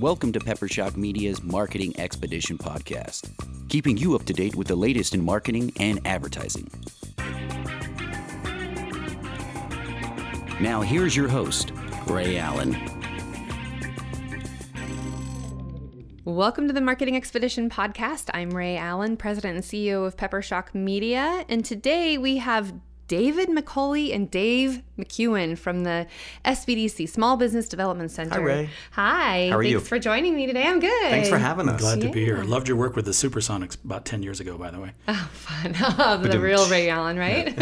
Welcome 0.00 0.30
to 0.32 0.40
Pepper 0.40 0.68
Shock 0.68 0.98
Media's 0.98 1.42
Marketing 1.42 1.98
Expedition 1.98 2.58
podcast, 2.58 3.30
keeping 3.70 3.96
you 3.96 4.14
up 4.14 4.26
to 4.26 4.34
date 4.34 4.54
with 4.54 4.66
the 4.66 4.76
latest 4.76 5.14
in 5.14 5.24
marketing 5.24 5.72
and 5.80 6.06
advertising. 6.06 6.70
Now, 10.60 10.82
here's 10.82 11.16
your 11.16 11.28
host, 11.28 11.72
Ray 12.08 12.36
Allen. 12.36 12.76
Welcome 16.26 16.66
to 16.66 16.74
the 16.74 16.82
Marketing 16.82 17.16
Expedition 17.16 17.70
podcast. 17.70 18.28
I'm 18.34 18.50
Ray 18.50 18.76
Allen, 18.76 19.16
President 19.16 19.54
and 19.54 19.64
CEO 19.64 20.06
of 20.06 20.18
Pepper 20.18 20.42
Shock 20.42 20.74
Media, 20.74 21.46
and 21.48 21.64
today 21.64 22.18
we 22.18 22.36
have 22.36 22.74
David 23.08 23.48
McCauley 23.48 24.14
and 24.14 24.30
Dave 24.30 24.82
McEwen 24.98 25.56
from 25.58 25.84
the 25.84 26.06
SBDC 26.44 27.08
Small 27.08 27.36
Business 27.36 27.68
Development 27.68 28.10
Center. 28.10 28.34
Hi, 28.40 28.40
Ray. 28.40 28.70
Hi. 28.92 29.48
How 29.50 29.58
are 29.58 29.62
Thanks 29.62 29.72
you? 29.72 29.80
for 29.80 29.98
joining 29.98 30.34
me 30.36 30.46
today. 30.46 30.64
I'm 30.64 30.80
good. 30.80 31.10
Thanks 31.10 31.28
for 31.28 31.38
having 31.38 31.68
us. 31.68 31.80
Glad 31.80 32.00
to 32.00 32.10
be 32.10 32.24
here. 32.24 32.42
Loved 32.44 32.68
your 32.68 32.76
work 32.76 32.96
with 32.96 33.04
the 33.04 33.10
Supersonics 33.12 33.82
about 33.84 34.04
10 34.04 34.22
years 34.22 34.40
ago, 34.40 34.56
by 34.58 34.70
the 34.70 34.80
way. 34.80 34.92
Oh, 35.08 35.30
fun. 35.32 35.72
the 36.22 36.40
real 36.40 36.68
Ray 36.68 36.88
Allen, 36.90 37.18
right? 37.18 37.56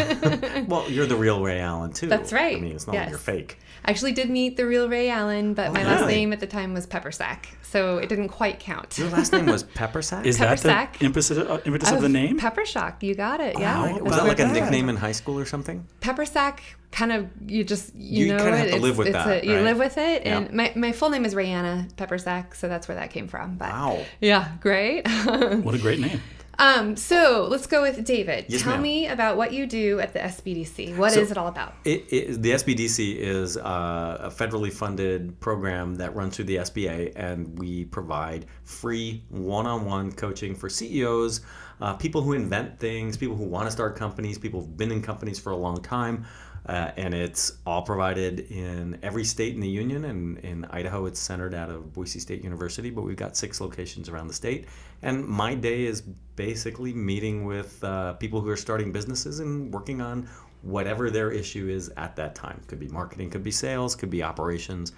Well, 0.67 0.89
you're 0.89 1.05
the 1.05 1.15
real 1.15 1.41
Ray 1.43 1.59
Allen 1.59 1.91
too. 1.91 2.07
That's 2.07 2.33
right. 2.33 2.57
I 2.57 2.59
mean, 2.59 2.73
it's 2.75 2.87
not 2.87 2.95
like 2.95 3.09
you're 3.09 3.17
fake. 3.17 3.59
I 3.83 3.91
actually 3.91 4.13
did 4.13 4.29
meet 4.29 4.57
the 4.57 4.65
real 4.65 4.89
Ray 4.89 5.09
Allen, 5.09 5.53
but 5.53 5.71
my 5.73 5.83
last 5.83 6.07
name 6.07 6.33
at 6.33 6.39
the 6.39 6.47
time 6.47 6.73
was 6.73 6.87
Peppersack, 6.87 7.45
so 7.61 7.97
it 7.99 8.09
didn't 8.09 8.29
quite 8.29 8.59
count. 8.59 8.97
Your 8.97 9.09
last 9.09 9.31
name 9.31 9.45
was 9.45 9.61
Peppersack. 9.75 10.25
Is 10.25 10.39
that 10.39 10.47
Peppersack. 10.57 10.97
the 10.97 11.05
impetus, 11.05 11.31
uh, 11.31 11.61
impetus 11.65 11.91
of 11.91 12.01
the 12.01 12.09
name? 12.09 12.39
Pepper 12.39 12.65
Shock. 12.65 13.03
You 13.03 13.13
got 13.13 13.41
it. 13.41 13.59
Yeah. 13.59 13.77
Wow. 13.77 13.85
That's 13.93 14.01
Was 14.01 14.15
that 14.15 14.23
like 14.25 14.39
a 14.39 14.41
it 14.41 14.45
comes 14.45 14.57
from. 14.57 14.65
nickname 14.65 14.89
in 14.89 14.95
high 14.95 15.11
school 15.11 15.37
or 15.37 15.45
something? 15.45 15.85
Pepper 15.99 16.25
sack 16.25 16.63
kind 16.91 17.11
of 17.11 17.27
you 17.47 17.63
just 17.63 17.93
you, 17.95 18.25
You 18.27 18.33
know 18.33 18.37
kinda 18.43 18.51
it. 18.53 18.57
have 18.57 18.67
to 18.67 18.75
It's- 18.75 18.81
live 18.81 18.97
with 18.97 19.07
it's 19.07 19.13
that, 19.15 19.43
a- 19.43 19.45
you 19.45 19.55
right? 19.55 19.63
live 19.63 19.77
with 19.77 19.97
it, 19.97 20.25
Yeah. 20.25 20.37
and 20.39 20.53
my, 20.53 20.71
my 20.75 20.91
full 20.91 21.09
name 21.09 21.25
is 21.25 21.33
Rayanna 21.35 21.95
Peppersack, 21.97 22.55
so 22.55 22.67
that's 22.67 22.87
where 22.87 22.95
that 22.95 23.11
came 23.11 23.27
from. 23.27 23.57
But 23.57 23.69
Wow. 23.69 23.99
yeah, 24.21 24.49
great. 24.61 25.07
What 25.63 25.75
a 25.75 25.79
great 25.79 25.99
name. 25.99 26.21
um, 26.57 26.95
so 26.95 27.47
let's 27.51 27.67
go 27.67 27.81
with 27.81 28.05
David. 28.05 28.45
Yes, 28.47 28.61
Tell 28.61 28.73
ma'am. 28.73 28.81
me 28.81 29.07
about 29.07 29.35
what 29.35 29.51
you 29.51 29.67
do 29.67 29.99
at 29.99 30.13
the 30.13 30.19
SBDC. 30.19 30.95
What 30.95 31.15
is 31.17 31.27
So- 31.27 31.31
it 31.33 31.37
all 31.37 31.47
about? 31.49 31.73
It, 31.83 32.05
it, 32.13 32.41
the 32.41 32.51
SBDC 32.53 33.17
is 33.17 33.57
uh, 33.57 34.17
a 34.21 34.29
federally 34.29 34.71
funded 34.71 35.37
program 35.41 35.95
that 35.95 36.15
runs 36.15 36.35
through 36.37 36.45
the 36.45 36.57
SBA, 36.57 37.11
and 37.17 37.59
we 37.59 37.83
provide 37.85 38.45
free 38.63 39.23
one-on-one 39.29 40.13
coaching 40.13 40.55
for 40.55 40.69
CEOs, 40.69 41.41
uh, 41.81 41.93
people 41.95 42.21
who 42.21 42.31
invent 42.31 42.79
things, 42.79 43.17
people 43.17 43.35
who 43.35 43.43
want 43.43 43.65
to 43.67 43.71
start 43.71 43.97
companies, 43.97 44.37
people 44.37 44.61
who've 44.61 44.77
been 44.77 44.91
in 44.93 45.01
companies 45.01 45.37
for 45.37 45.51
a 45.51 45.57
long 45.57 45.81
time. 45.83 46.25
Uh, 46.67 46.91
and 46.97 47.13
it's 47.13 47.57
all 47.65 47.83
provided 47.83 48.39
in 48.51 48.97
every 49.03 49.23
state 49.23 49.53
in 49.53 49.61
the 49.61 49.69
union. 49.69 50.05
And 50.05 50.39
in 50.39 50.65
Idaho, 50.65 51.05
it's 51.05 51.19
centered 51.19 51.53
out 51.53 51.69
of 51.69 51.93
Boise 51.93 52.19
State 52.19 52.43
University, 52.43 52.89
but 52.89 53.03
we've 53.03 53.15
got 53.15 53.37
six 53.37 53.61
locations 53.61 54.09
around 54.09 54.27
the 54.27 54.33
state. 54.33 54.65
And 55.03 55.25
my 55.25 55.53
day 55.53 55.85
is 55.85 56.01
basically 56.35 56.93
meeting 56.93 57.45
with 57.45 57.83
uh, 57.83 58.13
people 58.13 58.41
who 58.41 58.49
are 58.49 58.57
starting 58.57 58.91
businesses 58.91 59.39
and 59.39 59.71
working 59.71 60.01
on 60.01 60.27
whatever 60.63 61.11
their 61.11 61.31
issue 61.31 61.69
is 61.69 61.91
at 61.97 62.15
that 62.15 62.33
time. 62.33 62.59
Could 62.67 62.79
be 62.79 62.87
marketing, 62.87 63.29
could 63.29 63.43
be 63.43 63.51
sales, 63.51 63.95
could 63.95 64.09
be 64.09 64.23
operations, 64.23 64.93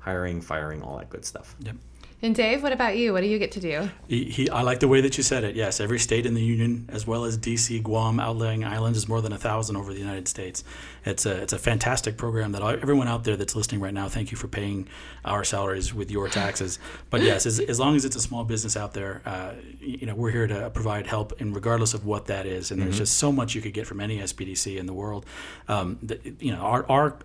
hiring, 0.00 0.40
firing, 0.40 0.82
all 0.82 0.98
that 0.98 1.10
good 1.10 1.24
stuff. 1.24 1.54
Yep. 1.60 1.76
And 2.24 2.36
Dave, 2.36 2.62
what 2.62 2.70
about 2.70 2.96
you? 2.96 3.12
What 3.12 3.22
do 3.22 3.26
you 3.26 3.40
get 3.40 3.50
to 3.52 3.60
do? 3.60 3.90
He, 4.06 4.26
he, 4.26 4.48
I 4.48 4.62
like 4.62 4.78
the 4.78 4.86
way 4.86 5.00
that 5.00 5.16
you 5.16 5.24
said 5.24 5.42
it. 5.42 5.56
Yes, 5.56 5.80
every 5.80 5.98
state 5.98 6.24
in 6.24 6.34
the 6.34 6.42
union, 6.42 6.88
as 6.88 7.04
well 7.04 7.24
as 7.24 7.36
DC, 7.36 7.82
Guam, 7.82 8.20
outlying 8.20 8.64
islands, 8.64 8.96
is 8.96 9.08
more 9.08 9.20
than 9.20 9.32
a 9.32 9.38
thousand 9.38 9.76
over 9.76 9.92
the 9.92 9.98
United 9.98 10.28
States. 10.28 10.62
It's 11.04 11.26
a 11.26 11.42
it's 11.42 11.52
a 11.52 11.58
fantastic 11.58 12.16
program 12.16 12.52
that 12.52 12.62
I, 12.62 12.74
everyone 12.74 13.08
out 13.08 13.24
there 13.24 13.36
that's 13.36 13.56
listening 13.56 13.80
right 13.80 13.92
now. 13.92 14.08
Thank 14.08 14.30
you 14.30 14.36
for 14.36 14.46
paying 14.46 14.86
our 15.24 15.42
salaries 15.42 15.92
with 15.92 16.12
your 16.12 16.28
taxes. 16.28 16.78
But 17.10 17.22
yes, 17.30 17.44
as, 17.44 17.58
as 17.58 17.80
long 17.80 17.96
as 17.96 18.04
it's 18.04 18.14
a 18.14 18.20
small 18.20 18.44
business 18.44 18.76
out 18.76 18.94
there, 18.94 19.20
uh, 19.26 19.54
you 19.80 20.06
know 20.06 20.14
we're 20.14 20.30
here 20.30 20.46
to 20.46 20.70
provide 20.70 21.08
help, 21.08 21.40
and 21.40 21.52
regardless 21.52 21.92
of 21.92 22.06
what 22.06 22.26
that 22.26 22.46
is. 22.46 22.70
And 22.70 22.80
there's 22.80 22.98
just 22.98 23.18
so 23.18 23.32
much 23.32 23.56
you 23.56 23.60
could 23.60 23.74
get 23.74 23.88
from 23.88 23.98
any 23.98 24.18
SBDC 24.18 24.78
in 24.78 24.86
the 24.86 24.94
world. 24.94 25.26
Um, 25.66 25.98
that, 26.04 26.40
you 26.40 26.52
know, 26.52 26.60
our 26.60 26.86
our 26.88 27.18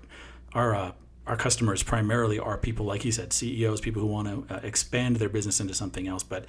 our 0.53 0.73
uh, 0.73 0.91
our 1.27 1.38
customers 1.38 1.83
primarily 1.83 2.39
are 2.39 2.57
people 2.57 2.85
like 2.85 3.01
he 3.03 3.11
said 3.11 3.33
ceos 3.33 3.81
people 3.81 4.01
who 4.01 4.07
want 4.07 4.47
to 4.47 4.55
uh, 4.55 4.59
expand 4.63 5.17
their 5.17 5.29
business 5.29 5.59
into 5.59 5.73
something 5.73 6.07
else 6.07 6.23
but 6.23 6.45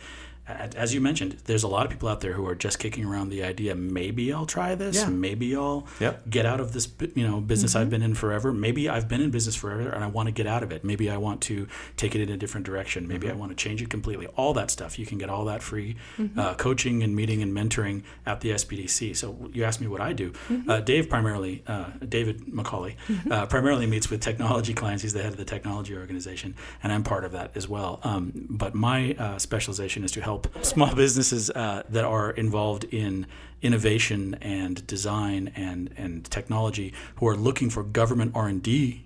as 0.48 0.94
you 0.94 1.00
mentioned 1.00 1.32
there's 1.44 1.62
a 1.62 1.68
lot 1.68 1.84
of 1.84 1.92
people 1.92 2.08
out 2.08 2.20
there 2.20 2.32
who 2.32 2.46
are 2.46 2.54
just 2.54 2.78
kicking 2.78 3.04
around 3.04 3.28
the 3.28 3.42
idea 3.44 3.74
maybe 3.74 4.32
i'll 4.32 4.46
try 4.46 4.74
this 4.74 4.96
Yeah. 4.96 5.08
maybe 5.08 5.54
i'll 5.56 5.86
Yep. 6.00 6.30
get 6.30 6.46
out 6.46 6.60
of 6.60 6.72
this 6.72 6.88
you 7.14 7.26
know 7.26 7.40
business 7.40 7.76
i've 7.76 7.90
been 7.90 8.02
in 8.02 8.14
forever. 8.14 8.52
Maybe 8.52 8.88
i've 8.88 9.08
been 9.08 9.20
in 9.20 9.30
business 9.30 9.54
forever 9.56 9.88
and 9.90 10.02
i 10.02 10.06
want 10.06 10.26
to 10.26 10.32
get 10.32 10.46
out 10.46 10.62
of 10.62 10.72
it. 10.72 10.84
Maybe 10.84 11.10
i 11.10 11.16
want 11.16 11.40
to 11.42 11.66
take 11.96 12.14
it 12.14 12.20
in 12.20 12.28
a 12.30 12.36
different 12.36 12.64
direction. 12.66 13.06
Maybe 13.06 13.28
i 13.30 13.34
want 13.34 13.50
to 13.52 13.56
change 13.56 13.82
it 13.82 13.90
completely. 13.90 14.26
All 14.28 14.54
that 14.54 14.70
stuff. 14.70 14.98
You 14.98 15.06
can 15.06 15.18
get 15.18 15.28
all 15.30 15.44
that 15.46 15.62
free 15.62 15.96
uh, 16.36 16.54
coaching 16.54 17.02
and 17.02 17.14
meeting 17.14 17.42
and 17.42 17.52
mentoring 17.52 18.02
at 18.26 18.40
the 18.40 18.50
sbdc 18.50 19.16
so 19.16 19.26
you 19.52 19.64
asked 19.64 19.80
me 19.80 19.86
what 19.86 20.00
i 20.00 20.12
do. 20.12 20.32
Uh, 20.68 20.80
dave 20.80 21.08
primarily 21.08 21.62
uh, 21.66 21.86
david 22.16 22.46
mccauley 22.46 22.94
uh, 23.30 23.46
primarily 23.46 23.86
meets 23.86 24.08
with 24.10 24.20
technology 24.20 24.72
clients. 24.74 25.02
He's 25.02 25.12
the 25.12 25.22
head 25.22 25.32
of 25.32 25.38
the 25.38 25.44
technology 25.44 25.94
organization 25.96 26.54
and 26.82 26.92
i'm 26.92 27.02
part 27.04 27.24
of 27.24 27.32
that 27.32 27.50
as 27.56 27.68
well. 27.68 28.00
Um, 28.02 28.46
but 28.48 28.74
my 28.74 29.14
uh, 29.18 29.38
specialization 29.38 30.04
is 30.04 30.12
to 30.12 30.20
help 30.20 30.37
small 30.62 30.94
businesses 30.94 31.50
uh, 31.50 31.82
that 31.88 32.04
are 32.04 32.30
involved 32.32 32.84
in 32.84 33.26
innovation 33.62 34.34
and 34.40 34.86
design 34.86 35.52
and, 35.56 35.90
and 35.96 36.24
technology 36.30 36.92
who 37.16 37.26
are 37.26 37.36
looking 37.36 37.68
for 37.70 37.82
government 37.82 38.30
r&d 38.34 39.04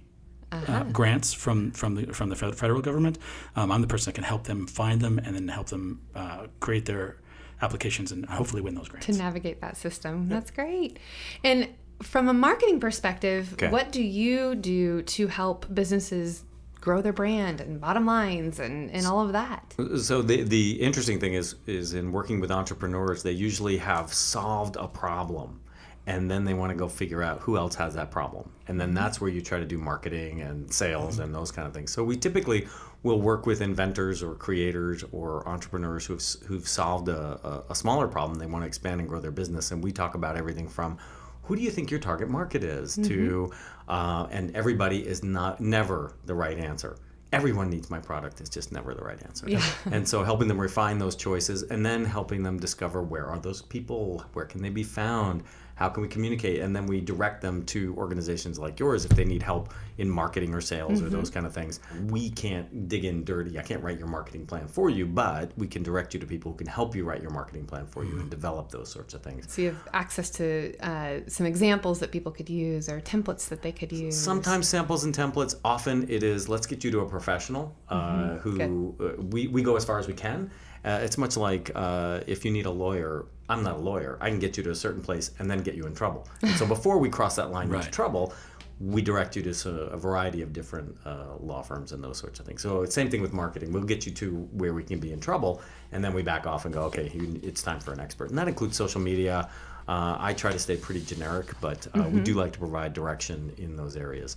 uh, 0.52 0.82
grants 0.92 1.32
from 1.32 1.70
from 1.70 1.94
the 1.94 2.12
from 2.12 2.28
the 2.28 2.36
federal 2.36 2.82
government. 2.82 3.16
Um, 3.56 3.72
I'm 3.72 3.80
the 3.80 3.86
person 3.86 4.10
that 4.10 4.14
can 4.14 4.24
help 4.24 4.44
them 4.44 4.66
find 4.66 5.00
them 5.00 5.18
and 5.18 5.34
then 5.34 5.48
help 5.48 5.68
them 5.68 6.02
uh, 6.14 6.48
create 6.60 6.84
their 6.84 7.16
applications 7.62 8.12
and 8.12 8.26
hopefully 8.26 8.60
win 8.60 8.74
those 8.74 8.88
grants. 8.88 9.06
to 9.06 9.12
navigate 9.14 9.62
that 9.62 9.78
system. 9.78 10.28
That's 10.28 10.50
great. 10.50 10.98
And 11.42 11.68
from 12.02 12.28
a 12.28 12.34
marketing 12.34 12.80
perspective, 12.80 13.54
Okay. 13.54 13.70
what 13.70 13.92
do 13.92 14.02
you 14.02 14.54
do 14.54 15.00
to 15.02 15.28
help 15.28 15.72
businesses 15.72 16.44
grow 16.82 17.00
their 17.00 17.12
brand 17.12 17.60
and 17.60 17.80
bottom 17.80 18.04
lines 18.04 18.58
and, 18.58 18.90
and 18.90 19.06
all 19.06 19.24
of 19.24 19.32
that? 19.32 19.74
So 19.96 20.20
the 20.20 20.42
the 20.42 20.72
interesting 20.82 21.18
thing 21.18 21.32
is 21.32 21.54
is 21.66 21.94
in 21.94 22.12
working 22.12 22.40
with 22.40 22.50
entrepreneurs, 22.50 23.22
they 23.22 23.32
usually 23.32 23.78
have 23.78 24.12
solved 24.12 24.76
a 24.76 24.88
problem, 24.88 25.60
and 26.06 26.30
then 26.30 26.44
they 26.44 26.52
want 26.52 26.70
to 26.70 26.76
go 26.76 26.88
figure 26.88 27.22
out 27.22 27.38
who 27.38 27.56
else 27.56 27.74
has 27.76 27.94
that 27.94 28.10
problem, 28.10 28.50
and 28.68 28.78
then 28.78 28.88
mm-hmm. 28.88 28.96
that's 28.96 29.20
where 29.20 29.30
you 29.30 29.40
try 29.40 29.58
to 29.58 29.64
do 29.64 29.78
marketing 29.78 30.42
and 30.42 30.70
sales 30.70 31.20
and 31.20 31.34
those 31.34 31.50
kind 31.52 31.66
of 31.66 31.72
things. 31.72 31.92
So 31.92 32.04
we 32.04 32.16
typically 32.16 32.66
will 33.04 33.20
work 33.20 33.46
with 33.46 33.62
inventors 33.62 34.22
or 34.22 34.34
creators 34.34 35.04
or 35.12 35.48
entrepreneurs 35.48 36.04
who've 36.04 36.22
who've 36.46 36.68
solved 36.68 37.08
a, 37.08 37.38
a, 37.44 37.64
a 37.70 37.74
smaller 37.74 38.08
problem. 38.08 38.38
They 38.38 38.46
want 38.46 38.64
to 38.64 38.66
expand 38.66 39.00
and 39.00 39.08
grow 39.08 39.20
their 39.20 39.30
business, 39.30 39.70
and 39.70 39.82
we 39.82 39.92
talk 39.92 40.14
about 40.14 40.36
everything 40.36 40.68
from 40.68 40.98
who 41.44 41.56
do 41.56 41.62
you 41.62 41.70
think 41.70 41.90
your 41.90 42.00
target 42.00 42.28
market 42.28 42.62
is 42.64 42.96
mm-hmm. 42.96 43.08
to 43.08 43.52
uh, 43.92 44.26
and 44.30 44.56
everybody 44.56 45.06
is 45.06 45.22
not 45.22 45.60
never 45.60 46.14
the 46.24 46.34
right 46.34 46.58
answer. 46.58 46.96
Everyone 47.30 47.68
needs 47.68 47.90
my 47.90 47.98
product 47.98 48.40
it's 48.40 48.48
just 48.48 48.72
never 48.72 48.94
the 48.94 49.04
right 49.04 49.22
answer. 49.22 49.46
Yeah. 49.50 49.62
and 49.90 50.08
so 50.08 50.24
helping 50.24 50.48
them 50.48 50.58
refine 50.58 50.96
those 50.96 51.14
choices 51.14 51.64
and 51.64 51.84
then 51.84 52.06
helping 52.06 52.42
them 52.42 52.58
discover 52.58 53.02
where 53.02 53.26
are 53.26 53.38
those 53.38 53.60
people? 53.60 54.24
Where 54.32 54.46
can 54.46 54.62
they 54.62 54.70
be 54.70 54.82
found 54.82 55.42
how 55.82 55.88
can 55.88 56.02
we 56.02 56.08
communicate? 56.08 56.60
And 56.60 56.74
then 56.74 56.86
we 56.86 57.00
direct 57.00 57.40
them 57.42 57.64
to 57.66 57.94
organizations 57.96 58.58
like 58.58 58.78
yours 58.78 59.04
if 59.04 59.10
they 59.12 59.24
need 59.24 59.42
help 59.42 59.74
in 59.98 60.08
marketing 60.08 60.54
or 60.54 60.60
sales 60.60 61.02
or 61.02 61.08
those 61.08 61.28
kind 61.28 61.44
of 61.44 61.52
things. 61.52 61.80
We 62.06 62.30
can't 62.30 62.88
dig 62.88 63.04
in 63.04 63.24
dirty. 63.24 63.58
I 63.58 63.62
can't 63.62 63.82
write 63.82 63.98
your 63.98 64.08
marketing 64.08 64.46
plan 64.46 64.68
for 64.68 64.90
you 64.90 65.06
but 65.06 65.52
we 65.56 65.66
can 65.66 65.82
direct 65.82 66.14
you 66.14 66.20
to 66.20 66.26
people 66.26 66.52
who 66.52 66.58
can 66.58 66.66
help 66.66 66.94
you 66.94 67.04
write 67.04 67.20
your 67.20 67.30
marketing 67.30 67.66
plan 67.66 67.86
for 67.86 68.04
you 68.04 68.18
and 68.20 68.30
develop 68.30 68.70
those 68.70 68.90
sorts 68.90 69.12
of 69.14 69.22
things. 69.22 69.52
So 69.52 69.62
you 69.62 69.68
have 69.68 69.88
access 69.92 70.30
to 70.30 70.76
uh, 70.80 71.20
some 71.26 71.46
examples 71.46 71.98
that 72.00 72.10
people 72.12 72.32
could 72.32 72.48
use 72.48 72.88
or 72.88 73.00
templates 73.00 73.48
that 73.48 73.62
they 73.62 73.72
could 73.72 73.92
use. 73.92 74.16
Sometimes 74.16 74.68
samples 74.68 75.04
and 75.04 75.14
templates. 75.14 75.56
Often 75.64 76.08
it 76.08 76.22
is 76.22 76.48
let's 76.48 76.66
get 76.66 76.84
you 76.84 76.90
to 76.92 77.00
a 77.00 77.08
professional 77.08 77.74
uh, 77.88 78.36
who 78.36 78.94
uh, 79.00 79.20
we, 79.22 79.48
we 79.48 79.62
go 79.62 79.76
as 79.76 79.84
far 79.84 79.98
as 79.98 80.06
we 80.06 80.14
can. 80.14 80.50
Uh, 80.84 81.00
it's 81.02 81.16
much 81.18 81.36
like 81.36 81.70
uh, 81.74 82.20
if 82.26 82.44
you 82.44 82.50
need 82.50 82.66
a 82.66 82.70
lawyer. 82.70 83.26
I'm 83.48 83.62
not 83.62 83.74
a 83.74 83.78
lawyer. 83.78 84.16
I 84.20 84.30
can 84.30 84.38
get 84.38 84.56
you 84.56 84.62
to 84.62 84.70
a 84.70 84.74
certain 84.74 85.02
place 85.02 85.32
and 85.38 85.50
then 85.50 85.60
get 85.60 85.74
you 85.74 85.84
in 85.84 85.94
trouble. 85.94 86.26
And 86.42 86.50
so 86.56 86.66
before 86.66 86.98
we 86.98 87.10
cross 87.10 87.36
that 87.36 87.50
line 87.50 87.72
into 87.72 87.90
trouble, 87.90 88.32
we 88.80 89.00
direct 89.00 89.36
you 89.36 89.42
to 89.42 89.70
a 89.92 89.96
variety 89.96 90.42
of 90.42 90.52
different 90.52 90.96
uh, 91.04 91.36
law 91.38 91.62
firms 91.62 91.92
and 91.92 92.02
those 92.02 92.18
sorts 92.18 92.40
of 92.40 92.46
things. 92.46 92.62
So 92.62 92.84
same 92.86 93.10
thing 93.10 93.22
with 93.22 93.32
marketing. 93.32 93.72
We'll 93.72 93.84
get 93.84 94.06
you 94.06 94.12
to 94.12 94.48
where 94.52 94.74
we 94.74 94.82
can 94.82 94.98
be 94.98 95.12
in 95.12 95.20
trouble, 95.20 95.62
and 95.92 96.02
then 96.02 96.12
we 96.12 96.22
back 96.22 96.46
off 96.46 96.64
and 96.64 96.74
go, 96.74 96.82
okay, 96.84 97.10
you, 97.14 97.38
it's 97.42 97.62
time 97.62 97.78
for 97.78 97.92
an 97.92 98.00
expert, 98.00 98.30
and 98.30 98.38
that 98.38 98.48
includes 98.48 98.76
social 98.76 99.00
media. 99.00 99.48
Uh, 99.86 100.16
I 100.18 100.32
try 100.32 100.52
to 100.52 100.58
stay 100.58 100.76
pretty 100.76 101.02
generic, 101.02 101.52
but 101.60 101.86
uh, 101.94 102.08
we 102.08 102.20
do 102.20 102.34
like 102.34 102.52
to 102.52 102.58
provide 102.58 102.92
direction 102.92 103.52
in 103.58 103.76
those 103.76 103.96
areas. 103.96 104.36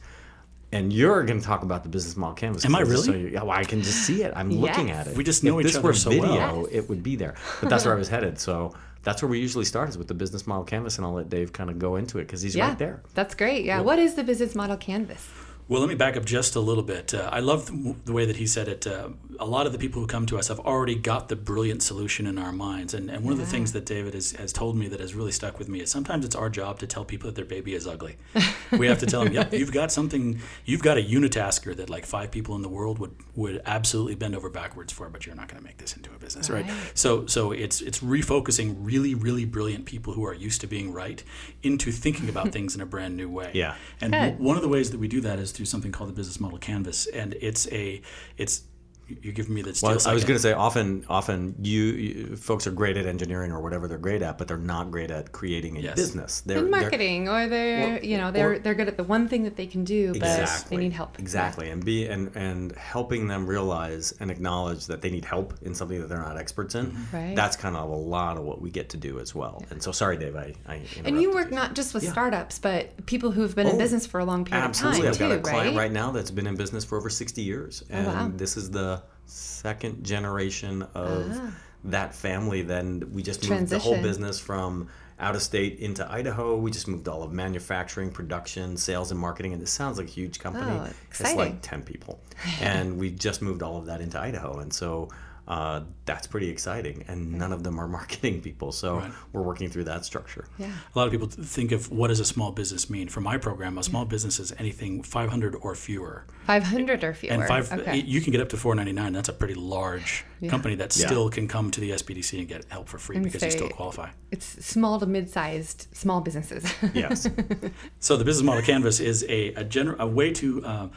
And 0.72 0.92
you're 0.92 1.24
going 1.24 1.40
to 1.40 1.46
talk 1.46 1.64
about 1.64 1.84
the 1.84 1.90
business 1.90 2.18
model 2.18 2.36
canvas. 2.36 2.66
Am 2.66 2.76
I 2.76 2.82
really? 2.82 3.04
So 3.04 3.14
you, 3.14 3.28
yeah, 3.28 3.44
well, 3.44 3.58
I 3.58 3.64
can 3.64 3.82
just 3.82 4.06
see 4.06 4.24
it. 4.24 4.34
I'm 4.36 4.52
looking 4.52 4.92
at 4.92 5.08
it. 5.08 5.16
We 5.16 5.24
just 5.24 5.44
know 5.44 5.60
if 5.60 5.66
each 5.66 5.74
this 5.74 5.78
other 5.78 5.88
were 5.88 5.94
so 5.94 6.10
video, 6.10 6.28
well. 6.28 6.62
Yes. 6.64 6.68
it 6.72 6.90
would 6.90 7.02
be 7.02 7.16
there. 7.16 7.36
But 7.62 7.70
that's 7.70 7.86
where 7.86 7.94
I 7.94 7.98
was 8.04 8.10
headed. 8.10 8.40
So 8.40 8.74
that's 9.04 9.22
where 9.22 9.30
we 9.30 9.40
usually 9.40 9.66
start 9.66 9.90
is 9.90 9.98
with 9.98 10.08
the 10.08 10.14
business 10.14 10.46
model 10.46 10.66
canvas, 10.66 10.98
and 10.98 11.06
I'll 11.06 11.14
let 11.14 11.30
Dave 11.30 11.54
kind 11.54 11.70
of 11.70 11.80
go 11.80 11.96
into 11.96 12.18
it 12.18 12.24
because 12.24 12.42
he's 12.42 12.56
yeah, 12.56 12.70
right 12.70 12.80
there. 12.80 13.04
That's 13.14 13.36
great. 13.36 13.64
Yeah. 13.64 13.82
What 13.82 14.00
is 14.00 14.16
the 14.16 14.24
business 14.24 14.56
model 14.56 14.78
canvas? 14.78 15.30
Well, 15.68 15.80
let 15.80 15.90
me 15.90 15.96
back 15.96 16.16
up 16.16 16.26
just 16.26 16.56
a 16.56 16.60
little 16.60 16.84
bit. 16.84 17.14
Uh, 17.16 17.28
I 17.32 17.40
love 17.40 17.66
the, 17.66 17.96
the 18.06 18.14
way 18.14 18.26
that 18.26 18.36
he 18.36 18.46
said 18.46 18.68
it. 18.68 18.86
Uh, 18.86 19.10
a 19.40 19.46
lot 19.46 19.66
of 19.66 19.72
the 19.72 19.80
people 19.80 20.00
who 20.00 20.08
come 20.08 20.28
to 20.28 20.38
us 20.38 20.48
have 20.50 20.60
already 20.60 20.94
got 20.94 21.28
the 21.28 21.36
brilliant 21.36 21.82
solution 21.82 22.28
in 22.28 22.38
our 22.38 22.52
minds. 22.52 22.94
And, 22.94 23.10
and 23.10 23.24
one 23.24 23.34
of 23.34 23.40
the 23.40 23.48
things 23.48 23.74
that 23.74 23.84
David 23.84 24.14
has, 24.14 24.34
has 24.34 24.54
told 24.54 24.78
me 24.78 24.88
that 24.90 25.00
has 25.00 25.16
really 25.16 25.32
stuck 25.32 25.58
with 25.58 25.68
me 25.68 25.82
is 25.82 25.90
sometimes 25.90 26.24
it's 26.24 26.36
our 26.36 26.52
job 26.52 26.78
to 26.80 26.88
tell 26.88 27.04
people 27.04 27.30
that 27.30 27.36
their 27.36 27.46
baby 27.46 27.74
is 27.74 27.88
ugly. 27.88 28.18
we 28.72 28.86
have 28.86 29.00
to 29.00 29.08
tell 29.08 29.24
them, 29.24 29.34
yep, 29.34 29.52
you've 29.54 29.72
got 29.72 29.92
something, 29.92 30.40
you've 30.66 30.84
got 30.84 31.00
a 31.00 31.02
unitasker 31.02 31.76
that 31.76 31.90
like 31.90 32.06
five 32.06 32.30
people 32.30 32.56
in 32.56 32.62
the 32.62 32.70
world 32.70 33.00
would, 33.00 33.16
would 33.34 33.64
absolutely 33.66 34.14
bend 34.14 34.36
over 34.36 34.52
backwards 34.52 34.94
for, 34.94 35.10
but 35.10 35.26
you're 35.26 35.36
not 35.36 35.48
going 35.48 35.60
to 35.60 35.66
make 35.66 35.78
this 35.78 35.98
into 35.98 36.12
a 36.12 36.20
business, 36.20 36.48
right? 36.48 36.68
Right. 36.68 36.92
So, 36.94 37.26
so 37.26 37.52
it's, 37.52 37.82
it's 37.82 38.02
refocusing 38.02 38.76
really, 38.80 39.16
really 39.16 39.46
brilliant 39.46 39.86
people 39.86 40.14
who 40.14 40.26
are 40.28 40.34
used 40.34 40.62
to 40.62 40.68
being 40.68 40.94
right 40.94 41.24
into 41.64 41.92
thinking 41.92 42.30
about 42.30 42.50
things 42.52 42.76
in 42.76 42.82
a 42.82 42.86
brand 42.86 43.18
new 43.18 43.30
way. 43.30 43.50
Yeah. 43.54 43.76
And 44.00 44.14
w- 44.14 44.34
one 44.36 44.58
of 44.58 44.62
the 44.62 44.70
ways 44.70 44.92
that 44.92 45.00
we 45.00 45.08
do 45.08 45.22
that 45.22 45.40
is 45.40 45.55
through 45.56 45.66
something 45.66 45.92
called 45.92 46.10
the 46.10 46.14
business 46.14 46.40
model 46.40 46.58
canvas. 46.58 47.08
And 47.08 47.36
it's 47.42 47.68
a, 47.72 48.02
it's, 48.38 48.64
you're 49.08 49.34
giving 49.34 49.54
me 49.54 49.62
the 49.62 49.74
steel 49.76 49.90
Well, 49.92 50.00
I 50.08 50.14
was 50.14 50.24
going 50.24 50.36
to 50.36 50.42
say 50.42 50.54
often, 50.54 51.06
often 51.10 51.56
you, 51.62 51.84
you 51.84 52.36
folks 52.36 52.66
are 52.68 52.72
great 52.72 52.98
at 52.98 53.06
engineering 53.06 53.52
or 53.52 53.62
whatever 53.62 53.88
they're 53.88 53.98
great 53.98 54.22
at, 54.22 54.38
but 54.38 54.48
they're 54.48 54.58
not 54.58 54.92
great 54.92 55.12
at 55.12 55.32
creating 55.32 55.78
a 55.78 55.82
Yes. 55.82 55.96
business. 55.96 56.42
They're, 56.42 56.58
in 56.58 56.72
they're- 56.72 56.82
marketing, 56.82 57.30
or 57.30 57.48
they're 57.48 57.98
Or- 57.98 58.04
you 58.04 58.18
know 58.18 58.32
they're 58.32 58.54
or- 58.54 58.60
they're 58.60 58.74
good 58.74 58.88
at 58.88 58.98
the 58.98 59.04
one 59.04 59.28
thing 59.28 59.44
that 59.44 59.56
they 59.56 59.68
can 59.68 59.84
do, 59.84 60.08
but 60.14 60.18
exactly. 60.40 60.78
they 60.78 60.84
need 60.84 60.94
help. 60.94 61.20
Exactly, 61.20 61.70
and 61.70 61.84
be 61.86 62.08
and 62.08 62.32
and 62.36 62.72
helping 62.76 63.28
them 63.28 63.46
realize 63.46 64.14
and 64.20 64.32
acknowledge 64.32 64.88
that 64.88 65.02
they 65.02 65.10
need 65.12 65.26
help 65.26 65.54
in 65.62 65.76
something 65.76 66.00
that 66.00 66.08
they're 66.10 66.18
not 66.18 66.38
experts 66.38 66.74
in. 66.76 66.88
Mm-hmm. 66.88 67.16
Right. 67.16 67.36
That's 67.36 67.56
kind 67.56 67.76
of 67.76 67.90
a 67.90 67.96
lot 67.96 68.38
of 68.38 68.44
what 68.44 68.62
we 68.62 68.70
get 68.72 68.90
to 68.90 68.98
do 68.98 69.20
as 69.20 69.36
well. 69.36 69.64
And 69.70 69.82
so, 69.84 69.92
sorry, 69.92 70.18
Dave, 70.18 70.36
I. 70.36 70.54
I 70.68 70.76
And 71.04 71.22
you 71.22 71.30
interrupted 71.30 71.36
work 71.36 71.52
not 71.52 71.76
just 71.76 71.94
with 71.94 72.04
Yeah. 72.04 72.12
startups, 72.12 72.58
but 72.60 73.06
people 73.06 73.32
who 73.32 73.42
have 73.42 73.56
been 73.56 73.68
in 73.68 73.76
Oh, 73.76 73.78
business 73.78 74.06
for 74.06 74.20
a 74.20 74.26
long 74.26 74.46
period 74.46 74.64
Absolutely, 74.64 75.02
of 75.08 75.14
I've 75.14 75.18
time 75.20 75.30
got 75.30 75.36
too, 75.36 75.40
a 75.40 75.44
client 75.44 75.68
right? 75.78 75.84
right 75.84 75.92
now 75.92 76.12
that's 76.12 76.32
been 76.32 76.48
in 76.48 76.56
business 76.56 76.84
for 76.84 76.98
over 76.98 77.10
60 77.10 77.42
years, 77.42 77.84
and 77.90 78.08
Oh, 78.08 78.10
wow. 78.10 78.32
this 78.36 78.58
is 78.58 78.72
the 78.72 78.95
second 79.26 80.04
generation 80.04 80.86
of 80.94 81.40
that 81.86 82.14
family. 82.16 82.62
Then 82.62 83.12
we 83.14 83.24
just 83.24 83.48
moved 83.50 83.70
the 83.70 83.80
whole 83.80 83.96
Ah. 83.98 84.02
Business 84.02 84.40
from 84.40 84.88
out 85.20 85.36
of 85.36 85.42
state 85.42 85.80
into 85.80 86.10
Idaho. 86.12 86.58
We 86.58 86.72
just 86.72 86.88
moved 86.88 87.08
all 87.08 87.24
of 87.24 87.32
manufacturing, 87.32 88.12
production, 88.12 88.76
sales, 88.78 89.12
and 89.12 89.20
marketing. 89.20 89.54
And 89.54 89.62
this 89.62 89.72
sounds 89.72 89.98
like 89.98 90.08
a 90.08 90.12
huge 90.12 90.40
company. 90.40 90.72
Oh, 90.72 90.90
It's 91.10 91.22
like 91.38 91.62
10 91.62 91.84
people, 91.84 92.20
and 92.62 92.98
we 92.98 93.12
just 93.12 93.42
moved 93.42 93.64
all 93.64 93.78
of 93.78 93.86
that 93.86 94.02
into 94.02 94.20
Idaho, 94.20 94.60
and 94.60 94.74
so. 94.74 95.10
Uh, 95.48 95.82
that's 96.06 96.26
pretty 96.26 96.50
exciting, 96.50 97.04
and 97.08 97.34
none 97.34 97.52
of 97.52 97.62
them 97.64 97.80
are 97.80 97.88
marketing 98.00 98.42
people, 98.42 98.72
so 98.72 98.98
Right. 98.98 99.12
we're 99.32 99.44
working 99.44 99.70
through 99.70 99.84
that 99.84 100.04
structure. 100.04 100.46
Yeah. 100.58 100.72
a 100.94 100.98
lot 100.98 101.06
of 101.08 101.12
people 101.12 101.28
think 101.28 101.72
of 101.72 101.92
what 101.92 102.08
does 102.08 102.20
a 102.20 102.26
small 102.26 102.52
business 102.52 102.90
mean. 102.90 103.08
For 103.10 103.22
my 103.22 103.38
program, 103.38 103.78
a 103.78 103.84
small 103.84 104.06
business 104.06 104.40
is 104.40 104.52
anything 104.58 105.04
500 105.04 105.56
or 105.62 105.76
fewer. 105.76 106.26
Five 106.48 106.64
hundred 106.64 107.04
or 107.04 107.14
fewer. 107.14 107.34
And 107.34 107.44
five, 107.46 107.72
okay. 107.72 107.98
you 107.98 108.22
can 108.22 108.32
get 108.32 108.42
up 108.42 108.50
to 108.50 108.58
499. 108.58 109.14
That's 109.14 109.30
a 109.30 109.34
pretty 109.34 109.54
large 109.56 110.24
company 110.50 110.76
that 110.76 110.96
Yeah. 110.98 111.06
still 111.08 111.30
can 111.30 111.48
come 111.48 111.70
to 111.72 111.80
the 111.82 111.92
SBDC 111.92 112.40
and 112.40 112.48
get 112.48 112.66
help 112.70 112.88
for 112.90 112.98
free 112.98 113.16
And 113.18 113.26
because 113.26 113.42
you 113.44 113.52
still 113.52 113.70
qualify. 113.70 114.10
it's 114.32 114.66
small 114.66 115.00
to 115.00 115.06
mid-sized 115.06 115.88
small 115.96 116.22
businesses. 116.22 116.64
Yes. 116.94 117.28
So 118.00 118.18
the 118.18 118.26
business 118.26 118.44
model 118.46 118.62
canvas 118.64 119.00
is 119.00 119.24
a 119.30 119.54
a, 119.56 119.64
gener- 119.64 119.98
a 120.00 120.08
way 120.08 120.32
to 120.34 120.64
uh, 120.66 120.88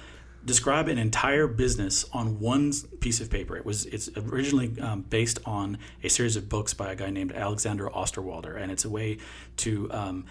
describe 0.44 0.88
an 0.88 0.99
entire 0.99 1.46
business 1.46 2.05
on 2.12 2.40
one 2.40 2.73
piece 3.00 3.20
of 3.20 3.31
paper. 3.31 3.56
It 3.56 3.64
was 3.64 3.87
it's 3.87 4.08
originally 4.17 4.81
um, 4.81 5.02
based 5.02 5.38
on 5.44 5.79
a 6.02 6.08
series 6.08 6.37
of 6.37 6.49
books 6.49 6.75
by 6.75 6.93
a 6.93 6.96
guy 6.96 7.11
named 7.11 7.32
Alexander 7.32 7.88
Osterwalder, 7.88 8.61
and 8.61 8.70
it's 8.70 8.85
a 8.85 8.90
way 8.90 9.19
to 9.58 9.90
um, 9.93 10.25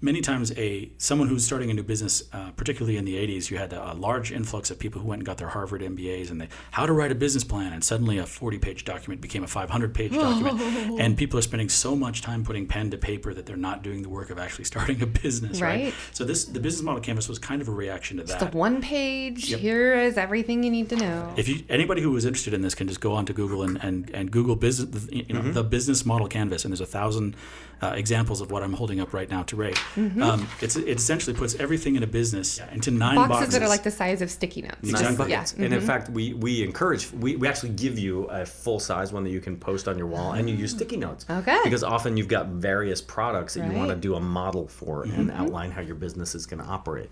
many 0.00 0.20
times 0.20 0.52
a 0.56 0.90
someone 0.98 1.28
who's 1.28 1.44
starting 1.44 1.70
a 1.70 1.74
new 1.74 1.82
business, 1.82 2.22
uh, 2.32 2.50
particularly 2.52 2.96
in 2.96 3.04
the 3.04 3.14
80s, 3.14 3.50
you 3.50 3.58
had 3.58 3.72
a, 3.72 3.92
a 3.92 3.94
large 3.94 4.32
influx 4.32 4.70
of 4.70 4.78
people 4.78 5.00
who 5.00 5.08
went 5.08 5.20
and 5.20 5.26
got 5.26 5.38
their 5.38 5.48
Harvard 5.48 5.82
MBAs 5.82 6.30
and 6.30 6.40
they 6.40 6.48
how 6.70 6.86
to 6.86 6.92
write 6.92 7.12
a 7.12 7.14
business 7.14 7.44
plan, 7.44 7.72
and 7.72 7.84
suddenly 7.84 8.18
a 8.18 8.24
40-page 8.24 8.84
document 8.84 9.20
became 9.20 9.44
a 9.44 9.46
500-page 9.46 10.12
document, 10.26 11.00
and 11.00 11.16
people 11.16 11.38
are 11.38 11.42
spending 11.42 11.68
so 11.68 11.94
much 11.94 12.22
time 12.22 12.44
putting 12.44 12.66
pen 12.66 12.90
to 12.90 12.98
paper 12.98 13.34
that 13.34 13.46
they're 13.46 13.56
not 13.56 13.82
doing 13.82 14.02
the 14.02 14.08
work 14.08 14.30
of 14.30 14.38
actually 14.38 14.64
starting 14.72 15.00
a 15.02 15.06
business, 15.06 15.60
right? 15.60 15.84
Right. 15.84 15.94
So 16.12 16.24
this 16.24 16.44
the 16.44 16.60
business 16.60 16.82
model 16.82 17.00
canvas 17.00 17.28
was 17.28 17.38
kind 17.38 17.60
of 17.60 17.68
a 17.68 17.72
reaction 17.72 18.16
to 18.18 18.24
that. 18.24 18.38
the 18.50 18.56
one 18.56 18.80
page. 18.80 19.52
Here 19.52 19.94
is 19.94 20.16
everything 20.16 20.62
you 20.62 20.70
need 20.70 20.88
to 20.90 20.96
know. 20.96 21.34
If 21.36 21.48
you 21.48 21.64
anybody 21.68 22.02
who 22.02 22.16
is 22.16 22.24
interested 22.24 22.54
in 22.54 22.62
this 22.62 22.74
can 22.74 22.88
just 22.88 23.00
go 23.00 23.12
onto 23.12 23.32
Google 23.32 23.62
and, 23.62 23.82
and, 23.82 24.10
and 24.10 24.30
Google 24.30 24.56
business 24.56 25.08
you 25.10 25.34
know 25.34 25.42
the 25.42 25.64
business 25.64 26.04
model 26.06 26.28
canvas 26.28 26.64
and 26.64 26.72
there's 26.72 26.80
a 26.80 26.86
thousand 26.86 27.36
uh, 27.80 27.92
examples 27.94 28.40
of 28.40 28.50
what 28.50 28.62
I'm 28.62 28.72
holding 28.72 29.00
up 29.00 29.12
right 29.12 29.30
now 29.30 29.42
to 29.44 29.56
Ray. 29.58 29.72
Mm-hmm. 29.72 30.22
Um, 30.22 30.48
it's 30.60 30.76
it 30.76 30.88
essentially 30.88 31.36
puts 31.36 31.54
everything 31.56 31.96
in 31.96 32.02
a 32.02 32.06
business 32.06 32.60
into 32.72 32.90
nine 32.90 33.16
boxes, 33.16 33.36
boxes, 33.36 33.54
that 33.54 33.62
are 33.62 33.68
like 33.68 33.82
the 33.82 33.90
size 33.90 34.22
of 34.22 34.30
sticky 34.30 34.62
notes. 34.62 34.82
nine 34.82 35.02
Just- 35.02 35.18
buckets. 35.18 35.54
Yeah. 35.56 35.64
And 35.64 35.74
in 35.74 35.80
mm-hmm. 35.80 35.86
fact, 35.86 36.10
we 36.10 36.32
we 36.34 36.62
encourage 36.62 37.10
we, 37.12 37.36
we 37.36 37.48
actually 37.48 37.70
give 37.70 37.98
you 37.98 38.24
a 38.24 38.46
full 38.46 38.80
size 38.80 39.12
one 39.12 39.24
that 39.24 39.30
you 39.30 39.40
can 39.40 39.56
post 39.56 39.88
on 39.88 39.98
your 39.98 40.06
wall, 40.06 40.32
and 40.32 40.48
you 40.48 40.56
use 40.56 40.70
sticky 40.70 40.96
notes. 40.96 41.26
Okay. 41.28 41.58
Because 41.64 41.82
often 41.84 42.16
you've 42.16 42.28
got 42.28 42.46
various 42.46 43.02
products 43.02 43.54
that 43.54 43.70
you 43.70 43.76
want 43.76 43.90
to 43.90 43.96
do 43.96 44.14
a 44.14 44.20
model 44.20 44.68
for 44.68 45.02
and 45.02 45.28
mm-hmm. 45.28 45.40
outline 45.40 45.70
how 45.70 45.80
your 45.80 45.96
business 45.96 46.34
is 46.34 46.46
going 46.46 46.62
to 46.62 46.68
operate. 46.68 47.10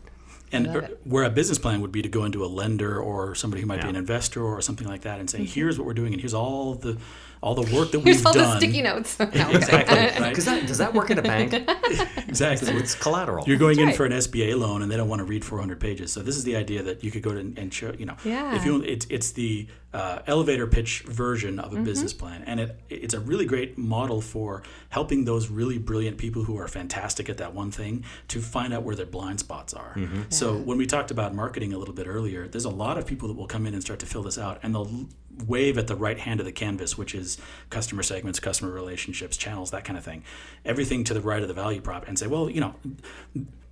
and 0.53 0.97
where 1.03 1.25
a 1.25 1.31
business 1.31 1.59
plan 1.59 1.81
would 1.81 1.91
be 1.91 2.03
to 2.03 2.09
go 2.09 2.25
into 2.25 2.45
a 2.45 2.47
lender 2.47 3.01
or 3.01 3.35
somebody 3.35 3.61
who 3.61 3.67
might 3.67 3.83
be 3.83 3.89
an 3.89 3.97
investor 3.97 4.45
or 4.45 4.61
something 4.63 4.87
like 4.87 5.03
that 5.03 5.19
and 5.19 5.29
say 5.29 5.45
here's 5.45 5.77
what 5.77 5.85
we're 5.85 5.95
doing 5.95 6.13
and 6.13 6.21
here's 6.21 6.35
all 6.35 6.75
the 6.75 6.97
all 7.43 7.55
the 7.55 7.75
work 7.77 7.91
that 7.93 7.99
we've 8.05 8.15
Here's 8.15 8.25
all 8.27 8.33
done 8.33 8.51
the 8.51 8.57
sticky 8.59 8.83
notes. 8.83 9.19
No, 9.21 9.27
exactly 9.51 9.97
right 9.97 10.29
Because 10.31 10.45
that, 10.47 10.67
does 10.67 10.79
that 10.79 10.95
work 10.95 11.11
at 11.11 11.19
a 11.19 11.23
bank? 11.23 11.53
exactly 12.29 12.73
It's 12.75 12.95
collateral. 12.95 13.47
You're 13.47 13.59
going 13.59 13.79
in 13.79 13.87
right. 13.89 13.97
for 13.97 14.05
an 14.07 14.13
SBA 14.13 14.59
loan, 14.59 14.83
and 14.83 14.91
they 14.91 14.97
don't 14.97 15.09
want 15.09 15.21
to 15.21 15.25
read 15.25 15.45
400 15.45 15.81
pages. 15.81 16.13
So 16.13 16.21
this 16.23 16.37
is 16.37 16.45
the 16.45 16.57
idea 16.57 16.83
that 16.83 17.05
you 17.05 17.11
could 17.11 17.23
go 17.23 17.33
to 17.33 17.39
and 17.41 17.73
show, 17.73 17.93
you 17.99 18.07
know, 18.07 18.17
Yeah. 18.25 18.57
if 18.57 18.65
you, 18.65 18.83
it's 18.83 19.07
it's 19.11 19.33
the 19.33 19.67
uh, 19.93 20.19
elevator 20.27 20.67
pitch 20.67 21.03
version 21.07 21.57
Mm-hmm. 21.57 21.75
of 21.77 21.81
a 21.81 21.83
business 21.83 22.13
plan, 22.13 22.43
and 22.47 22.61
it 22.61 22.81
it's 22.89 23.15
a 23.15 23.21
really 23.21 23.47
great 23.47 23.79
model 23.79 24.21
for 24.21 24.63
helping 24.91 25.25
those 25.25 25.49
really 25.49 25.79
brilliant 25.79 26.19
people 26.19 26.43
who 26.45 26.59
are 26.59 26.69
fantastic 26.69 27.29
at 27.29 27.39
that 27.39 27.55
one 27.55 27.71
thing 27.71 28.05
to 28.29 28.41
find 28.41 28.75
out 28.75 28.83
where 28.83 28.97
their 28.97 29.07
blind 29.07 29.39
spots 29.41 29.73
are. 29.75 29.95
Mm-hmm. 29.97 30.23
So 30.31 30.57
when 30.57 30.77
we 30.77 30.87
talked 30.87 31.11
about 31.11 31.35
marketing 31.35 31.73
a 31.73 31.79
little 31.79 31.95
bit 31.95 32.07
earlier, 32.07 32.47
there's 32.49 32.65
a 32.67 32.77
lot 32.85 32.99
of 32.99 33.07
people 33.07 33.29
that 33.29 33.35
will 33.41 33.47
come 33.47 33.65
in 33.67 33.75
and 33.75 33.83
start 33.83 34.01
to 34.01 34.07
fill 34.07 34.23
this 34.23 34.39
out, 34.39 34.59
and 34.63 34.75
they'll 34.75 34.91
wave 35.47 35.77
at 35.79 35.87
the 35.87 35.97
right 35.97 36.19
hand 36.19 36.41
of 36.41 36.47
the 36.47 36.53
canvas, 36.53 36.97
which 36.99 37.15
is 37.15 37.26
customer 37.71 38.03
segments, 38.03 38.39
customer 38.41 38.71
relationships, 38.73 39.37
channels, 39.37 39.71
that 39.73 39.85
kind 39.85 39.99
of 39.99 40.05
thing. 40.05 40.23
Everything 40.65 41.05
to 41.05 41.15
the 41.15 41.21
right 41.21 41.43
of 41.43 41.49
the 41.49 41.55
value 41.55 41.81
prop, 41.81 42.07
and 42.09 42.19
say, 42.19 42.27
well, 42.27 42.49
you 42.51 42.61
know, 42.61 42.75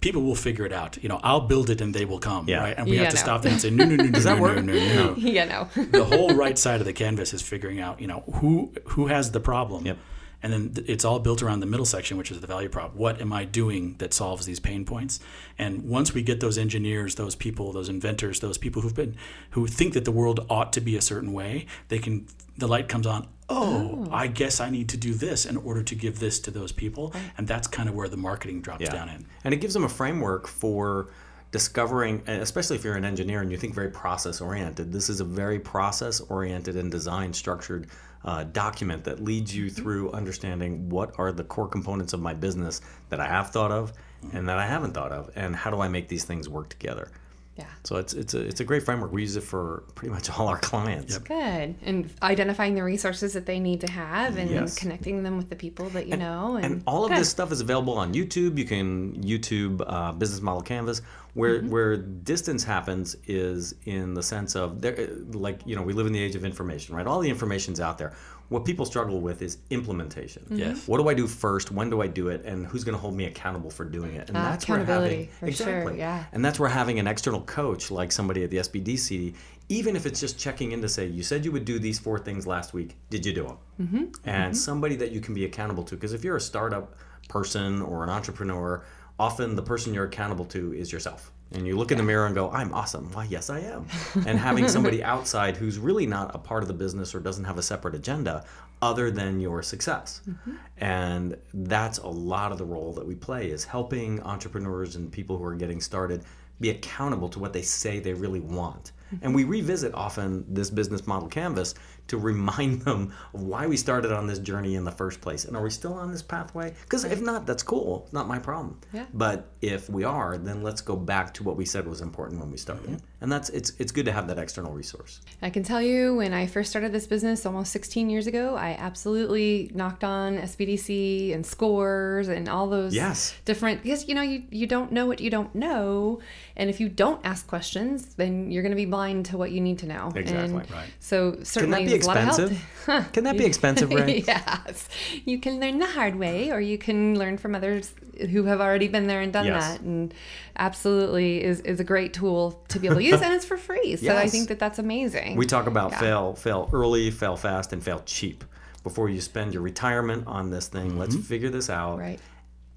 people 0.01 0.23
will 0.23 0.35
figure 0.35 0.67
it 0.67 0.73
out. 0.73 0.99
You 1.03 1.09
know, 1.09 1.21
I'll 1.23 1.41
build 1.53 1.71
it 1.71 1.81
and 1.81 1.95
they 1.95 2.05
will 2.05 2.19
come. 2.19 2.49
Yeah. 2.49 2.59
Right. 2.63 2.75
And 2.77 2.87
we 2.89 2.97
Yeah, 2.97 3.05
have 3.05 3.11
to 3.13 3.17
no. 3.17 3.23
stop 3.23 3.43
them 3.43 3.53
and 3.53 3.61
say, 3.61 3.71
no, 3.71 3.85
no, 3.85 3.97
no, 3.97 4.05
no, 4.05 4.11
Does 4.11 4.25
that 4.25 4.37
no, 4.37 4.43
work? 4.43 4.57
no, 4.65 4.73
no, 4.75 5.05
no. 5.13 5.17
yeah, 5.19 5.45
no. 5.47 5.83
the 5.85 6.05
whole 6.05 6.35
right 6.35 6.59
side 6.59 6.81
of 6.81 6.87
the 6.87 6.93
canvas 6.93 7.33
is 7.33 7.41
figuring 7.43 7.81
out, 7.81 8.01
you 8.01 8.07
know, 8.07 8.21
who 8.35 8.73
who 8.89 9.07
has 9.07 9.31
the 9.33 9.41
problem. 9.41 9.87
Yep. 9.87 9.99
And 10.43 10.53
then 10.53 10.85
it's 10.87 11.07
all 11.07 11.21
built 11.21 11.43
around 11.43 11.61
the 11.61 11.67
middle 11.67 11.87
section, 11.87 12.19
which 12.19 12.31
is 12.31 12.39
the 12.39 12.47
value 12.47 12.69
prop. 12.69 12.95
What 12.95 13.19
am 13.23 13.33
I 13.33 13.47
doing 13.47 13.95
that 13.97 14.13
solves 14.13 14.45
these 14.45 14.61
pain 14.61 14.85
points? 14.85 15.19
And 15.59 15.89
once 15.89 16.13
we 16.13 16.23
get 16.23 16.41
those 16.41 16.59
engineers, 16.59 17.15
those 17.15 17.35
people, 17.35 17.73
those 17.73 17.89
inventors, 17.89 18.41
those 18.41 18.59
people 18.59 18.83
who've 18.83 18.95
been 18.95 19.17
who 19.53 19.67
think 19.67 19.95
that 19.95 20.05
the 20.05 20.13
world 20.13 20.45
ought 20.51 20.71
to 20.75 20.83
be 20.83 20.99
a 20.99 21.01
certain 21.01 21.33
way, 21.33 21.65
they 21.89 21.99
can 21.99 22.27
the 22.59 22.69
light 22.69 22.89
comes 22.91 23.07
on. 23.07 23.27
Oh, 23.49 24.09
I 24.11 24.27
guess 24.27 24.61
I 24.61 24.71
need 24.71 24.89
to 24.91 24.97
do 24.97 25.13
this 25.13 25.45
in 25.45 25.57
order 25.59 25.83
to 25.83 25.95
give 25.95 26.19
this 26.19 26.41
to 26.41 26.51
those 26.51 26.73
people, 26.73 27.13
and 27.37 27.47
that's 27.47 27.67
kind 27.67 27.89
of 27.89 27.95
where 27.95 28.09
the 28.09 28.17
marketing 28.17 28.63
drops 28.63 28.89
down 28.89 29.09
in. 29.09 29.27
And 29.45 29.53
it 29.53 29.59
gives 29.59 29.75
them 29.75 29.85
a 29.85 29.89
framework 29.89 30.47
for 30.47 31.09
discovering, 31.51 32.21
especially 32.27 32.77
if 32.77 32.83
you're 32.85 32.97
an 32.97 33.05
engineer 33.05 33.41
and 33.41 33.51
you 33.51 33.57
think 33.57 33.75
very 33.75 33.91
process 33.91 34.41
oriented. 34.41 34.93
This 34.93 35.09
is 35.09 35.21
a 35.21 35.25
very 35.25 35.61
process 35.61 36.21
oriented 36.21 36.77
and 36.77 36.91
design 36.91 37.33
structured 37.33 37.89
uh, 38.25 38.45
document 38.45 39.05
that 39.05 39.23
leads 39.23 39.55
you 39.55 39.71
through 39.71 40.11
understanding 40.13 40.89
what 40.89 41.15
are 41.19 41.31
the 41.31 41.45
core 41.45 41.69
components 41.69 42.13
of 42.13 42.21
my 42.21 42.35
business 42.35 42.81
that 43.11 43.21
I 43.21 43.27
have 43.27 43.51
thought 43.51 43.71
of 43.71 43.93
and 44.33 44.49
that 44.49 44.59
I 44.59 44.67
haven't 44.67 44.95
thought 44.95 45.13
of, 45.13 45.31
and 45.37 45.55
how 45.55 45.71
do 45.71 45.81
I 45.81 45.89
make 45.89 46.09
these 46.09 46.25
things 46.25 46.49
work 46.49 46.71
together. 46.71 47.11
Yeah. 47.57 47.67
So 47.85 47.97
it's 47.97 48.15
it's 48.15 48.35
a 48.35 48.41
it's 48.41 48.59
a 48.61 48.65
great 48.65 48.83
framework. 48.83 49.13
We 49.13 49.23
use 49.23 49.37
it 49.37 49.43
for 49.43 49.85
pretty 49.95 50.13
much 50.13 50.29
all 50.31 50.49
our 50.49 50.59
clients. 50.59 51.19
Good. 51.19 51.77
And 51.85 52.11
identifying 52.23 52.75
the 52.75 52.83
resources 52.83 53.33
that 53.35 53.47
they 53.47 53.61
need 53.61 53.81
to 53.83 53.91
have 53.93 54.37
and 54.39 54.51
Yes. 54.51 54.77
connecting 54.77 55.23
them 55.23 55.37
with 55.37 55.51
the 55.51 55.57
people 55.57 55.89
that 55.91 56.09
you 56.09 56.17
know. 56.17 56.57
And, 56.57 56.65
And 56.65 56.83
all 56.87 57.05
of 57.05 57.11
Good. 57.11 57.19
this 57.21 57.29
stuff 57.29 57.53
is 57.53 57.61
available 57.61 57.95
on 57.95 58.13
YouTube. 58.13 58.59
You 58.59 58.65
can 58.65 59.23
YouTube 59.23 59.85
uh, 59.87 60.13
Business 60.13 60.41
Model 60.41 60.63
Canvas. 60.63 61.01
Where 61.35 61.63
where 61.63 61.97
distance 61.97 62.63
happens 62.63 63.17
is 63.27 63.75
in 63.87 64.15
the 64.15 64.23
sense 64.23 64.55
of 64.55 64.81
there, 64.81 65.09
like 65.33 65.61
you 65.67 65.75
know 65.75 65.83
we 65.83 65.93
live 65.93 66.07
in 66.07 66.13
the 66.13 66.23
age 66.23 66.37
of 66.37 66.45
information, 66.45 66.95
right? 66.95 67.07
All 67.07 67.19
the 67.21 67.29
information's 67.31 67.81
out 67.81 67.99
there. 67.99 68.13
What 68.49 68.65
people 68.65 68.85
struggle 68.85 69.21
with 69.21 69.43
is 69.43 69.59
implementation. 69.71 70.47
Yes. 70.51 70.87
What 70.87 70.99
do 70.99 71.09
I 71.09 71.15
do 71.15 71.27
first? 71.27 71.71
When 71.71 71.91
do 71.91 72.03
I 72.03 72.07
do 72.07 72.29
it? 72.29 72.45
And 72.45 72.67
who's 72.67 72.85
going 72.85 72.95
to 72.95 73.01
hold 73.01 73.15
me 73.15 73.25
accountable 73.25 73.71
for 73.71 73.85
doing 73.85 74.15
it? 74.15 74.29
And 74.29 74.37
Ah, 74.37 74.51
that's 74.51 74.69
where 74.69 74.85
having 74.85 75.29
for 75.29 75.51
sure, 75.51 75.95
yeah. 75.95 76.25
And 76.33 76.45
that's 76.45 76.61
where 76.61 76.69
having 76.69 76.99
an 76.99 77.07
external 77.07 77.41
coach 77.43 77.91
like 77.91 78.13
somebody 78.13 78.45
at 78.45 78.51
the 78.51 78.59
SBDC, 78.59 79.35
even 79.69 79.97
if 79.97 80.05
it's 80.05 80.21
just 80.21 80.39
checking 80.39 80.73
in 80.73 80.83
to 80.83 80.89
say, 80.89 81.07
you 81.07 81.23
said 81.23 81.45
you 81.45 81.53
would 81.53 81.65
do 81.65 81.79
these 81.79 81.99
four 81.99 82.19
things 82.19 82.47
last 82.47 82.75
week, 82.75 82.97
did 83.11 83.25
you 83.25 83.33
do 83.33 83.45
them? 83.45 83.57
Mm-hmm. 83.81 84.29
And 84.29 84.57
somebody 84.57 84.97
that 84.97 85.11
you 85.11 85.21
can 85.21 85.35
be 85.35 85.45
accountable 85.45 85.85
to. 85.85 85.95
Because 85.95 86.13
if 86.13 86.23
you're 86.23 86.37
a 86.37 86.41
startup 86.41 86.97
person 87.29 87.81
or 87.81 88.05
an 88.05 88.11
entrepreneur, 88.11 88.85
often 89.19 89.57
the 89.57 89.63
person 89.63 89.95
you're 89.95 90.05
accountable 90.05 90.45
to 90.47 90.75
is 90.75 90.93
yourself. 90.93 91.33
And 91.53 91.67
you 91.67 91.77
look 91.77 91.93
in 91.93 91.99
the 91.99 92.05
mirror 92.05 92.27
and 92.27 92.35
go, 92.35 92.51
I'm 92.51 92.73
awesome. 92.75 93.13
Why, 93.13 93.25
yes, 93.25 93.49
I 93.49 93.61
am. 93.61 93.87
And 94.27 94.39
having 94.39 94.67
somebody 94.69 95.05
outside 95.15 95.57
who's 95.57 95.79
really 95.79 96.07
not 96.07 96.35
a 96.35 96.39
part 96.39 96.63
of 96.63 96.69
the 96.69 96.75
business 96.75 97.15
or 97.15 97.21
doesn't 97.21 97.45
have 97.45 97.59
a 97.59 97.63
separate 97.63 97.95
agenda 97.95 98.45
other 98.83 99.11
than 99.11 99.41
your 99.41 99.63
success. 99.63 100.21
Mm-hmm. 100.29 100.53
And 100.79 101.37
that's 101.53 101.99
a 101.99 102.09
lot 102.09 102.51
of 102.51 102.59
the 102.59 102.65
role 102.65 102.93
that 102.95 103.07
we 103.07 103.15
play 103.15 103.51
is 103.51 103.65
helping 103.65 104.21
entrepreneurs 104.23 104.97
and 104.97 105.13
people 105.13 105.39
who 105.39 105.45
are 105.45 105.55
getting 105.55 105.81
started 105.81 106.25
be 106.61 106.71
accountable 106.71 107.29
to 107.29 107.39
what 107.39 107.53
they 107.53 107.63
say 107.63 107.99
they 107.99 108.15
really 108.15 108.41
want. 108.41 108.93
Mm-hmm. 109.07 109.25
And 109.25 109.35
we 109.35 109.45
revisit 109.45 109.95
often 109.95 110.45
this 110.49 110.71
business 110.71 111.07
model 111.07 111.29
canvas 111.29 111.75
to 112.09 112.19
remind 112.19 112.83
them 112.83 113.13
of 113.33 113.43
why 113.43 113.67
we 113.67 113.77
started 113.77 114.13
on 114.13 114.27
this 114.27 114.39
journey 114.39 114.75
in 114.75 114.85
the 114.85 114.91
first 114.93 115.21
place. 115.21 115.45
And 115.45 115.57
are 115.57 115.63
we 115.63 115.71
still 115.71 115.95
on 115.95 116.13
this 116.13 116.23
pathway? 116.23 116.75
Because 116.83 117.05
if 117.05 117.21
not, 117.21 117.47
that's 117.47 117.63
cool. 117.63 118.09
Not 118.13 118.29
my 118.29 118.39
problem. 118.39 118.79
Yeah. 118.93 119.07
But 119.15 119.49
if 119.63 119.89
we 119.89 120.05
are, 120.05 120.37
then 120.37 120.63
let's 120.63 120.81
go 120.81 120.97
back 120.97 121.33
to 121.35 121.43
what 121.43 121.57
we 121.57 121.65
said 121.65 121.87
was 121.87 122.01
important 122.01 122.41
when 122.41 122.51
we 122.51 122.57
started. 122.59 123.01
And 123.21 123.33
that's 123.33 123.49
it's 123.51 123.73
it's 123.79 123.91
good 123.91 124.05
to 124.05 124.13
have 124.13 124.29
that 124.29 124.39
external 124.39 124.73
resource. 124.73 125.23
I 125.41 125.49
can 125.49 125.63
tell 125.63 125.81
you 125.81 126.15
when 126.17 126.35
I 126.35 126.47
first 126.47 126.69
started 126.69 126.93
this 126.93 127.07
business 127.07 127.47
almost 127.47 127.73
16 127.73 128.11
years 128.11 128.27
ago, 128.27 128.55
I 128.55 128.77
absolutely 128.79 129.71
knocked 129.75 130.05
on 130.05 130.37
SBDC 130.37 131.35
and 131.35 131.45
scores 131.47 132.29
and 132.29 132.49
all 132.49 132.69
those 132.69 132.95
Yes. 132.95 133.35
different 133.47 133.83
because 133.83 134.09
you 134.09 134.15
know 134.15 134.23
you, 134.23 134.43
you 134.51 134.67
don't 134.67 134.93
know 134.93 135.07
what 135.07 135.21
you 135.21 135.31
don't 135.31 135.55
know 135.55 136.21
and 136.57 136.69
if 136.69 136.81
you 136.81 136.89
don't 136.89 137.25
ask 137.25 137.47
questions 137.47 138.15
then 138.17 138.51
you're 138.51 138.63
going 138.63 138.73
to 138.73 138.77
be 138.77 138.85
blind 138.85 139.27
to 139.27 139.39
what 139.39 139.51
you 139.53 139.61
need 139.61 139.79
to 139.79 139.87
know. 139.87 140.13
Exactly. 140.15 140.61
And 140.61 140.71
Right. 140.71 140.89
So 141.01 141.39
certainly 141.43 141.94
be 141.95 141.99
there's 141.99 142.05
a 142.05 142.09
lot 142.09 142.17
of 142.17 142.25
help. 142.25 142.53
expensive? 142.53 143.13
Can 143.13 143.25
that 143.25 143.39
be 143.39 143.45
expensive, 143.45 143.91
Ray? 143.95 144.25
yes. 144.27 144.89
You 145.25 145.39
can 145.39 145.61
learn 145.61 145.79
the 145.79 145.87
hard 145.87 146.17
way 146.17 146.51
or 146.51 146.61
you 146.61 146.79
can 146.79 147.19
learn 147.19 147.39
from 147.39 147.55
others 147.55 147.95
who 148.31 148.45
have 148.45 148.61
already 148.61 148.89
been 148.89 149.07
there 149.07 149.21
and 149.21 149.33
done 149.33 149.47
Yes. 149.47 149.73
that. 149.73 149.81
And 149.81 150.15
absolutely 150.57 151.43
is, 151.43 151.61
is 151.61 151.81
a 151.81 151.85
great 151.85 152.13
tool 152.15 152.63
to 152.69 152.79
be 152.79 152.87
able 152.87 152.97
to 152.97 153.03
use 153.03 153.21
and 153.21 153.33
it's 153.33 153.45
for 153.45 153.57
free. 153.57 153.97
So 153.97 154.17
I 154.17 154.29
think 154.35 154.49
that 154.49 154.59
that's 154.59 154.79
amazing. 154.79 155.37
We 155.37 155.47
talk 155.47 155.67
about 155.67 155.93
Yeah. 155.93 156.01
fail, 156.01 156.35
fail 156.35 156.71
early, 156.73 157.11
fail 157.11 157.37
fast, 157.37 157.73
and 157.73 157.83
fail 157.83 158.03
cheap. 158.07 158.45
Before 158.83 159.09
you 159.09 159.21
spend 159.23 159.55
your 159.55 159.63
retirement 159.63 160.27
on 160.27 160.51
this 160.51 160.69
thing, 160.69 160.99
let's 160.99 161.15
mm-hmm. 161.15 161.25
figure 161.25 161.49
this 161.51 161.71
out. 161.71 161.99
Right. 161.99 162.21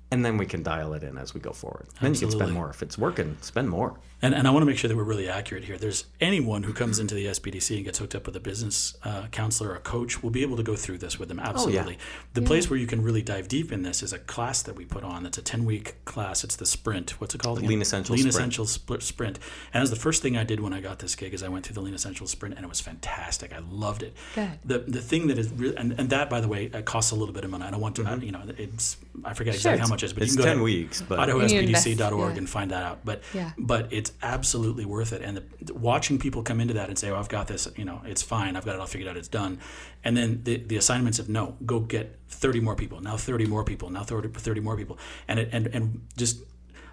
And 0.09 0.23
then 0.23 0.37
we 0.37 0.45
can 0.45 0.63
dial 0.63 0.93
it 0.93 1.03
in 1.03 1.17
as 1.17 1.33
we 1.33 1.41
go 1.41 1.51
forward. 1.51 1.87
Then 1.99 2.13
you 2.13 2.19
can 2.21 2.31
spend 2.31 2.53
more. 2.53 2.69
If 2.69 2.81
it's 2.81 2.97
working, 2.97 3.35
spend 3.41 3.69
more. 3.69 3.99
And, 4.21 4.33
and 4.33 4.47
I 4.47 4.51
want 4.51 4.63
to 4.63 4.65
make 4.65 4.77
sure 4.77 4.87
that 4.87 4.97
we're 4.97 5.03
really 5.03 5.29
accurate 5.29 5.63
here. 5.65 5.77
There's 5.77 6.05
anyone 6.19 6.63
who 6.63 6.73
comes 6.73 6.97
into 6.97 7.13
the 7.13 7.27
SBDC 7.27 7.75
and 7.75 7.85
gets 7.85 7.99
hooked 7.99 8.15
up 8.15 8.25
with 8.25 8.35
a 8.35 8.39
business 8.39 8.97
uh, 9.03 9.27
counselor 9.31 9.71
or 9.71 9.75
a 9.75 9.79
coach 9.79 10.23
will 10.23 10.31
be 10.31 10.41
able 10.41 10.57
to 10.57 10.63
go 10.63 10.75
through 10.75 10.97
this 10.97 11.19
with 11.19 11.29
them. 11.29 11.39
Absolutely. 11.39 11.99
The 12.33 12.41
place 12.41 12.67
where 12.69 12.79
you 12.79 12.87
can 12.87 13.03
really 13.03 13.21
dive 13.21 13.47
deep 13.47 13.71
in 13.71 13.83
this 13.83 14.01
is 14.01 14.13
a 14.13 14.19
class 14.19 14.63
that 14.63 14.75
we 14.75 14.85
put 14.85 15.03
on. 15.03 15.25
It's 15.27 15.37
a 15.37 15.41
10 15.43 15.65
week 15.65 16.03
class. 16.05 16.43
It's 16.43 16.55
the 16.55 16.65
sprint. 16.65 17.19
What's 17.21 17.35
it 17.35 17.41
called? 17.41 17.59
again? 17.59 17.69
Lean 17.69 17.81
Essentials 17.81 18.17
Lean 18.17 18.31
Sprint. 18.31 18.35
Essentials 18.35 18.71
Split 18.71 19.03
Sprint. 19.03 19.39
And 19.71 19.83
as 19.83 19.91
the 19.91 19.95
first 19.95 20.23
thing 20.23 20.35
I 20.35 20.43
did 20.43 20.61
when 20.61 20.73
I 20.73 20.81
got 20.81 20.97
this 20.99 21.15
gig 21.15 21.33
is 21.35 21.43
I 21.43 21.49
went 21.49 21.65
through 21.65 21.75
the 21.75 21.81
Lean 21.81 21.93
Essentials 21.93 22.31
Sprint 22.31 22.55
and 22.55 22.65
it 22.65 22.69
was 22.69 22.81
fantastic. 22.81 23.53
I 23.53 23.59
loved 23.69 24.01
it. 24.01 24.15
Good. 24.33 24.49
The 24.65 24.79
the 24.79 25.01
thing 25.01 25.27
that 25.27 25.37
is 25.37 25.51
really 25.51 25.75
and, 25.77 25.93
and 25.99 26.09
that 26.09 26.29
by 26.29 26.41
the 26.41 26.47
way 26.47 26.71
uh, 26.73 26.81
costs 26.81 27.11
a 27.11 27.15
little 27.15 27.33
bit 27.33 27.43
of 27.43 27.51
money. 27.51 27.65
I 27.65 27.71
don't 27.71 27.81
want 27.81 27.95
to 27.97 28.05
I, 28.05 28.15
you 28.15 28.31
know 28.31 28.41
it's 28.57 28.97
I 29.23 29.33
forget 29.33 29.53
exactly 29.53 29.81
how 29.81 29.87
much 29.87 30.01
it 30.01 30.07
is, 30.07 30.13
but 30.13 30.23
It's 30.23 30.31
you 30.31 30.37
can 30.37 30.45
go 30.45 30.49
10 30.49 30.57
to 30.57 30.63
weeks, 30.63 31.01
but 31.01 31.27
You 31.27 31.39
invest, 31.39 31.85
idahosbdc.org 31.87 32.31
yeah. 32.33 32.37
and 32.37 32.49
find 32.49 32.71
that 32.71 32.83
out. 32.83 33.05
But 33.05 33.21
Yeah. 33.33 33.51
but 33.57 33.91
it's 33.91 34.06
absolutely 34.21 34.85
worth 34.85 35.13
it. 35.13 35.21
And 35.21 35.37
the, 35.37 35.73
watching 35.73 36.19
people 36.19 36.43
come 36.43 36.59
into 36.59 36.73
that 36.75 36.89
and 36.89 36.97
say, 36.97 37.09
"Oh, 37.09 37.17
I've 37.17 37.29
got 37.29 37.47
this. 37.47 37.67
You 37.75 37.85
know, 37.85 38.01
it's 38.05 38.21
fine. 38.21 38.55
I've 38.55 38.65
got 38.65 38.75
it 38.75 38.81
all 38.81 38.87
figured 38.87 39.09
out. 39.09 39.17
It's 39.17 39.27
done." 39.27 39.59
And 40.03 40.15
then 40.15 40.41
the, 40.43 40.57
the 40.57 40.77
assignments 40.77 41.19
of 41.19 41.29
no, 41.29 41.55
go 41.65 41.79
get 41.79 42.19
30 42.29 42.59
more 42.59 42.75
people. 42.75 43.01
Now 43.01 43.17
30 43.17 43.45
more 43.45 43.63
people. 43.63 43.89
Now 43.89 44.03
30, 44.03 44.29
30 44.29 44.61
more 44.61 44.77
people. 44.77 44.97
And 45.27 45.39
it, 45.39 45.49
and 45.51 45.67
and 45.67 46.07
just 46.17 46.41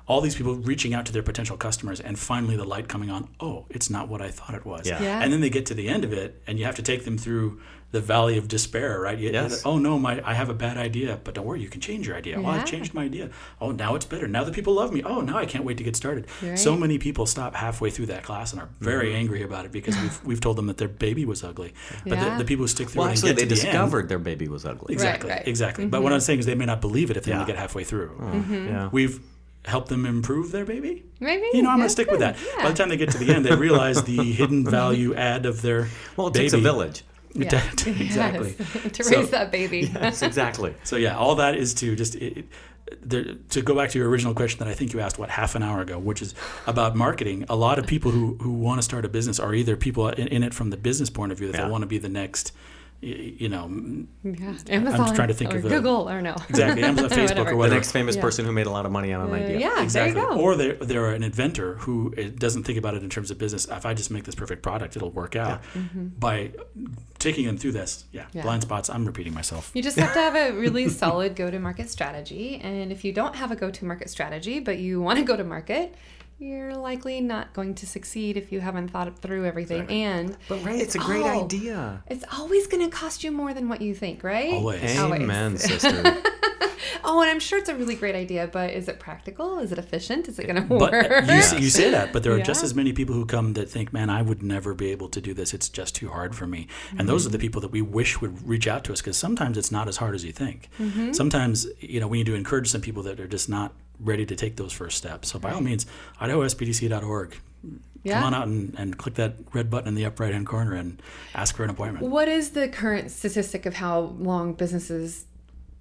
all 0.07 0.21
these 0.21 0.35
people 0.35 0.55
reaching 0.57 0.93
out 0.95 1.07
to 1.07 1.13
their 1.13 1.23
potential 1.23 1.57
customers 1.57 1.99
and 2.01 2.19
finally 2.19 2.57
the 2.57 2.65
light 2.65 2.89
coming 2.89 3.11
on 3.11 3.29
oh 3.41 3.65
it's 3.71 3.89
not 3.89 4.09
what 4.09 4.21
i 4.21 4.31
thought 4.31 4.55
it 4.55 4.65
was 4.67 4.87
Yeah. 4.87 5.03
Yeah. 5.03 5.23
and 5.23 5.33
then 5.33 5.41
they 5.41 5.51
get 5.51 5.67
to 5.67 5.75
the 5.75 5.89
end 5.89 6.05
of 6.05 6.13
it 6.13 6.43
and 6.47 6.59
you 6.59 6.65
have 6.67 6.75
to 6.77 6.83
take 6.83 7.05
them 7.05 7.17
through 7.19 7.61
the 7.91 8.01
valley 8.01 8.37
of 8.39 8.49
despair 8.49 9.01
right 9.01 9.17
You- 9.19 9.31
Yes. 9.31 9.63
oh 9.65 9.79
no 9.79 9.99
my 10.01 10.21
i 10.29 10.35
have 10.35 10.49
a 10.51 10.55
bad 10.55 10.77
idea 10.77 11.19
but 11.25 11.35
don't 11.35 11.47
worry 11.47 11.61
you 11.63 11.69
can 11.69 11.81
change 11.81 12.07
your 12.09 12.17
idea 12.17 12.41
well 12.41 12.51
i've 12.51 12.67
changed 12.67 12.93
my 12.93 13.05
idea 13.05 13.31
oh 13.61 13.71
now 13.71 13.95
it's 13.95 14.05
better 14.05 14.27
now 14.29 14.43
the 14.45 14.51
people 14.53 14.75
love 14.75 14.93
me 14.93 15.03
oh 15.05 15.21
now 15.21 15.39
i 15.39 15.47
can't 15.47 15.65
wait 15.65 15.79
to 15.79 15.85
get 15.85 15.95
started 15.97 16.27
so 16.57 16.77
many 16.77 16.99
people 16.99 17.25
stop 17.25 17.55
halfway 17.55 17.91
through 17.91 18.07
that 18.07 18.25
class 18.25 18.53
and 18.53 18.61
are 18.61 18.67
mm-hmm. 18.67 18.85
very 18.85 19.07
Mm-hmm. 19.09 19.17
angry 19.17 19.43
about 19.43 19.65
it 19.65 19.73
because 19.73 19.97
we've, 20.03 20.25
we've 20.25 20.41
told 20.41 20.57
them 20.57 20.67
that 20.67 20.77
their 20.77 20.89
baby 20.89 21.25
was 21.25 21.45
ugly 21.45 21.73
but 22.05 22.19
Yeah. 22.19 22.31
the, 22.31 22.39
the 22.39 22.45
people 22.45 22.65
who 22.65 22.69
stick 22.69 22.91
through 22.91 23.03
well, 23.03 23.09
it 23.09 23.13
actually, 23.13 23.31
and 23.31 23.39
they 23.39 23.43
get 23.47 23.49
to 23.51 23.55
the 23.55 23.69
end- 23.69 23.73
discovered 23.73 24.09
their 24.09 24.19
baby 24.19 24.49
was 24.49 24.65
ugly. 24.67 24.93
Exactly, 24.93 25.31
right. 25.31 25.47
exactly. 25.47 25.87
But 25.87 25.99
mm-hmm. 25.99 26.05
what 26.05 26.13
I'm 26.13 26.21
saying 26.21 26.41
is 26.41 26.47
they 26.47 26.55
may 26.57 26.67
not 26.67 26.81
believe 26.81 27.11
it 27.11 27.17
if 27.17 27.25
they 27.25 27.31
Yeah. 27.31 27.41
only 27.41 27.51
get 27.53 27.59
halfway 27.59 27.85
through. 27.85 28.11
Mm-hmm. 28.21 28.67
Yeah. 28.69 28.89
We've 28.93 29.21
helped 29.65 29.89
them 29.89 30.05
improve 30.07 30.53
their 30.53 30.65
baby. 30.65 31.05
Maybe. 31.21 31.47
You 31.55 31.63
know, 31.63 31.71
I'm 31.71 31.79
gonna 31.79 31.89
stick 31.89 32.11
with 32.11 32.21
that. 32.21 32.37
Yeah. 32.57 32.63
By 32.65 32.71
the 32.71 32.77
time 32.77 32.89
they 32.91 32.97
get 32.97 33.11
to 33.13 33.19
the 33.19 33.33
end, 33.35 33.45
they 33.47 33.55
realize 33.57 34.03
the 34.03 34.17
hidden 34.33 34.65
value 34.65 35.15
add 35.15 35.47
of 35.47 35.63
their 35.63 35.89
Well, 36.17 36.27
it 36.29 36.35
baby. 36.35 36.45
takes 36.45 36.53
a 36.55 36.59
village. 36.59 37.03
Yeah. 37.37 37.61
exactly. 37.87 38.55
Yes. 38.57 38.93
to 38.93 39.03
So- 39.05 39.17
raise 39.21 39.31
that 39.31 39.51
baby. 39.51 39.91
Yes, 39.93 40.23
exactly. 40.23 40.73
So 40.85 40.95
yeah, 40.95 41.17
all 41.19 41.35
that 41.37 41.57
is 41.57 41.75
to 41.75 41.97
just 41.97 42.15
it, 42.15 42.39
it- 42.39 42.49
there, 43.03 43.25
to 43.51 43.63
go 43.63 43.75
back 43.75 43.91
to 43.91 43.99
your 43.99 44.09
original 44.09 44.35
question 44.35 44.61
that 44.61 44.69
I 44.69 44.75
think 44.75 44.93
you 44.93 45.01
asked 45.01 45.19
what 45.19 45.31
half 45.31 45.57
an 45.57 45.63
hour 45.65 45.81
ago, 45.81 45.99
which 45.99 46.23
is 46.23 46.33
about 46.69 46.95
marketing. 46.95 47.45
A 47.49 47.57
lot 47.57 47.81
of 47.81 47.87
people 47.89 48.13
who 48.13 48.37
who 48.41 48.53
want 48.53 48.79
to 48.79 48.83
start 48.85 49.05
a 49.05 49.09
business 49.09 49.41
are 49.41 49.53
either 49.53 49.75
people 49.77 50.09
in, 50.11 50.29
in 50.29 50.43
it 50.45 50.55
from 50.55 50.71
the 50.71 50.77
business 50.77 51.11
point 51.11 51.33
of 51.33 51.39
view 51.39 51.51
that 51.51 51.59
Yeah. 51.59 51.65
they 51.65 51.71
want 51.73 51.83
to 51.83 51.87
be 51.89 51.99
the 51.99 52.09
next, 52.09 52.53
y- 52.55 52.61
you 53.05 53.49
know, 53.49 53.71
yeah. 54.23 54.55
Amazon. 54.71 55.15
trying 55.15 55.29
to 55.29 55.35
think 55.35 55.55
or 55.55 55.59
of 55.59 55.65
a- 55.67 55.69
Google 55.69 56.09
or 56.09 56.23
no. 56.23 56.35
exactly 56.49 56.83
Amazon, 56.91 57.11
Facebook, 57.11 57.47
or 57.51 57.57
Whatever. 57.57 57.69
The 57.69 57.75
next 57.75 57.93
famous 57.93 58.17
Yeah. 58.17 58.23
person 58.23 58.45
who 58.47 58.53
made 58.53 58.67
a 58.67 58.71
lot 58.71 58.87
of 58.87 58.93
money 58.93 59.13
on 59.13 59.27
an 59.29 59.31
Uh, 59.33 59.37
idea. 59.45 59.59
yeah, 59.59 59.83
Exactly. 59.83 60.15
there 60.15 60.23
you 60.23 60.35
go. 60.37 60.41
Or 60.41 60.57
they're, 60.57 60.75
they're 60.75 61.11
an 61.13 61.23
inventor 61.23 61.75
who 61.77 62.11
doesn't 62.15 62.63
think 62.65 62.79
about 62.79 62.95
it 62.95 63.03
in 63.03 63.11
terms 63.11 63.31
of 63.31 63.39
business. 63.39 63.67
If 63.71 63.85
I 63.87 63.95
just 63.95 64.11
make 64.11 64.25
this 64.25 64.35
perfect 64.35 64.63
product, 64.63 64.97
it'll 64.97 65.11
work 65.11 65.37
out. 65.37 65.61
By 66.19 66.53
taking 67.19 67.47
them 67.47 67.57
through 67.59 67.73
this, 67.73 68.05
yeah, 68.13 68.23
Mm-hmm. 68.23 68.37
Yeah. 68.39 68.43
blind 68.45 68.63
spots. 68.63 68.89
I'm 68.91 69.05
repeating 69.05 69.35
myself. 69.35 69.71
You 69.75 69.83
just 69.83 69.99
have 69.99 70.13
to 70.15 70.21
have 70.21 70.35
a 70.37 70.53
really 70.59 70.89
solid 71.03 71.37
go 71.37 71.51
to 71.51 71.59
market 71.59 71.91
strategy. 71.91 72.61
And 72.63 72.91
if 72.93 73.05
you 73.05 73.13
don't 73.13 73.35
have 73.37 73.51
a 73.51 73.57
go 73.57 73.71
to 73.71 73.85
market 73.85 74.09
strategy, 74.11 74.61
but 74.61 74.79
you 74.79 75.01
want 75.01 75.19
to 75.19 75.25
go 75.25 75.37
to 75.37 75.45
market, 75.45 75.95
you're 76.39 76.75
likely 76.75 77.21
not 77.21 77.53
going 77.55 77.75
to 77.77 77.87
succeed 77.87 78.37
if 78.37 78.51
you 78.53 78.61
haven't 78.61 78.89
thought 78.89 79.19
through 79.21 79.45
everything. 79.47 79.89
And 79.89 80.37
But 80.49 80.65
Ray, 80.65 80.79
it's 80.79 80.95
a 80.95 80.99
great 80.99 81.23
all- 81.23 81.45
idea. 81.45 82.03
It's 82.09 82.25
always 82.33 82.67
going 82.67 82.85
to 82.89 82.95
cost 82.95 83.23
you 83.25 83.31
more 83.31 83.55
than 83.55 83.69
what 83.69 83.81
you 83.81 83.95
think, 83.95 84.23
right? 84.25 84.53
Always. 84.55 84.99
Always. 84.99 85.21
Amen, 85.23 85.57
sister. 85.59 86.17
Oh, 87.03 87.21
and 87.21 87.31
I'm 87.31 87.41
sure 87.41 87.59
it's 87.59 87.69
a 87.69 87.75
really 87.75 87.95
great 87.95 88.15
idea, 88.15 88.49
but 88.51 88.71
is 88.71 88.89
it 88.89 88.99
practical? 88.99 89.59
Is 89.59 89.73
it 89.73 89.79
efficient? 89.79 90.29
Is 90.29 90.39
it 90.39 90.47
going 90.47 90.67
to 90.67 90.75
work? 90.75 90.91
But 90.91 91.35
you, 91.35 91.43
say, 91.43 91.61
you 91.61 91.71
say 91.71 91.91
that, 91.91 92.13
but 92.13 92.23
there 92.23 92.33
are 92.33 92.41
just 92.41 92.63
as 92.63 92.75
many 92.75 92.93
people 92.93 93.15
who 93.15 93.27
come 93.27 93.55
that 93.55 93.69
think, 93.69 93.93
man, 93.93 94.11
I 94.11 94.23
would 94.23 94.43
never 94.43 94.75
be 94.75 94.91
able 94.91 95.09
to 95.11 95.21
do 95.21 95.35
this. 95.35 95.55
It's 95.55 95.69
just 95.69 95.95
too 95.95 96.09
hard 96.09 96.35
for 96.35 96.47
me. 96.47 96.69
And 96.99 97.09
those 97.09 97.27
are 97.27 97.31
the 97.31 97.39
mm-hmm. 97.39 97.43
people 97.43 97.61
that 97.63 97.71
we 97.71 97.83
wish 97.83 98.21
would 98.21 98.47
reach 98.47 98.67
out 98.67 98.85
to 98.85 98.93
us 98.93 99.01
because 99.01 99.17
sometimes 99.17 99.57
it's 99.59 99.73
not 99.73 99.89
as 99.89 99.97
hard 99.97 100.15
as 100.15 100.25
you 100.25 100.33
think. 100.33 100.69
Mm-hmm. 100.79 101.13
Sometimes, 101.13 101.67
you 101.81 102.01
know, 102.01 102.09
we 102.09 102.19
need 102.19 102.27
to 102.27 102.35
encourage 102.35 102.69
some 102.69 102.81
people 102.81 103.03
that 103.05 103.21
are 103.21 103.29
just 103.29 103.49
not 103.49 103.73
ready 104.01 104.27
to 104.27 104.37
take 104.37 104.57
those 104.57 104.73
first 104.73 104.99
steps. 104.99 105.29
So 105.29 105.39
by 105.39 105.53
all 105.53 105.61
means, 105.61 105.87
idahosbdc.org. 106.21 107.37
Yeah. 108.03 108.21
Come 108.21 108.25
on 108.25 108.35
out 108.35 108.47
and, 108.49 108.75
and 108.79 108.99
click 108.99 109.15
that 109.15 109.37
red 109.55 109.71
button 109.71 109.89
in 109.89 109.95
the 109.95 110.05
upper 110.05 110.25
right 110.25 110.33
hand 110.33 110.47
corner 110.47 110.75
and 110.75 111.01
ask 111.35 111.57
for 111.57 111.65
an 111.65 111.71
appointment. 111.71 112.07
What 112.07 112.29
is 112.29 112.51
the 112.51 112.69
current 112.69 113.11
statistic 113.11 113.65
of 113.65 113.75
how 113.75 114.01
long 114.19 114.53
businesses 114.53 115.25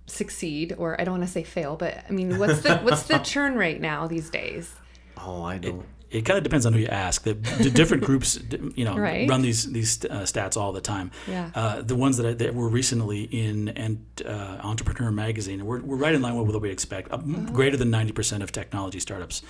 succeed, 0.06 0.76
or 0.78 1.00
I 1.00 1.04
don't 1.04 1.14
want 1.20 1.24
to 1.26 1.32
say 1.32 1.44
fail, 1.44 1.76
but 1.76 2.04
I 2.10 2.12
mean, 2.12 2.38
what's 2.38 2.62
the 2.62 2.78
what's 2.80 3.04
the 3.04 3.18
churn 3.32 3.56
rate 3.56 3.82
now 3.82 4.08
these 4.08 4.30
days? 4.30 4.74
Oh, 5.18 5.44
I 5.44 5.58
don't. 5.58 5.86
it 6.12 6.24
kind 6.26 6.38
of 6.38 6.44
depends 6.44 6.66
on 6.66 6.74
who 6.74 6.80
you 6.80 6.88
ask. 6.88 7.24
The, 7.24 7.34
the 7.34 7.70
different 7.70 8.04
groups, 8.10 8.38
you 8.76 8.84
know, 8.86 8.98
Right. 8.98 9.30
run 9.30 9.42
these 9.42 9.72
these 9.72 10.04
uh, 10.06 10.22
stats 10.24 10.58
all 10.58 10.72
the 10.74 10.82
time. 10.82 11.12
Yeah. 11.28 11.50
Uh, 11.56 11.82
the 11.82 11.96
ones 11.96 12.18
that, 12.18 12.26
I, 12.26 12.34
that 12.34 12.54
were 12.54 12.68
recently 12.68 13.24
in 13.24 13.70
and 13.70 14.06
uh, 14.26 14.58
Entrepreneur 14.64 15.12
Magazine, 15.12 15.66
we're, 15.66 15.82
we're 15.82 15.96
right 15.96 16.14
in 16.14 16.22
line 16.22 16.36
with 16.36 16.48
what 16.54 16.62
we 16.62 16.70
expect. 16.70 17.12
Uh, 17.12 17.18
m 17.18 17.46
Greater 17.54 17.78
than 17.78 17.90
ninety 17.90 18.12
percent 18.12 18.44
of 18.44 18.52
technology 18.52 19.00
startups 19.00 19.42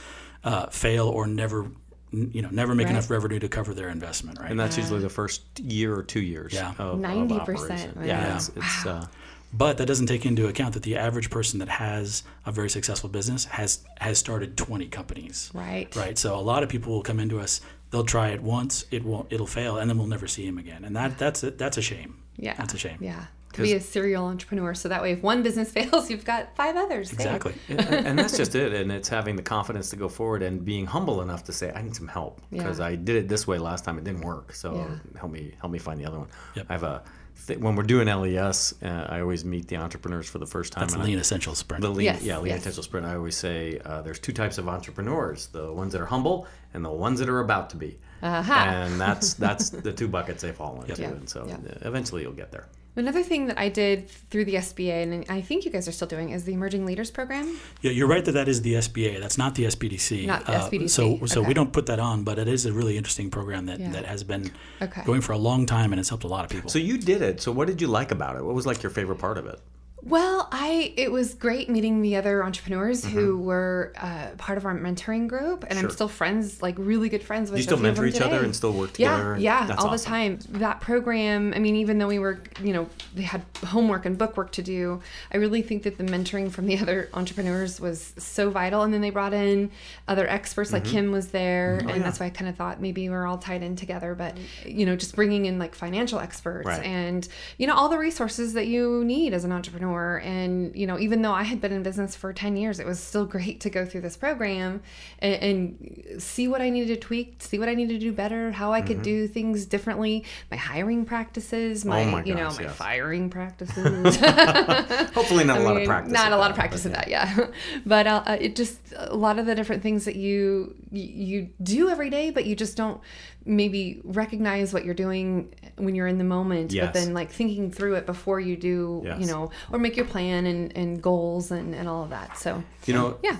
uh, 0.44 0.68
fail 0.68 1.08
or 1.08 1.26
never, 1.26 1.66
you 2.12 2.42
know, 2.44 2.50
never 2.52 2.76
make 2.76 2.86
Right. 2.86 2.92
enough 2.92 3.10
revenue 3.10 3.40
to 3.40 3.48
cover 3.50 3.74
their 3.74 3.90
investment. 3.90 4.40
Right. 4.40 4.52
And 4.52 4.60
that's 4.60 4.78
usually 4.78 5.00
the 5.00 5.10
first 5.10 5.42
year 5.60 5.96
or 5.96 6.04
two 6.04 6.22
years. 6.22 6.54
Yeah. 6.54 6.72
Of, 6.78 6.80
of 6.80 7.00
90%, 7.00 7.40
operation. 7.42 7.94
wow. 7.96 8.06
Yeah, 8.06 8.36
it's, 8.36 8.50
it's 8.50 8.86
uh, 8.86 9.08
But 9.54 9.78
that 9.78 9.86
doesn't 9.86 10.08
take 10.08 10.26
into 10.26 10.48
account 10.48 10.74
that 10.74 10.84
the 10.84 10.98
average 10.98 11.30
person 11.30 11.60
that 11.60 11.70
has 11.70 12.24
a 12.46 12.52
very 12.52 12.70
successful 12.70 13.10
business 13.10 13.46
has 13.46 13.84
has 14.00 14.18
started 14.18 14.58
20 14.58 14.88
companies. 14.88 15.52
Right. 15.54 15.96
Right. 15.96 16.18
So 16.18 16.36
a 16.36 16.42
lot 16.42 16.64
of 16.64 16.70
people 16.70 16.92
will 16.94 17.04
come 17.04 17.20
into 17.20 17.40
us. 17.40 17.62
They'll 17.92 18.04
try 18.04 18.30
it 18.30 18.42
once. 18.42 18.86
It 18.90 19.04
won't. 19.06 19.32
It'll 19.32 19.46
fail, 19.46 19.78
and 19.78 19.88
then 19.90 19.98
we'll 20.00 20.08
never 20.08 20.26
see 20.28 20.46
him 20.46 20.58
again. 20.58 20.84
And 20.86 20.96
that 20.96 21.18
that's 21.20 21.44
a, 21.44 21.52
that's 21.52 21.78
a 21.78 21.82
shame. 21.84 22.18
Yeah. 22.38 22.56
That's 22.56 22.74
a 22.74 22.78
shame. 22.80 22.98
Yeah. 23.00 23.26
To 23.54 23.62
be 23.62 23.74
a 23.74 23.80
serial 23.80 24.26
entrepreneur, 24.26 24.74
so 24.74 24.90
that 24.90 25.04
way, 25.04 25.12
if 25.12 25.22
one 25.22 25.44
business 25.44 25.72
fails, 25.78 26.10
you've 26.10 26.26
got 26.26 26.56
five 26.56 26.76
others. 26.76 27.14
Exactly. 27.14 27.54
and, 27.70 27.80
and 28.08 28.18
that's 28.18 28.36
just 28.36 28.56
it. 28.56 28.74
And 28.74 28.92
it's 28.92 29.08
having 29.08 29.36
the 29.36 29.44
confidence 29.44 29.92
to 29.92 29.96
go 29.96 30.10
forward 30.10 30.42
and 30.42 30.66
being 30.66 30.88
humble 30.88 31.22
enough 31.22 31.44
to 31.44 31.52
say, 31.54 31.72
I 31.76 31.84
need 31.84 31.96
some 31.96 32.08
help 32.08 32.42
because 32.50 32.80
Yeah. 32.80 32.88
I 32.88 32.96
did 32.96 33.16
it 33.16 33.28
this 33.30 33.46
way 33.46 33.60
last 33.60 33.86
time. 33.86 34.00
It 34.00 34.06
didn't 34.06 34.22
work. 34.22 34.56
So 34.56 34.74
Yeah. 34.74 35.20
help 35.20 35.32
me 35.32 35.54
help 35.62 35.72
me 35.72 35.78
find 35.78 36.00
the 36.00 36.06
other 36.08 36.18
one. 36.18 36.30
Yep. 36.56 36.66
I 36.68 36.74
have 36.74 36.82
a 36.84 37.04
th- 37.48 37.60
when 37.60 37.76
we're 37.76 37.84
doing 37.84 38.08
LES, 38.08 38.74
uh, 38.84 39.08
I 39.10 39.20
always 39.22 39.44
meet 39.46 39.68
the 39.68 39.78
entrepreneurs 39.78 40.28
for 40.30 40.40
the 40.40 40.46
first 40.46 40.74
time. 40.74 40.82
That's 40.84 40.94
and 40.94 41.04
I- 41.04 41.06
lean 41.06 41.20
essential 41.20 41.56
sprint. 41.56 41.82
the 41.82 41.90
lean, 41.90 42.06
Yes, 42.06 42.24
yeah, 42.24 42.38
lean 42.38 42.48
yes. 42.48 42.58
intentional 42.60 42.84
sprint. 42.84 43.06
I 43.06 43.16
always 43.16 43.36
say 43.38 43.80
uh, 43.86 44.02
there's 44.02 44.20
two 44.20 44.34
types 44.34 44.58
of 44.58 44.68
entrepreneurs: 44.70 45.48
the 45.48 45.72
ones 45.72 45.94
that 45.94 46.02
are 46.02 46.06
humble 46.06 46.48
and 46.74 46.84
the 46.84 46.92
ones 46.92 47.20
that 47.20 47.30
are 47.30 47.40
about 47.40 47.70
to 47.72 47.78
be. 47.78 47.98
Aha. 48.22 48.66
And 48.86 49.00
that's 49.02 49.34
that's 49.36 49.70
the 49.70 49.92
two 49.94 50.08
buckets 50.08 50.42
they 50.42 50.52
fall 50.52 50.82
into. 50.88 51.02
Yeah. 51.02 51.10
And 51.10 51.30
so 51.30 51.46
Yeah. 51.48 51.58
eventually 51.82 52.22
you'll 52.22 52.32
get 52.34 52.52
there. 52.52 52.68
Another 52.96 53.24
thing 53.24 53.48
that 53.48 53.58
I 53.58 53.70
did 53.70 54.08
through 54.08 54.46
the 54.46 54.54
SBA, 54.56 55.02
and 55.04 55.26
I 55.28 55.42
think 55.42 55.66
you 55.66 55.72
guys 55.72 55.88
are 55.88 55.92
still 55.92 56.08
doing, 56.08 56.30
is 56.30 56.44
the 56.44 56.54
Emerging 56.54 56.86
Leaders 56.86 57.10
Program. 57.10 57.58
Yeah, 57.82 57.90
you're 57.90 58.08
right 58.08 58.24
that 58.24 58.34
that 58.34 58.48
is 58.48 58.62
the 58.62 58.76
SBA. 58.76 59.20
That's 59.20 59.36
not 59.38 59.56
the 59.56 59.64
SBDC. 59.66 60.28
Not 60.28 60.46
the 60.46 60.52
Uh, 60.54 60.70
SBDC, 60.70 60.90
so, 60.90 61.26
so 61.26 61.40
okay. 61.42 61.48
we 61.48 61.56
don't 61.56 61.74
put 61.74 61.88
that 61.88 62.00
on, 62.00 62.24
but 62.24 62.38
it 62.38 62.48
is 62.48 62.68
a 62.68 62.72
really 62.74 62.96
interesting 62.96 63.32
program 63.32 63.66
that, 63.66 63.80
Yeah. 63.80 63.92
that 63.94 64.06
has 64.06 64.24
been 64.24 64.52
Okay. 64.80 65.02
going 65.06 65.22
for 65.22 65.32
a 65.34 65.38
long 65.40 65.66
time 65.66 65.92
and 65.92 66.00
it's 66.00 66.10
helped 66.10 66.24
a 66.24 66.28
lot 66.28 66.46
of 66.46 66.52
people. 66.52 66.70
So 66.70 66.78
you 66.78 67.00
did 67.00 67.24
it. 67.24 67.42
So 67.42 67.52
what 67.52 67.68
did 67.68 67.82
you 67.82 67.88
like 67.88 68.12
about 68.12 68.36
it? 68.36 68.46
What 68.46 68.54
was 68.54 68.68
like 68.68 68.84
your 68.84 68.92
favorite 68.92 69.18
part 69.18 69.40
of 69.40 69.48
it? 69.48 69.60
Well, 70.06 70.50
I 70.52 70.94
it 70.98 71.12
was 71.12 71.34
great 71.34 71.70
meeting 71.70 72.02
the 72.02 72.18
other 72.18 72.44
entrepreneurs 72.44 73.06
who 73.06 73.34
Mm-hmm. 73.38 73.46
were 73.46 73.94
uh, 73.98 74.28
part 74.38 74.58
of 74.58 74.66
our 74.66 74.78
mentoring 74.78 75.28
group, 75.28 75.66
and 75.70 75.80
I'm 75.80 75.90
still 75.90 76.10
friends, 76.10 76.62
like 76.62 76.76
really 76.78 77.08
good 77.08 77.24
friends 77.24 77.50
with. 77.50 77.60
you 77.60 77.64
still 77.64 77.78
a 77.78 77.80
few 77.80 77.90
of 77.90 77.96
mentor 77.98 78.06
each 78.08 78.22
other 78.22 78.44
and 78.44 78.54
still 78.56 78.74
work 78.74 78.94
together? 78.94 79.38
yeah, 79.40 79.66
That's 79.66 79.82
all 79.82 79.90
the 79.90 79.98
time. 79.98 80.40
That 80.50 80.82
program, 80.82 81.54
I 81.56 81.60
mean, 81.60 81.78
even 81.78 82.00
though 82.00 82.08
we 82.08 82.20
were, 82.20 82.42
you 82.62 82.74
know, 82.74 82.90
they 83.16 83.22
had 83.22 83.44
homework 83.66 84.06
and 84.06 84.18
book 84.18 84.36
work 84.36 84.52
to 84.54 84.62
do, 84.62 85.02
I 85.34 85.38
really 85.38 85.62
think 85.62 85.84
that 85.84 85.98
the 85.98 86.04
mentoring 86.04 86.52
from 86.52 86.66
the 86.66 86.78
other 86.84 87.08
entrepreneurs 87.14 87.80
was 87.80 88.14
so 88.18 88.50
vital. 88.50 88.82
And 88.82 88.94
then 88.94 89.00
they 89.00 89.10
brought 89.10 89.34
in 89.34 89.72
other 90.10 90.28
experts, 90.28 90.74
like 90.74 90.84
Mm-hmm. 90.84 90.92
Kim 90.92 91.12
was 91.14 91.28
there, 91.28 91.82
Oh, 91.86 91.90
and 91.90 92.04
that's 92.04 92.20
why 92.20 92.26
I 92.26 92.30
kind 92.30 92.50
of 92.50 92.56
thought 92.58 92.82
maybe 92.82 93.10
we're 93.10 93.26
all 93.26 93.38
tied 93.38 93.64
in 93.64 93.78
together. 93.78 94.16
But 94.16 94.38
you 94.66 94.86
know, 94.86 94.98
just 94.98 95.16
bringing 95.16 95.46
in 95.46 95.60
like 95.60 95.76
financial 95.76 96.20
experts 96.20 96.68
Right. 96.68 96.84
and 96.86 97.26
you 97.58 97.68
know 97.68 97.74
all 97.76 97.88
the 97.88 97.98
resources 97.98 98.52
that 98.54 98.68
you 98.68 99.06
need 99.06 99.34
as 99.34 99.46
an 99.46 99.54
entrepreneur. 99.54 99.93
And 100.18 100.76
you 100.76 100.86
know, 100.86 101.00
even 101.00 101.22
though 101.22 101.34
I 101.34 101.44
had 101.44 101.60
been 101.60 101.72
in 101.72 101.84
business 101.84 102.16
for 102.16 102.34
ten 102.34 102.56
years, 102.56 102.80
it 102.80 102.86
was 102.86 103.00
still 103.00 103.26
great 103.26 103.60
to 103.62 103.70
go 103.70 103.86
through 103.86 104.02
this 104.02 104.18
program 104.18 104.82
and, 105.20 105.36
and 105.36 106.22
see 106.22 106.48
what 106.48 106.62
I 106.62 106.70
needed 106.70 106.94
to 106.94 107.08
tweak, 107.08 107.38
see 107.40 107.58
what 107.58 107.70
I 107.70 107.74
needed 107.74 107.94
to 107.94 108.00
do 108.00 108.12
better, 108.12 108.52
how 108.52 108.72
I 108.72 108.82
could 108.82 109.02
do 109.02 109.28
things 109.28 109.66
differently, 109.66 110.26
my 110.52 110.58
hiring 110.58 111.06
practices, 111.06 111.86
my, 111.86 112.04
Mm-hmm. 112.04 112.10
Oh 112.10 112.12
my 112.12 112.24
you 112.24 112.36
know 112.36 112.50
my 112.52 112.64
yes. 112.64 112.76
firing 112.76 113.30
practices. 113.30 114.16
Hopefully 115.14 115.44
not 115.44 115.60
a 115.60 115.64
lot 115.64 115.78
of 115.78 115.86
practice. 115.86 116.14
Not 116.14 116.32
a 116.32 116.38
lot 116.38 116.50
of 116.52 116.56
practice 116.56 116.84
but 116.84 116.94
at 116.94 116.96
that, 116.96 117.08
yeah. 117.08 117.48
but 117.86 118.08
uh, 118.08 118.24
uh, 118.26 118.38
it 118.40 118.56
just 118.56 118.80
a 118.96 119.16
lot 119.16 119.40
of 119.40 119.46
the 119.46 119.56
different 119.56 119.82
things 119.82 120.06
that 120.06 120.16
you 120.16 120.76
you 120.92 121.50
do 121.62 121.90
every 121.90 122.10
day, 122.10 122.30
but 122.30 122.46
you 122.46 122.56
just 122.56 122.78
don't 122.78 123.02
maybe 123.46 124.02
recognize 124.04 124.74
what 124.74 124.86
you're 124.86 124.94
doing 124.94 125.54
when 125.78 125.96
you're 125.96 126.08
in 126.08 126.18
the 126.18 126.24
moment. 126.24 126.72
Yes. 126.72 126.86
But 126.88 126.94
then 126.94 127.14
like 127.14 127.32
thinking 127.32 127.72
through 127.72 127.96
it 127.96 128.06
before 128.06 128.40
you 128.40 128.56
do, 128.56 129.02
Yes. 129.04 129.20
you 129.20 129.28
know, 129.28 129.52
or 129.72 129.80
make 129.80 129.96
your 129.98 130.06
plan 130.06 130.46
and, 130.46 130.76
and 130.78 131.02
goals 131.02 131.52
and, 131.52 131.74
and 131.76 131.88
all 131.88 132.04
of 132.04 132.10
that. 132.12 132.38
So 132.38 132.64
You 132.86 132.94
know, 132.94 133.18
yeah, 133.24 133.38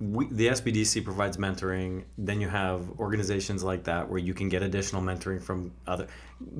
we, 0.00 0.26
the 0.26 0.48
SBDC 0.48 1.04
provides 1.04 1.36
mentoring. 1.36 2.04
Then 2.16 2.40
you 2.40 2.48
have 2.48 2.88
organizations 2.98 3.62
like 3.62 3.84
that 3.84 4.08
where 4.08 4.18
you 4.18 4.32
can 4.34 4.48
get 4.48 4.62
additional 4.62 5.02
mentoring 5.02 5.42
from 5.42 5.72
other. 5.86 6.06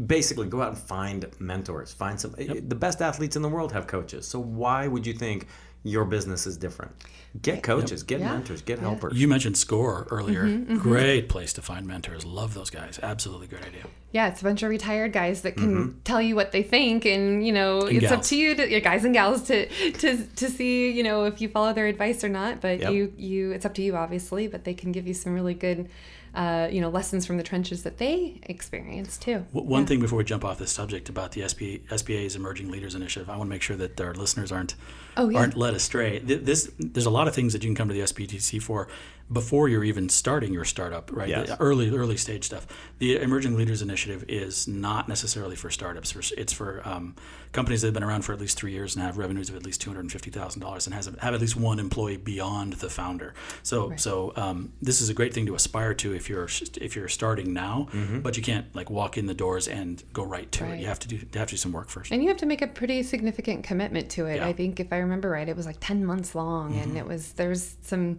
Basically, 0.07 0.47
go 0.47 0.61
out 0.61 0.69
and 0.71 0.79
find 0.79 1.25
mentors. 1.39 1.93
Find 1.93 2.21
some. 2.21 2.33
The 2.33 2.75
best 2.75 3.01
athletes 3.01 3.37
in 3.37 3.43
the 3.43 3.49
world 3.49 3.73
have 3.73 3.87
coaches. 3.87 4.27
So 4.29 4.39
why 4.39 4.87
would 4.87 5.07
you 5.07 5.15
think 5.15 5.47
your 5.83 6.05
business 6.05 6.47
is 6.47 6.57
different? 6.57 6.93
Get 7.41 7.63
coaches. 7.63 8.03
Get 8.03 8.21
Yeah. 8.21 8.33
mentors. 8.33 8.61
Get 8.63 8.81
helpers. 8.81 9.17
you 9.17 9.29
mentioned 9.29 9.57
SCORE 9.57 10.09
earlier. 10.11 10.45
Mm-hmm, 10.47 10.79
Great 10.79 11.29
place 11.29 11.53
to 11.55 11.63
find 11.63 11.87
mentors. 11.87 12.25
Love 12.25 12.55
those 12.55 12.71
guys. 12.71 12.99
Absolutely 13.03 13.47
great 13.47 13.65
idea. 13.65 13.85
yeah, 14.13 14.27
it's 14.27 14.41
a 14.41 14.45
bunch 14.45 14.65
of 14.65 14.69
retired 14.71 15.13
guys 15.13 15.43
that 15.43 15.57
can 15.57 16.01
tell 16.03 16.21
you 16.21 16.35
what 16.35 16.51
they 16.51 16.65
think, 16.65 17.05
and 17.07 17.47
you 17.47 17.53
know, 17.53 17.83
it's 17.83 18.11
up 18.11 18.23
to 18.23 18.37
you, 18.37 18.57
to, 18.57 18.69
your 18.69 18.81
guys 18.81 19.05
and 19.05 19.15
gals, 19.15 19.43
to 19.45 19.67
to 19.93 20.25
to 20.27 20.49
see, 20.51 20.91
you 20.91 21.05
know, 21.05 21.25
if 21.27 21.41
you 21.41 21.49
follow 21.49 21.73
their 21.73 21.87
advice 21.87 22.25
or 22.25 22.29
not. 22.29 22.61
But 22.61 22.81
Yep. 22.81 22.93
you 22.93 23.13
you, 23.17 23.53
it's 23.53 23.65
up 23.65 23.75
to 23.75 23.83
you, 23.83 23.95
obviously. 23.97 24.49
But 24.49 24.65
they 24.65 24.75
can 24.75 24.91
give 24.91 25.07
you 25.07 25.15
some 25.15 25.33
really 25.33 25.55
good, 25.55 25.89
uh, 26.35 26.69
you 26.71 26.81
know, 26.81 26.89
lessons 26.89 27.27
from 27.27 27.37
the 27.37 27.43
trenches 27.43 27.83
that 27.83 27.99
they 27.99 28.41
experience 28.45 29.17
too. 29.19 29.45
One 29.53 29.87
thing 29.87 30.01
before 30.01 30.19
we 30.19 30.25
jump 30.25 30.45
off 30.45 30.59
this 30.59 30.71
subject 30.73 31.09
about 31.09 31.33
the 31.33 31.41
SB, 31.43 31.81
SBA's 31.89 32.37
Emerging 32.37 32.71
Leaders 32.71 32.95
Initiative, 32.95 33.29
I 33.29 33.37
want 33.37 33.49
to 33.49 33.51
make 33.51 33.63
sure 33.63 33.77
that 33.77 34.01
our 34.01 34.15
listeners 34.15 34.53
aren't 34.53 34.75
Oh, 35.17 35.29
yeah. 35.29 35.39
aren't 35.41 35.57
led 35.57 35.75
astray. 35.75 36.19
This 36.21 36.71
there's 36.79 37.07
a 37.07 37.11
lot 37.11 37.27
of 37.29 37.35
things 37.35 37.53
that 37.53 37.63
you 37.65 37.69
can 37.69 37.75
come 37.75 37.89
to 37.89 37.95
the 37.95 38.01
SBDC 38.01 38.63
for 38.63 38.87
before 39.33 39.69
you're 39.69 39.85
even 39.85 40.09
starting 40.09 40.53
your 40.53 40.65
startup, 40.65 41.11
right? 41.13 41.29
Yes. 41.29 41.49
The 41.49 41.61
early 41.61 41.91
early 41.91 42.17
stage 42.17 42.45
stuff. 42.45 42.67
The 42.99 43.17
Emerging 43.17 43.57
Leaders 43.57 43.81
Initiative 43.83 44.25
is 44.29 44.67
not 44.69 45.09
necessarily 45.09 45.57
for 45.57 45.71
startups. 45.71 46.15
It's 46.37 46.53
for 46.53 46.83
um, 46.87 47.15
companies 47.53 47.81
that 47.83 47.89
have 47.89 47.95
been 47.95 48.03
around 48.05 48.23
for 48.23 48.33
at 48.33 48.41
least 48.41 48.57
three 48.59 48.73
years 48.73 48.95
and 48.97 49.05
have 49.05 49.19
revenues 49.19 49.49
of 49.49 49.57
at 49.57 49.65
least 49.65 49.81
two 49.81 49.91
hundred 49.91 50.01
and 50.01 50.13
fifty 50.13 50.31
thousand 50.31 50.61
dollars 50.63 50.87
and 50.87 50.95
has 50.95 51.07
have 51.07 51.35
at 51.35 51.41
least 51.41 51.57
one 51.57 51.79
employee 51.79 52.17
beyond 52.17 52.75
the 52.75 52.91
founder. 52.91 53.35
So 53.63 53.93
so 53.97 54.33
um, 54.37 54.73
this 54.83 55.01
is 55.01 55.09
a 55.09 55.15
great 55.15 55.33
thing 55.33 55.47
to 55.47 55.55
aspire 55.55 55.95
to 55.95 56.15
if 56.15 56.29
you're 56.29 56.49
if 56.81 56.97
you're 56.97 57.09
starting 57.09 57.53
now, 57.53 57.89
but 58.23 58.37
you 58.37 58.43
can't 58.43 58.67
like 58.75 58.91
walk 58.91 59.17
in 59.17 59.27
the 59.27 59.35
doors 59.35 59.69
and 59.69 60.03
go 60.13 60.23
right 60.25 60.51
to 60.53 60.65
Right. 60.65 60.75
it. 60.75 60.81
You 60.81 60.87
have 60.87 60.99
to 61.01 61.09
do 61.09 61.17
you 61.17 61.27
have 61.37 61.49
to 61.49 61.53
do 61.55 61.57
some 61.57 61.73
work 61.73 61.89
first. 61.89 62.11
And 62.13 62.23
you 62.23 62.29
have 62.29 62.37
to 62.39 62.47
make 62.47 62.63
a 62.63 62.67
pretty 62.67 63.03
significant 63.03 63.65
commitment 63.65 64.11
to 64.11 64.27
it. 64.27 64.37
Yeah. 64.37 64.47
I 64.49 64.53
think 64.53 64.81
if 64.81 64.93
I 64.93 64.99
remember 64.99 65.31
right, 65.31 65.49
it 65.49 65.57
was 65.57 65.67
like 65.67 65.77
10 65.81 66.05
months 66.05 66.35
long 66.35 66.77
and 66.77 66.97
it 66.97 67.07
was 67.07 67.33
there's 67.33 67.77
some 67.83 68.19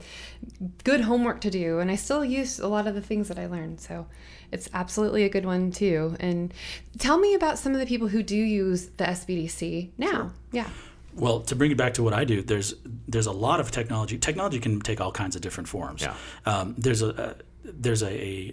good 0.83 1.00
homework 1.01 1.41
to 1.41 1.49
do 1.49 1.79
and 1.79 1.91
I 1.91 1.95
still 1.95 2.23
use 2.23 2.59
a 2.59 2.67
lot 2.67 2.87
of 2.87 2.95
the 2.95 3.01
things 3.01 3.27
that 3.27 3.37
I 3.39 3.47
learned. 3.47 3.79
So 3.79 4.07
it's 4.51 4.69
absolutely 4.73 5.23
a 5.23 5.29
good 5.29 5.45
one 5.45 5.71
too. 5.71 6.15
And 6.19 6.53
tell 6.99 7.17
me 7.17 7.33
about 7.33 7.57
some 7.57 7.73
of 7.73 7.79
the 7.79 7.85
people 7.85 8.07
who 8.07 8.23
do 8.23 8.35
use 8.35 8.87
the 8.97 9.05
SBDC 9.05 9.91
now. 9.97 10.31
Yeah. 10.51 10.69
Well, 11.13 11.41
to 11.41 11.55
bring 11.55 11.71
it 11.71 11.77
back 11.77 11.93
to 11.95 12.03
what 12.03 12.13
I 12.13 12.23
do, 12.23 12.41
there's 12.41 12.73
there's 13.07 13.25
a 13.25 13.31
lot 13.31 13.59
of 13.59 13.71
technology. 13.71 14.17
Technology 14.17 14.59
can 14.59 14.79
take 14.79 15.01
all 15.01 15.11
kinds 15.11 15.35
of 15.35 15.41
different 15.41 15.67
forms. 15.67 16.01
Yeah. 16.01 16.15
Um, 16.45 16.75
there's 16.77 17.01
a, 17.01 17.09
a 17.09 17.35
there's 17.63 18.01
a, 18.01 18.09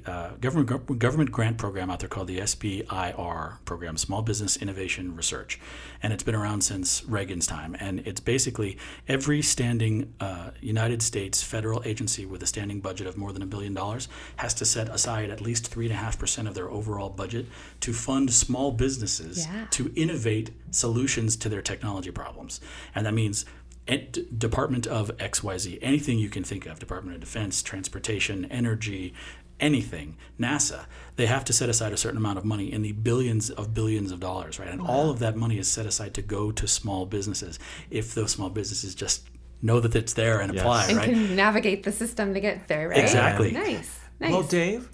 a 0.06 0.10
uh, 0.10 0.30
government 0.40 0.98
government 0.98 1.32
grant 1.32 1.56
program 1.58 1.90
out 1.90 2.00
there 2.00 2.08
called 2.08 2.28
the 2.28 2.40
SBIR 2.40 3.58
program, 3.64 3.96
Small 3.96 4.22
Business 4.22 4.56
Innovation 4.56 5.16
Research, 5.16 5.58
and 6.02 6.12
it's 6.12 6.22
been 6.22 6.34
around 6.34 6.62
since 6.62 7.04
Reagan's 7.04 7.46
time. 7.46 7.74
And 7.80 8.00
it's 8.00 8.20
basically 8.20 8.76
every 9.06 9.40
standing 9.42 10.12
uh, 10.20 10.50
United 10.60 11.02
States 11.02 11.42
federal 11.42 11.82
agency 11.84 12.26
with 12.26 12.42
a 12.42 12.46
standing 12.46 12.80
budget 12.80 13.06
of 13.06 13.16
more 13.16 13.32
than 13.32 13.42
a 13.42 13.46
billion 13.46 13.74
dollars 13.74 14.08
has 14.36 14.52
to 14.54 14.64
set 14.64 14.88
aside 14.88 15.30
at 15.30 15.40
least 15.40 15.68
three 15.68 15.86
and 15.86 15.94
a 15.94 15.98
half 15.98 16.18
percent 16.18 16.46
of 16.46 16.54
their 16.54 16.70
overall 16.70 17.08
budget 17.08 17.46
to 17.80 17.92
fund 17.92 18.32
small 18.32 18.72
businesses 18.72 19.46
Yeah. 19.46 19.66
to 19.70 19.92
innovate 19.96 20.50
solutions 20.70 21.36
to 21.36 21.48
their 21.48 21.62
technology 21.62 22.10
problems. 22.10 22.60
And 22.94 23.06
that 23.06 23.14
means 23.14 23.46
Department 23.88 24.86
of 24.86 25.10
XYZ, 25.18 25.78
anything 25.80 26.18
you 26.18 26.28
can 26.28 26.44
think 26.44 26.66
of, 26.66 26.78
Department 26.78 27.14
of 27.14 27.20
Defense, 27.20 27.62
Transportation, 27.62 28.44
Energy, 28.46 29.14
anything, 29.60 30.16
NASA, 30.38 30.84
they 31.16 31.26
have 31.26 31.44
to 31.46 31.52
set 31.52 31.68
aside 31.68 31.92
a 31.92 31.96
certain 31.96 32.18
amount 32.18 32.38
of 32.38 32.44
money 32.44 32.72
in 32.72 32.82
the 32.82 32.92
billions 32.92 33.50
of 33.50 33.74
billions 33.74 34.12
of 34.12 34.20
dollars, 34.20 34.58
right? 34.58 34.68
And 34.68 34.80
all 34.80 35.10
of 35.10 35.18
that 35.18 35.36
money 35.36 35.58
is 35.58 35.66
set 35.68 35.86
aside 35.86 36.14
to 36.14 36.22
go 36.22 36.52
to 36.52 36.68
small 36.68 37.06
businesses 37.06 37.58
if 37.90 38.14
those 38.14 38.30
small 38.30 38.50
businesses 38.50 38.94
just 38.94 39.26
know 39.60 39.80
that 39.80 39.96
it's 39.96 40.12
there 40.12 40.40
and 40.40 40.54
Yes. 40.54 40.62
apply, 40.62 40.86
And 40.86 40.96
right? 40.96 41.04
can 41.06 41.34
navigate 41.34 41.82
the 41.82 41.90
system 41.90 42.34
to 42.34 42.40
get 42.40 42.68
there, 42.68 42.90
right? 42.90 42.98
Exactly. 42.98 43.50
Nice. 43.50 43.98
Nice. 44.20 44.30
Well, 44.32 44.42
Dave, 44.44 44.88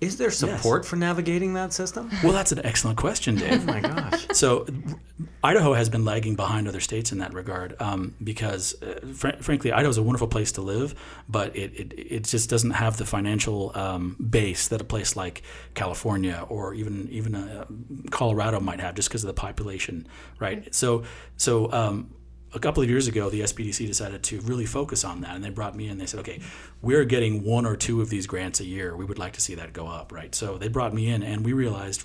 is 0.00 0.16
there 0.18 0.30
support 0.30 0.84
for 0.84 0.96
navigating 0.96 1.54
that 1.54 1.72
system? 1.72 2.10
Well, 2.22 2.32
that's 2.32 2.52
an 2.52 2.60
excellent 2.64 2.98
question, 2.98 3.36
Dave. 3.36 3.62
Oh 3.62 3.72
my 3.72 3.80
gosh. 3.80 4.26
So, 4.32 4.66
Idaho 5.42 5.72
has 5.72 5.88
been 5.88 6.04
lagging 6.04 6.34
behind 6.34 6.68
other 6.68 6.80
states 6.80 7.12
in 7.12 7.18
that 7.18 7.32
regard 7.32 7.80
um, 7.80 8.14
because, 8.22 8.80
uh, 8.82 9.00
fr- 9.14 9.36
frankly, 9.40 9.72
Idaho 9.72 9.90
is 9.90 9.98
a 9.98 10.02
wonderful 10.02 10.28
place 10.28 10.52
to 10.52 10.62
live, 10.62 10.94
but 11.28 11.56
it, 11.56 11.72
it, 11.74 11.92
it 11.96 12.24
just 12.24 12.50
doesn't 12.50 12.72
have 12.72 12.96
the 12.96 13.06
financial 13.06 13.72
um, 13.74 14.16
base 14.30 14.68
that 14.68 14.80
a 14.80 14.84
place 14.84 15.16
like 15.16 15.42
California 15.74 16.44
or 16.48 16.74
even 16.74 17.08
even 17.10 17.34
uh, 17.34 17.64
Colorado 18.10 18.60
might 18.60 18.80
have, 18.80 18.94
just 18.94 19.08
because 19.08 19.22
of 19.24 19.28
the 19.28 19.34
population, 19.34 20.06
right? 20.38 20.74
So, 20.74 21.04
so. 21.36 21.72
Um, 21.72 22.10
a 22.54 22.60
couple 22.60 22.82
of 22.82 22.88
years 22.88 23.08
ago, 23.08 23.28
the 23.28 23.40
SBDC 23.40 23.86
decided 23.86 24.22
to 24.22 24.40
really 24.40 24.64
focus 24.64 25.04
on 25.04 25.20
that, 25.22 25.34
and 25.34 25.44
they 25.44 25.50
brought 25.50 25.74
me 25.74 25.88
in. 25.88 25.98
They 25.98 26.06
said, 26.06 26.20
"Okay, 26.20 26.40
we're 26.80 27.04
getting 27.04 27.42
one 27.42 27.66
or 27.66 27.76
two 27.76 28.00
of 28.00 28.10
these 28.10 28.26
grants 28.26 28.60
a 28.60 28.64
year. 28.64 28.96
We 28.96 29.04
would 29.04 29.18
like 29.18 29.32
to 29.34 29.40
see 29.40 29.54
that 29.56 29.72
go 29.72 29.88
up, 29.88 30.12
right?" 30.12 30.34
So 30.34 30.56
they 30.56 30.68
brought 30.68 30.94
me 30.94 31.08
in, 31.08 31.22
and 31.22 31.44
we 31.44 31.52
realized 31.52 32.04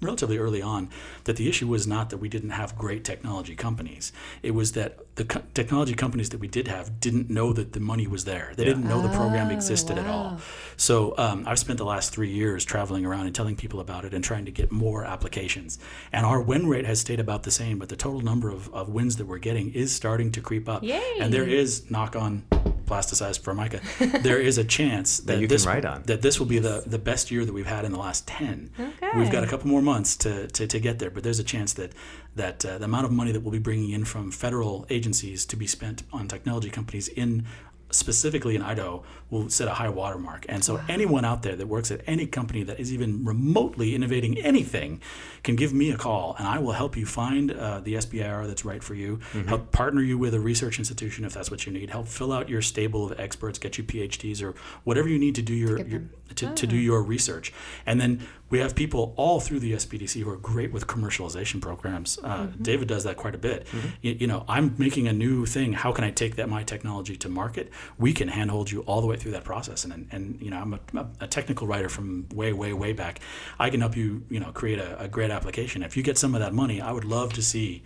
relatively 0.00 0.36
early 0.36 0.60
on 0.60 0.90
that 1.24 1.36
the 1.36 1.48
issue 1.48 1.68
was 1.68 1.86
not 1.86 2.10
that 2.10 2.18
we 2.18 2.28
didn't 2.28 2.50
have 2.50 2.76
great 2.76 3.04
technology 3.04 3.54
companies. 3.54 4.12
It 4.42 4.50
was 4.50 4.72
that 4.72 5.03
the 5.16 5.24
co- 5.24 5.42
technology 5.54 5.94
companies 5.94 6.30
that 6.30 6.38
we 6.38 6.48
did 6.48 6.66
have 6.68 6.98
didn't 6.98 7.30
know 7.30 7.52
that 7.52 7.72
the 7.72 7.80
money 7.80 8.06
was 8.06 8.24
there. 8.24 8.52
They 8.56 8.64
didn't 8.64 8.88
know 8.88 9.00
the 9.00 9.08
program 9.10 9.50
existed 9.50 9.96
at 9.96 10.06
all. 10.06 10.38
So 10.76 11.14
um, 11.18 11.44
I've 11.46 11.58
spent 11.58 11.78
the 11.78 11.84
last 11.84 12.12
three 12.12 12.30
years 12.30 12.64
traveling 12.64 13.06
around 13.06 13.26
and 13.26 13.34
telling 13.34 13.54
people 13.54 13.80
about 13.80 14.04
it 14.04 14.12
and 14.12 14.24
trying 14.24 14.44
to 14.46 14.50
get 14.50 14.72
more 14.72 15.04
applications. 15.04 15.78
And 16.12 16.26
our 16.26 16.40
win 16.40 16.66
rate 16.66 16.84
has 16.84 17.00
stayed 17.00 17.20
about 17.20 17.44
the 17.44 17.52
same, 17.52 17.78
but 17.78 17.88
the 17.88 17.96
total 17.96 18.22
number 18.22 18.50
of, 18.50 18.72
of 18.74 18.88
wins 18.88 19.16
that 19.18 19.26
we're 19.26 19.38
getting 19.38 19.72
is 19.72 19.94
starting 19.94 20.32
to 20.32 20.40
creep 20.40 20.68
up. 20.68 20.82
Yay. 20.82 21.00
And 21.20 21.32
there 21.32 21.46
is 21.46 21.88
knock 21.90 22.16
on 22.16 22.44
plasticized 22.86 23.40
formica, 23.40 23.80
there 24.22 24.38
is 24.38 24.58
a 24.58 24.64
chance 24.64 25.18
that, 25.20 25.40
you 25.40 25.46
this 25.46 25.66
on. 25.66 26.02
that 26.04 26.22
this 26.22 26.38
will 26.38 26.46
be 26.46 26.58
the, 26.58 26.82
the 26.86 26.98
best 26.98 27.30
year 27.30 27.44
that 27.44 27.52
we've 27.52 27.66
had 27.66 27.84
in 27.84 27.92
the 27.92 27.98
last 27.98 28.26
ten. 28.26 28.70
Okay. 28.78 29.10
We've 29.16 29.30
got 29.30 29.44
a 29.44 29.46
couple 29.46 29.68
more 29.68 29.82
months 29.82 30.16
to, 30.18 30.48
to, 30.48 30.66
to 30.66 30.80
get 30.80 30.98
there, 30.98 31.10
but 31.10 31.22
there's 31.22 31.38
a 31.38 31.44
chance 31.44 31.72
that 31.74 31.92
that 32.36 32.64
uh, 32.64 32.78
the 32.78 32.84
amount 32.84 33.06
of 33.06 33.12
money 33.12 33.30
that 33.30 33.40
we'll 33.40 33.52
be 33.52 33.58
bringing 33.58 33.90
in 33.90 34.04
from 34.04 34.30
federal 34.30 34.86
agencies 34.90 35.46
to 35.46 35.56
be 35.56 35.66
spent 35.66 36.02
on 36.12 36.26
technology 36.26 36.68
companies 36.68 37.08
in 37.08 37.46
specifically 37.94 38.56
in 38.56 38.62
Idaho 38.62 39.02
will 39.30 39.48
set 39.48 39.68
a 39.68 39.74
high 39.74 39.88
watermark. 39.88 40.46
And 40.48 40.64
so 40.64 40.80
anyone 40.88 41.24
out 41.24 41.42
there 41.42 41.56
that 41.56 41.66
works 41.66 41.90
at 41.90 42.00
any 42.06 42.26
company 42.26 42.62
that 42.64 42.80
is 42.80 42.92
even 42.92 43.24
remotely 43.24 43.94
innovating 43.94 44.38
anything 44.38 45.00
can 45.42 45.56
give 45.56 45.72
me 45.72 45.90
a 45.90 45.96
call 45.96 46.34
and 46.38 46.48
I 46.48 46.58
will 46.58 46.72
help 46.72 46.96
you 46.96 47.06
find 47.06 47.52
uh, 47.52 47.80
the 47.80 47.94
SBIR 47.94 48.46
that's 48.46 48.64
right 48.64 48.82
for 48.82 48.94
you, 48.94 49.20
help 49.46 49.70
partner 49.72 50.02
you 50.02 50.18
with 50.18 50.34
a 50.34 50.40
research 50.40 50.78
institution 50.78 51.24
if 51.24 51.34
that's 51.34 51.50
what 51.50 51.66
you 51.66 51.72
need, 51.72 51.90
help 51.90 52.08
fill 52.08 52.32
out 52.32 52.48
your 52.48 52.62
stable 52.62 53.10
of 53.10 53.18
experts, 53.20 53.58
get 53.58 53.78
you 53.78 53.84
PhDs 53.84 54.42
or 54.42 54.54
whatever 54.84 55.08
you 55.08 55.18
need 55.18 55.34
to 55.36 55.42
do 55.42 55.54
your, 55.54 55.80
your 55.86 56.02
to, 56.34 56.52
to 56.54 56.66
do 56.66 56.76
your 56.76 57.02
research. 57.02 57.52
And 57.86 58.00
then 58.00 58.26
we 58.50 58.58
have 58.58 58.74
people 58.74 59.14
all 59.16 59.40
through 59.40 59.58
the 59.60 59.72
SBDC 59.72 60.22
who 60.22 60.30
are 60.30 60.36
great 60.36 60.70
with 60.72 60.86
commercialization 60.86 61.60
programs. 61.60 62.18
Uh, 62.22 62.46
David 62.60 62.88
does 62.88 63.04
that 63.04 63.16
quite 63.16 63.34
a 63.34 63.38
bit. 63.38 63.66
You, 64.02 64.12
you 64.20 64.26
know, 64.26 64.44
I'm 64.48 64.74
making 64.78 65.08
a 65.08 65.12
new 65.12 65.46
thing. 65.46 65.72
How 65.72 65.92
can 65.92 66.04
I 66.04 66.10
take 66.10 66.36
that 66.36 66.48
my 66.48 66.62
technology 66.62 67.16
to 67.16 67.28
market? 67.28 67.70
We 67.98 68.12
can 68.12 68.28
handhold 68.28 68.70
you 68.70 68.82
all 68.82 69.00
the 69.00 69.06
way 69.06 69.16
through 69.16 69.32
that 69.32 69.44
process. 69.44 69.84
And 69.84 70.06
and, 70.12 70.40
you 70.40 70.50
know, 70.50 70.58
I'm 70.58 70.74
a, 70.74 71.06
a 71.20 71.26
technical 71.26 71.66
writer 71.66 71.88
from 71.88 72.28
way 72.34 72.52
way 72.52 72.72
way 72.72 72.92
back. 72.92 73.20
I 73.58 73.70
can 73.70 73.80
help 73.80 73.96
you 73.96 74.22
you 74.28 74.40
know 74.40 74.52
create 74.52 74.78
a, 74.78 75.00
a 75.00 75.08
great 75.08 75.30
application. 75.30 75.82
If 75.82 75.96
you 75.96 76.02
get 76.02 76.18
some 76.18 76.34
of 76.34 76.40
that 76.40 76.52
money, 76.52 76.80
I 76.80 76.92
would 76.92 77.04
love 77.04 77.32
to 77.34 77.42
see. 77.42 77.82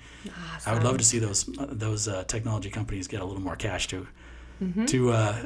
I 0.66 0.74
would 0.74 0.82
love 0.82 0.98
to 0.98 1.04
see 1.04 1.18
those 1.18 1.48
uh, 1.58 1.66
those 1.70 2.08
uh, 2.08 2.24
technology 2.24 2.70
companies 2.70 3.06
get 3.08 3.20
a 3.20 3.24
little 3.24 3.42
more 3.42 3.56
cash 3.56 3.86
to 3.88 4.06
to 4.86 5.12
uh, 5.12 5.36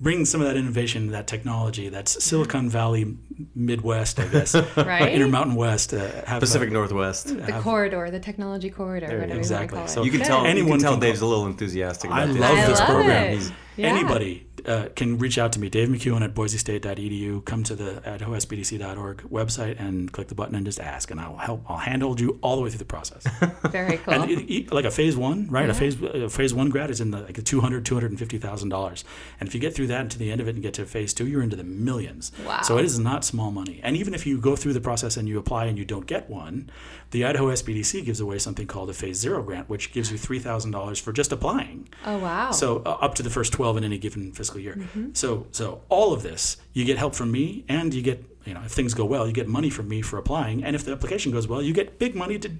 bring 0.00 0.24
some 0.24 0.40
of 0.40 0.46
that 0.46 0.56
innovation, 0.56 1.08
that 1.12 1.26
technology, 1.26 1.88
that's 1.90 2.24
Silicon 2.24 2.68
Valley 2.70 3.16
Midwest, 3.54 4.18
I 4.18 4.26
guess, 4.28 4.54
Right? 4.76 5.12
Intermountain 5.12 5.54
West, 5.54 5.92
uh, 5.94 6.24
have 6.26 6.40
Pacific 6.40 6.70
a, 6.70 6.72
Northwest. 6.72 7.36
the 7.36 7.52
corridor, 7.62 8.10
the 8.10 8.20
technology 8.20 8.70
corridor, 8.70 9.06
you 9.12 9.18
whatever. 9.18 9.38
Exactly. 9.38 9.76
you 9.76 9.80
want 9.80 9.88
to 9.88 9.92
So 9.92 9.94
call 9.96 10.02
it. 10.02 10.06
You 10.06 10.10
can 10.12 10.20
Good. 10.20 10.26
tell. 10.26 10.46
Anyone 10.46 10.66
you 10.68 10.72
can 10.74 10.80
tell 10.82 10.92
can 10.92 11.00
Dave's 11.00 11.20
go- 11.20 11.26
a 11.26 11.28
little 11.28 11.46
enthusiastic 11.46 12.10
about 12.10 12.22
I 12.22 12.26
this. 12.26 12.40
love 12.40 12.58
I 12.58 12.66
this 12.66 12.78
love 12.78 12.88
program. 12.88 13.24
it. 13.24 13.34
He's, 13.34 13.52
Yeah. 13.76 13.86
Anybody 13.88 14.46
uh, 14.66 14.88
can 14.96 15.18
reach 15.18 15.38
out 15.38 15.52
to 15.52 15.60
me, 15.60 15.68
Dave 15.68 15.88
McEwen 15.88 16.22
at 16.22 16.34
boisestate.edu. 16.34 17.44
Come 17.44 17.62
to 17.64 17.74
the 17.74 18.02
at 18.06 18.20
osbdc.org 18.20 19.18
website 19.30 19.80
and 19.80 20.12
click 20.12 20.28
the 20.28 20.34
button 20.34 20.54
and 20.54 20.64
just 20.66 20.80
ask, 20.80 21.10
and 21.10 21.20
I'll 21.20 21.36
help. 21.36 21.64
I'll 21.68 21.78
handhold 21.78 22.20
you 22.20 22.38
all 22.42 22.56
the 22.56 22.62
way 22.62 22.70
through 22.70 22.78
the 22.78 22.84
process. 22.84 23.24
Very 23.70 23.98
cool. 23.98 24.14
And 24.14 24.30
it, 24.30 24.50
it- 24.52 24.72
like 24.72 24.84
a 24.84 24.90
phase 24.90 25.16
one, 25.16 25.48
right? 25.48 25.68
A 25.68 25.74
phase 25.74 26.00
a 26.02 26.28
phase 26.28 26.54
one 26.54 26.70
grad 26.70 26.90
is 26.90 27.00
in 27.00 27.10
the 27.10 27.20
like 27.20 27.38
a 27.38 27.42
200 27.42 27.84
250,000 27.84 28.68
dollars, 28.68 29.04
and 29.40 29.48
if 29.48 29.54
you 29.54 29.60
get 29.60 29.74
through 29.74 29.88
that 29.88 30.00
and 30.02 30.10
to 30.10 30.18
the 30.18 30.30
end 30.30 30.40
of 30.40 30.48
it 30.48 30.54
and 30.54 30.62
get 30.62 30.74
to 30.74 30.86
phase 30.86 31.12
two, 31.14 31.26
you're 31.26 31.42
into 31.42 31.56
the 31.56 31.64
millions. 31.64 32.32
Wow. 32.46 32.62
So 32.62 32.78
it 32.78 32.84
is 32.84 32.98
not 32.98 33.24
small 33.24 33.50
money. 33.50 33.80
And 33.82 33.96
even 33.96 34.14
if 34.14 34.26
you 34.26 34.38
go 34.40 34.56
through 34.56 34.72
the 34.74 34.80
process 34.80 35.16
and 35.16 35.28
you 35.28 35.38
apply 35.38 35.66
and 35.66 35.76
you 35.78 35.84
don't 35.84 36.06
get 36.06 36.28
one, 36.30 36.70
the 37.10 37.24
Idaho 37.24 37.48
SBDC 37.48 38.04
gives 38.04 38.20
away 38.20 38.38
something 38.38 38.66
called 38.66 38.88
a 38.90 38.92
phase 38.92 39.16
zero 39.16 39.42
grant, 39.42 39.68
which 39.68 39.92
gives 39.92 40.10
you 40.12 40.18
three 40.18 40.38
thousand 40.38 40.70
dollars 40.70 40.98
for 40.98 41.12
just 41.12 41.32
applying. 41.32 41.88
oh 42.06 42.18
wow. 42.18 42.50
So 42.50 42.82
uh, 42.86 42.98
up 43.00 43.14
to 43.16 43.22
the 43.22 43.30
first 43.30 43.52
12 43.52 43.78
in 43.78 43.84
any 43.84 43.98
given 43.98 44.32
fiscal 44.32 44.60
year. 44.60 44.74
Mm-hmm. 44.76 45.10
So 45.14 45.46
so 45.50 45.82
all 45.88 46.12
of 46.12 46.22
this, 46.22 46.56
you 46.72 46.84
get 46.84 46.98
help 46.98 47.14
from 47.14 47.30
me 47.32 47.64
and 47.68 47.92
you 47.92 48.02
get, 48.02 48.24
you 48.44 48.54
know, 48.54 48.62
if 48.64 48.72
things 48.72 48.94
go 48.94 49.04
well, 49.04 49.26
you 49.26 49.32
get 49.32 49.48
money 49.48 49.70
from 49.70 49.88
me 49.88 50.02
for 50.02 50.18
applying 50.18 50.62
and 50.64 50.76
if 50.76 50.84
the 50.84 50.92
application 50.92 51.32
goes 51.32 51.48
well, 51.48 51.60
you 51.62 51.72
get 51.72 51.98
big 51.98 52.14
money 52.14 52.38
to 52.38 52.50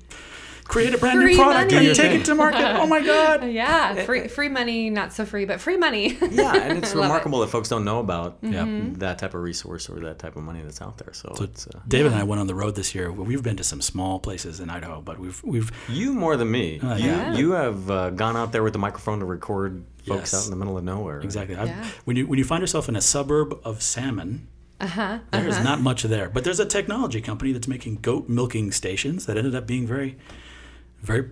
create 0.70 0.94
a 0.94 0.98
brand 0.98 1.18
Free 1.20 1.32
new 1.32 1.42
product 1.42 1.72
money. 1.72 1.86
and 1.88 1.96
take 1.96 2.12
it 2.20 2.24
to 2.26 2.34
market. 2.34 2.64
Oh 2.80 2.86
my 2.86 3.00
god. 3.04 3.44
yeah, 3.62 4.04
free 4.04 4.28
free 4.28 4.48
money, 4.48 4.88
not 4.90 5.12
so 5.12 5.24
free, 5.26 5.44
but 5.44 5.60
free 5.60 5.76
money. 5.76 6.16
Yeah, 6.30 6.54
and 6.54 6.78
it's 6.78 6.92
I 6.92 6.94
love 6.94 7.04
it. 7.04 7.08
remarkable 7.08 7.40
that 7.40 7.48
folks 7.48 7.68
don't 7.68 7.84
know 7.84 7.98
about 8.00 8.38
Yeah. 8.42 8.64
that 9.04 9.18
type 9.18 9.34
of 9.34 9.42
resource 9.42 9.88
or 9.90 9.98
that 10.00 10.18
type 10.18 10.36
of 10.36 10.42
money 10.42 10.62
that's 10.62 10.80
out 10.80 10.96
there. 10.98 11.12
So, 11.12 11.34
it's 11.40 11.66
uh, 11.66 11.80
David 11.88 12.12
and 12.12 12.20
I 12.20 12.24
went 12.24 12.40
on 12.40 12.46
the 12.46 12.54
road 12.54 12.74
this 12.76 12.94
year. 12.94 13.10
We've 13.12 13.42
been 13.42 13.56
to 13.56 13.64
some 13.64 13.80
small 13.82 14.18
places 14.20 14.60
in 14.60 14.70
Idaho, 14.70 15.00
but 15.00 15.18
we've 15.18 15.42
we've 15.44 15.70
you 15.88 16.14
more 16.14 16.36
than 16.36 16.50
me. 16.50 16.78
you 16.82 16.88
Uh, 16.88 16.96
yeah. 16.96 17.34
you 17.34 17.50
have 17.52 17.90
uh, 17.90 18.10
gone 18.10 18.36
out 18.36 18.52
there 18.52 18.62
with 18.62 18.72
the 18.72 18.78
microphone 18.78 19.18
to 19.20 19.26
record 19.26 19.84
folks 20.06 20.32
Yes. 20.32 20.34
out 20.34 20.44
in 20.46 20.50
the 20.50 20.56
middle 20.56 20.78
of 20.78 20.84
nowhere. 20.84 21.20
exactly. 21.20 21.54
Yeah. 21.56 21.84
When 22.04 22.16
you 22.16 22.26
when 22.26 22.38
you 22.38 22.44
find 22.44 22.60
yourself 22.62 22.88
in 22.88 22.96
a 22.96 23.00
suburb 23.02 23.58
of 23.64 23.82
Salmon, 23.82 24.46
Uh-huh. 24.80 25.18
there's 25.32 25.62
not 25.62 25.80
much 25.80 26.04
there. 26.04 26.30
But 26.30 26.44
there's 26.44 26.60
a 26.60 26.64
technology 26.64 27.20
company 27.20 27.52
that's 27.52 27.68
making 27.68 27.96
goat 28.02 28.28
milking 28.28 28.72
stations 28.72 29.26
that 29.26 29.36
ended 29.36 29.54
up 29.54 29.66
being 29.66 29.86
very, 29.86 30.16
very 31.02 31.30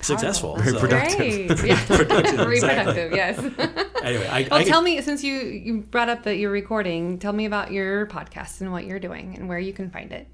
successful. 0.00 0.56
Very 0.56 0.72
So- 0.72 0.80
productive. 0.80 1.18
Great. 1.58 1.64
Yeah. 1.68 1.84
Very 1.86 2.56
exactly. 2.56 2.94
productive, 2.94 3.12
yes. 3.12 3.84
Anyway, 4.02 4.26
I, 4.28 4.42
Well, 4.48 4.60
I 4.60 4.64
tell 4.64 4.80
me, 4.80 5.00
since 5.02 5.24
you, 5.24 5.34
you 5.34 5.78
brought 5.80 6.08
up 6.08 6.22
that 6.22 6.36
you're 6.36 6.52
recording, 6.52 7.18
tell 7.18 7.32
me 7.32 7.46
about 7.46 7.72
your 7.72 8.06
podcast 8.06 8.60
and 8.60 8.70
what 8.70 8.84
you're 8.86 9.00
doing 9.00 9.34
and 9.36 9.48
where 9.48 9.58
you 9.58 9.72
can 9.72 9.90
find 9.90 10.12
it. 10.12 10.28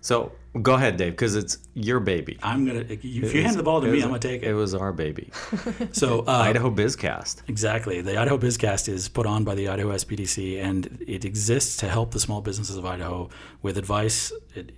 So 0.00 0.32
go 0.60 0.74
ahead, 0.74 0.96
Dave, 0.98 1.12
because 1.12 1.34
it's 1.36 1.58
your 1.74 2.00
baby. 2.00 2.38
I'm 2.42 2.66
gonna. 2.66 2.80
If 2.80 3.04
you 3.04 3.22
It 3.22 3.32
hand 3.32 3.46
was- 3.46 3.56
the 3.56 3.62
ball 3.62 3.80
to 3.80 3.86
me, 3.86 3.94
was- 3.94 4.02
I'm 4.02 4.10
gonna 4.10 4.18
take 4.20 4.42
It 4.42 4.50
it. 4.50 4.54
was 4.54 4.74
our 4.74 4.92
baby. 4.92 5.30
So 5.92 6.20
uh, 6.26 6.30
Idaho 6.32 6.70
BizCast. 6.70 7.42
Exactly. 7.48 8.00
The 8.02 8.18
Idaho 8.18 8.36
BizCast 8.36 8.88
is 8.88 9.08
put 9.08 9.26
on 9.26 9.44
by 9.44 9.54
the 9.54 9.68
Idaho 9.68 9.92
SBDC, 9.92 10.60
and 10.62 11.02
it 11.06 11.24
exists 11.24 11.76
to 11.78 11.88
help 11.88 12.10
the 12.10 12.20
small 12.20 12.40
businesses 12.42 12.76
of 12.76 12.84
Idaho 12.84 13.30
with 13.62 13.78
advice, 13.78 14.32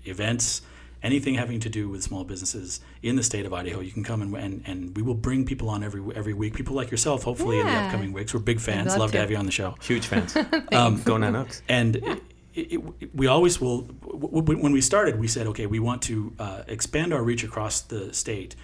events, 0.04 0.60
anything 1.06 1.34
having 1.34 1.60
to 1.60 1.68
do 1.68 1.88
with 1.88 2.02
small 2.02 2.24
businesses 2.24 2.80
in 3.02 3.16
the 3.16 3.22
state 3.22 3.46
of 3.46 3.52
Idaho. 3.52 3.80
You 3.80 3.92
can 3.92 4.04
come 4.04 4.20
and, 4.22 4.34
and, 4.36 4.62
and 4.66 4.96
we 4.96 5.02
will 5.02 5.14
bring 5.28 5.44
people 5.46 5.68
on 5.74 5.82
every 5.84 6.02
every 6.20 6.34
week. 6.34 6.52
People 6.54 6.74
like 6.80 6.90
yourself, 6.90 7.22
hopefully, 7.22 7.58
in 7.60 7.66
the 7.66 7.72
upcoming 7.72 8.12
weeks. 8.12 8.34
We're 8.34 8.40
big 8.52 8.60
fans. 8.60 8.88
love 8.88 8.98
Love, 8.98 9.10
to 9.12 9.16
to. 9.16 9.20
have 9.22 9.30
you 9.30 9.36
on 9.36 9.46
the 9.46 9.52
show. 9.60 9.74
Huge 9.82 10.06
fans. 10.06 10.36
um, 10.80 10.92
go 11.02 11.14
Nanooks. 11.16 11.62
And 11.68 11.96
it, 12.54 12.72
it, 12.74 13.14
we 13.14 13.26
always 13.26 13.60
will. 13.60 13.82
W- 13.82 14.42
w- 14.42 14.62
when 14.62 14.72
we 14.72 14.80
started, 14.80 15.18
we 15.20 15.28
said, 15.28 15.46
okay, 15.48 15.66
we 15.66 15.78
want 15.78 16.02
to 16.10 16.16
uh, 16.38 16.62
expand 16.68 17.12
our 17.14 17.22
reach 17.22 17.44
across 17.44 17.80
the 17.82 18.12
state. 18.12 18.56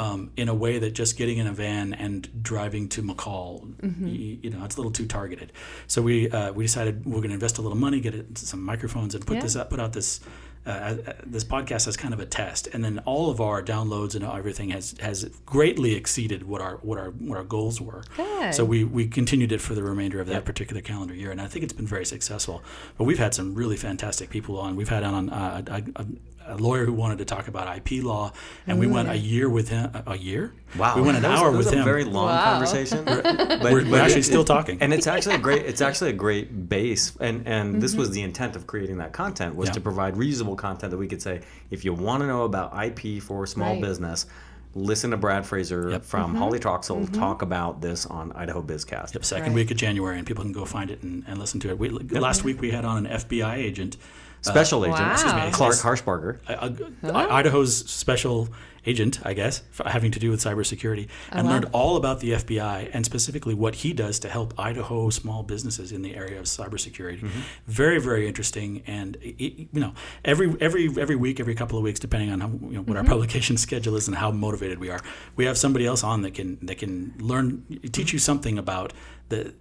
Um, 0.00 0.30
in 0.36 0.48
a 0.48 0.54
way 0.54 0.78
that 0.78 0.90
just 0.94 1.18
getting 1.18 1.38
in 1.38 1.48
a 1.48 1.52
van 1.52 1.92
and 1.92 2.20
driving 2.40 2.88
to 2.90 3.02
McCall, 3.02 3.64
y- 3.82 4.38
you, 4.42 4.50
know, 4.50 4.64
it's 4.64 4.76
a 4.76 4.78
little 4.78 4.92
too 4.92 5.06
targeted. 5.06 5.52
So 5.88 6.02
we 6.02 6.30
uh, 6.30 6.52
we 6.52 6.62
decided 6.62 7.04
we're 7.04 7.22
going 7.24 7.30
to 7.30 7.34
invest 7.34 7.58
a 7.58 7.62
little 7.62 7.76
money, 7.76 7.98
get 7.98 8.14
it, 8.14 8.38
some 8.38 8.62
microphones, 8.62 9.16
and 9.16 9.26
put 9.26 9.34
Yeah. 9.38 9.42
this 9.42 9.56
up, 9.56 9.70
put 9.70 9.80
out 9.80 9.92
this. 9.94 10.20
Uh, 10.68 10.96
uh, 11.06 11.12
this 11.24 11.44
podcast 11.44 11.88
as 11.88 11.96
kind 11.96 12.12
of 12.12 12.20
a 12.20 12.26
test, 12.26 12.68
and 12.74 12.84
then 12.84 12.98
all 13.06 13.30
of 13.30 13.40
our 13.40 13.62
downloads 13.62 14.14
and 14.14 14.22
everything 14.22 14.68
has 14.68 14.94
has 15.00 15.24
greatly 15.46 15.94
exceeded 15.94 16.42
what 16.42 16.60
our 16.60 16.76
what 16.82 16.98
our 16.98 17.10
what 17.10 17.38
our 17.38 17.44
goals 17.44 17.80
were. 17.80 18.04
Good. 18.16 18.54
So 18.54 18.66
we 18.66 18.84
we 18.84 19.06
continued 19.06 19.50
it 19.50 19.62
for 19.62 19.74
the 19.74 19.82
remainder 19.82 20.20
of 20.20 20.26
that 20.26 20.44
particular 20.44 20.82
calendar 20.82 21.14
year, 21.14 21.30
and 21.30 21.40
I 21.40 21.46
think 21.46 21.62
it's 21.62 21.72
been 21.72 21.86
very 21.86 22.04
successful. 22.04 22.62
But 22.98 23.04
we've 23.04 23.18
had 23.18 23.34
some 23.34 23.54
really 23.54 23.78
fantastic 23.78 24.28
people 24.28 24.58
on. 24.58 24.76
We've 24.76 24.90
had 24.90 25.04
on 25.04 25.30
uh, 25.30 25.62
a, 25.66 26.02
a, 26.02 26.06
a 26.48 26.56
lawyer 26.56 26.84
who 26.84 26.92
wanted 26.92 27.18
to 27.18 27.24
talk 27.24 27.48
about 27.48 27.76
IP 27.76 28.02
law, 28.02 28.32
and 28.66 28.78
we 28.78 28.86
went 28.86 29.08
a 29.08 29.12
mm. 29.12 29.22
year 29.28 29.48
with 29.48 29.68
him. 29.68 29.90
A, 29.94 30.12
a 30.12 30.16
year? 30.16 30.52
Wow, 30.76 30.96
We 30.96 31.02
went 31.02 31.16
an 31.16 31.22
That 31.22 31.30
was- 31.32 31.40
hour 31.40 31.50
that 31.50 31.56
was 31.56 31.66
with 31.66 31.74
a 31.74 31.78
him. 31.78 31.84
very 31.84 32.04
long 32.04 32.26
Wow. 32.26 32.44
conversation. 32.52 33.04
but 33.04 33.24
We're- 33.24 33.90
we're 33.90 34.00
actually 34.00 34.20
it- 34.20 34.24
still 34.24 34.44
talking. 34.44 34.78
and 34.80 34.92
it's 34.92 35.06
actually 35.06 35.36
a 35.36 35.38
great. 35.38 35.64
It's 35.66 35.80
actually 35.80 36.10
a 36.10 36.14
great 36.14 36.68
base, 36.68 37.12
and 37.20 37.46
and 37.46 37.80
this 37.80 37.92
mm-hmm. 37.92 38.00
was 38.00 38.10
the 38.10 38.22
intent 38.22 38.56
of 38.56 38.66
creating 38.66 38.98
that 38.98 39.12
content 39.12 39.54
was 39.56 39.68
Yeah. 39.68 39.74
to 39.74 39.80
provide 39.80 40.14
reusable 40.14 40.56
content 40.56 40.90
that 40.90 40.98
we 40.98 41.06
could 41.08 41.22
say, 41.22 41.40
if 41.70 41.84
you 41.84 41.92
want 41.94 42.20
to 42.22 42.26
know 42.26 42.42
about 42.44 42.72
IP 42.74 43.20
for 43.20 43.46
small 43.46 43.74
Right. 43.74 43.82
business. 43.82 44.26
Listen 44.74 45.10
to 45.12 45.16
Brad 45.16 45.46
Fraser 45.46 45.90
Yep. 45.92 46.04
from 46.04 46.30
mm-hmm. 46.30 46.36
Hawley 46.38 46.58
Troxell 46.60 47.02
mm-hmm. 47.02 47.14
talk 47.14 47.40
about 47.40 47.80
this 47.80 48.04
on 48.04 48.32
Idaho 48.32 48.62
BizCast. 48.62 49.14
Yep, 49.14 49.24
second 49.24 49.46
Right. 49.46 49.54
week 49.54 49.70
of 49.70 49.78
January, 49.78 50.18
and 50.18 50.26
people 50.26 50.44
can 50.44 50.52
go 50.52 50.66
find 50.66 50.90
it 50.90 51.02
and, 51.02 51.24
and 51.26 51.38
listen 51.38 51.58
to 51.60 51.70
it. 51.70 51.78
We, 51.78 51.88
Last 51.88 52.44
week 52.44 52.60
we 52.60 52.70
had 52.70 52.84
on 52.84 53.06
an 53.06 53.12
FBI 53.12 53.56
agent, 53.56 53.96
Special 54.40 54.84
agent, 54.84 55.00
Wow. 55.00 55.12
excuse 55.12 55.34
me, 55.34 55.50
Clark 55.50 55.74
Harshbarger. 55.76 56.38
uh, 56.48 57.06
uh, 57.08 57.26
Idaho's 57.30 57.76
special 57.90 58.48
agent, 58.86 59.18
I 59.24 59.34
guess, 59.34 59.62
f- 59.78 59.84
having 59.86 60.12
to 60.12 60.18
do 60.18 60.30
with 60.30 60.40
cybersecurity, 60.40 61.08
and 61.30 61.46
wow. 61.46 61.54
learned 61.54 61.66
all 61.72 61.96
about 61.96 62.20
the 62.20 62.30
FBI 62.32 62.88
and 62.94 63.04
specifically 63.04 63.52
what 63.52 63.74
he 63.74 63.92
does 63.92 64.18
to 64.20 64.28
help 64.28 64.54
Idaho 64.58 65.10
small 65.10 65.42
businesses 65.42 65.92
in 65.92 66.00
the 66.02 66.14
area 66.14 66.38
of 66.38 66.46
cybersecurity. 66.46 67.28
Very, 67.66 68.00
very 68.00 68.26
interesting, 68.26 68.82
and 68.86 69.16
it, 69.16 69.34
it- 69.44 69.68
you 69.72 69.80
know, 69.80 69.92
every 70.24 70.54
every 70.60 70.88
every 70.98 71.16
week, 71.16 71.40
every 71.40 71.54
couple 71.54 71.76
of 71.76 71.84
weeks, 71.84 72.00
depending 72.00 72.30
on 72.30 72.40
how, 72.40 72.48
you 72.48 72.76
know, 72.76 72.82
what 72.82 72.96
our 72.96 73.04
publication 73.04 73.56
schedule 73.66 73.96
is 73.96 74.06
and 74.08 74.16
how 74.16 74.30
motivated 74.30 74.78
we 74.78 74.88
are, 74.90 75.00
we 75.36 75.44
have 75.44 75.58
somebody 75.58 75.84
else 75.84 76.02
on 76.04 76.22
that 76.22 76.34
can 76.34 76.58
that 76.62 76.78
can 76.78 77.12
learn, 77.18 77.64
teach 77.92 78.12
you 78.12 78.18
something 78.18 78.56
about 78.56 78.92
the 79.28 79.52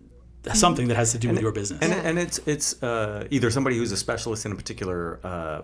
something 0.54 0.88
that 0.90 0.96
has 0.98 1.12
to 1.14 1.18
do 1.18 1.30
with 1.30 1.42
your 1.42 1.52
business. 1.52 1.82
And, 1.82 1.94
and 1.94 2.20
it's 2.20 2.40
it's 2.46 2.82
uh, 2.84 3.28
either 3.32 3.50
somebody 3.52 3.78
who's 3.78 3.92
a 3.92 3.98
specialist 3.98 4.46
in 4.46 4.52
a 4.52 4.56
particular 4.56 5.20
uh, 5.24 5.62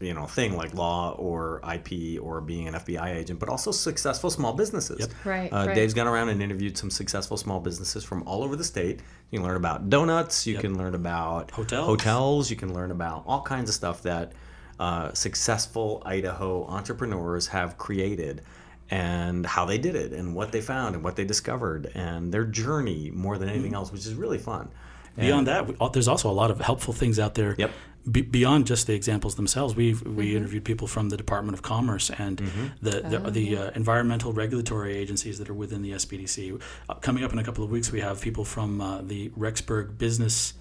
you 0.00 0.14
know 0.14 0.26
thing 0.26 0.56
like 0.56 0.72
law 0.74 1.14
or 1.18 1.60
IP 1.74 2.22
or 2.22 2.40
being 2.40 2.68
an 2.68 2.74
FBI 2.74 3.14
agent, 3.16 3.38
but 3.38 3.48
also 3.48 3.70
successful 3.70 4.30
small 4.30 4.52
businesses. 4.54 5.08
Right, 5.24 5.52
Uh, 5.52 5.66
right. 5.66 5.74
Dave's 5.74 5.94
gone 5.94 6.06
around 6.06 6.30
and 6.30 6.42
interviewed 6.42 6.78
some 6.78 6.90
successful 6.90 7.36
small 7.36 7.60
businesses 7.60 8.02
from 8.02 8.22
all 8.24 8.42
over 8.42 8.56
the 8.56 8.64
state. 8.64 9.00
You 9.30 9.38
can 9.38 9.46
learn 9.46 9.56
about 9.56 9.90
donuts. 9.90 10.46
You 10.46 10.58
can 10.58 10.76
learn 10.78 10.94
about 10.94 11.50
Hotels. 11.50 11.86
Hotels. 11.86 12.50
You 12.50 12.56
can 12.56 12.72
learn 12.72 12.90
about 12.90 13.24
all 13.26 13.42
kinds 13.42 13.68
of 13.68 13.74
stuff 13.74 14.02
that 14.02 14.32
uh, 14.78 15.12
successful 15.12 16.02
Idaho 16.06 16.64
entrepreneurs 16.66 17.48
have 17.48 17.76
created. 17.76 18.42
And 18.90 19.46
how 19.46 19.64
they 19.64 19.78
did 19.78 19.94
it 19.94 20.12
and 20.12 20.34
what 20.34 20.52
they 20.52 20.60
found 20.60 20.94
and 20.94 21.04
what 21.04 21.16
they 21.16 21.24
discovered 21.24 21.90
and 21.94 22.32
their 22.32 22.44
journey 22.44 23.10
more 23.12 23.38
than 23.38 23.48
anything 23.48 23.74
else, 23.74 23.92
which 23.92 24.04
is 24.04 24.14
really 24.14 24.38
fun. 24.38 24.68
Beyond 25.16 25.46
that, 25.48 25.92
there's 25.92 26.08
also 26.08 26.30
a 26.30 26.32
lot 26.32 26.50
of 26.50 26.60
helpful 26.60 26.94
things 26.94 27.18
out 27.18 27.34
there. 27.34 27.54
Yep. 27.58 27.70
Be, 28.10 28.22
beyond 28.22 28.66
just 28.66 28.86
the 28.86 28.94
examples 28.94 29.34
themselves, 29.34 29.74
we've 29.76 30.00
we 30.02 30.34
interviewed 30.34 30.64
people 30.64 30.86
from 30.86 31.10
the 31.10 31.18
Department 31.18 31.54
of 31.54 31.62
Commerce 31.62 32.08
and 32.10 32.38
the 32.80 33.02
the, 33.02 33.30
the 33.30 33.56
uh, 33.56 33.70
environmental 33.74 34.32
regulatory 34.32 34.96
agencies 34.96 35.38
that 35.38 35.50
are 35.50 35.54
within 35.54 35.82
the 35.82 35.92
SBDC. 35.92 36.60
Uh, 36.88 36.94
coming 36.94 37.24
up 37.24 37.32
in 37.32 37.38
a 37.38 37.44
couple 37.44 37.62
of 37.62 37.70
weeks, 37.70 37.92
we 37.92 38.00
have 38.00 38.20
people 38.22 38.44
from 38.44 38.80
uh, 38.80 39.02
the 39.02 39.28
Rexburg 39.30 39.98
Business. 39.98 40.54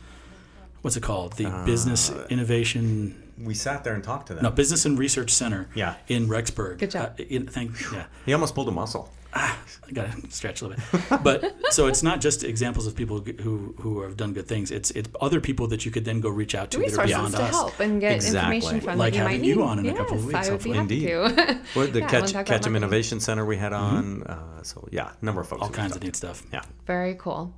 What's 0.82 0.96
it 0.98 1.04
called? 1.04 1.34
The 1.34 1.50
Business 1.66 2.12
Innovation. 2.30 3.24
We 3.42 3.54
sat 3.54 3.84
there 3.84 3.94
and 3.96 4.04
talked 4.04 4.28
to 4.28 4.34
them. 4.34 4.44
No, 4.44 4.52
Business 4.52 4.86
and 4.86 4.98
Research 5.00 5.32
Center. 5.32 5.70
Yeah. 5.74 5.96
In 6.08 6.28
Rexburg. 6.28 6.78
Good 6.80 6.92
job. 6.92 7.16
Uh, 7.20 7.24
in, 7.24 7.48
thank, 7.48 7.72
yeah. 7.94 8.06
He 8.26 8.34
almost 8.34 8.54
pulled 8.56 8.68
a 8.68 8.72
muscle. 8.72 9.12
I 9.32 9.56
got 9.94 10.12
to 10.12 10.32
stretch 10.32 10.62
a 10.64 10.68
little 10.68 10.84
bit. 10.92 11.24
But 11.24 11.56
so 11.70 11.86
it's 11.86 12.02
not 12.02 12.20
just 12.20 12.44
examples 12.44 12.88
of 12.88 12.96
people 12.96 13.20
who 13.20 13.76
who 13.80 14.02
have 14.02 14.18
done 14.18 14.34
good 14.34 14.48
things. 14.48 14.72
It's 14.72 14.90
it's 14.92 15.08
other 15.22 15.40
people 15.40 15.68
that 15.68 15.86
you 15.86 15.92
could 15.92 16.04
then 16.04 16.20
go 16.20 16.30
reach 16.30 16.56
out 16.56 16.72
to 16.72 16.80
that 16.80 16.84
are 16.84 16.88
resources 16.88 17.16
beyond 17.16 17.34
to 17.36 17.44
us. 17.44 17.50
help 17.52 17.80
and 17.80 18.02
get 18.02 18.16
Exactly. 18.16 18.56
information 18.58 18.82
from 18.82 18.98
Like 18.98 19.14
that 19.14 19.20
you 19.20 19.24
might 19.26 19.30
having 19.34 19.42
need. 19.42 19.56
you 19.56 19.64
on 19.64 19.80
in 19.80 19.88
a 19.90 19.94
couple 19.96 20.18
of 20.18 20.26
weeks, 20.26 20.48
I 20.50 20.52
would 20.52 20.64
be 20.64 20.72
hopefully. 20.74 21.02
happy 21.04 21.46
to. 21.46 21.60
Well, 21.76 21.88
the 21.88 22.00
Yeah, 22.00 22.06
I 22.06 22.10
Catch, 22.10 22.32
talk 22.34 22.46
Ketchum. 22.48 22.76
Innovation 22.76 23.20
Center 23.20 23.46
we 23.46 23.56
had 23.58 23.72
on. 23.72 24.24
Uh, 24.24 24.64
so 24.64 24.88
yeah, 24.92 25.12
a 25.22 25.24
number 25.26 25.42
of 25.42 25.48
folks. 25.48 25.62
All 25.62 25.70
kinds 25.70 25.96
of 25.96 26.02
neat 26.02 26.16
stuff. 26.16 26.42
Yeah. 26.52 26.64
Very 26.88 27.14
cool. 27.14 27.54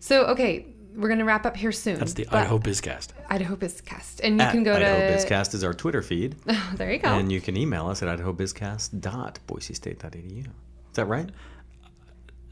So, 0.00 0.26
okay, 0.26 0.66
we're 0.94 1.08
going 1.08 1.18
to 1.18 1.24
wrap 1.24 1.44
up 1.46 1.56
here 1.56 1.72
soon. 1.72 1.98
That's 1.98 2.12
the 2.14 2.28
Idaho 2.28 2.58
BizCast. 2.58 3.08
Idaho 3.28 3.56
Bizcast. 3.56 4.20
And 4.22 4.36
you 4.36 4.42
At 4.42 4.52
can 4.52 4.62
go 4.62 4.74
Idaho 4.74 4.96
to. 4.96 5.04
Idaho 5.06 5.18
Bizcast 5.18 5.54
is 5.54 5.64
our 5.64 5.74
Twitter 5.74 6.02
feed, 6.02 6.36
There 6.74 6.92
you 6.92 6.98
go. 6.98 7.08
and 7.08 7.32
you 7.32 7.40
can 7.40 7.56
email 7.56 7.88
us 7.88 8.02
at 8.02 8.18
idahobizcast.boisestate.edu. 8.18 10.38
Is 10.40 10.46
that 10.94 11.06
right? 11.06 11.28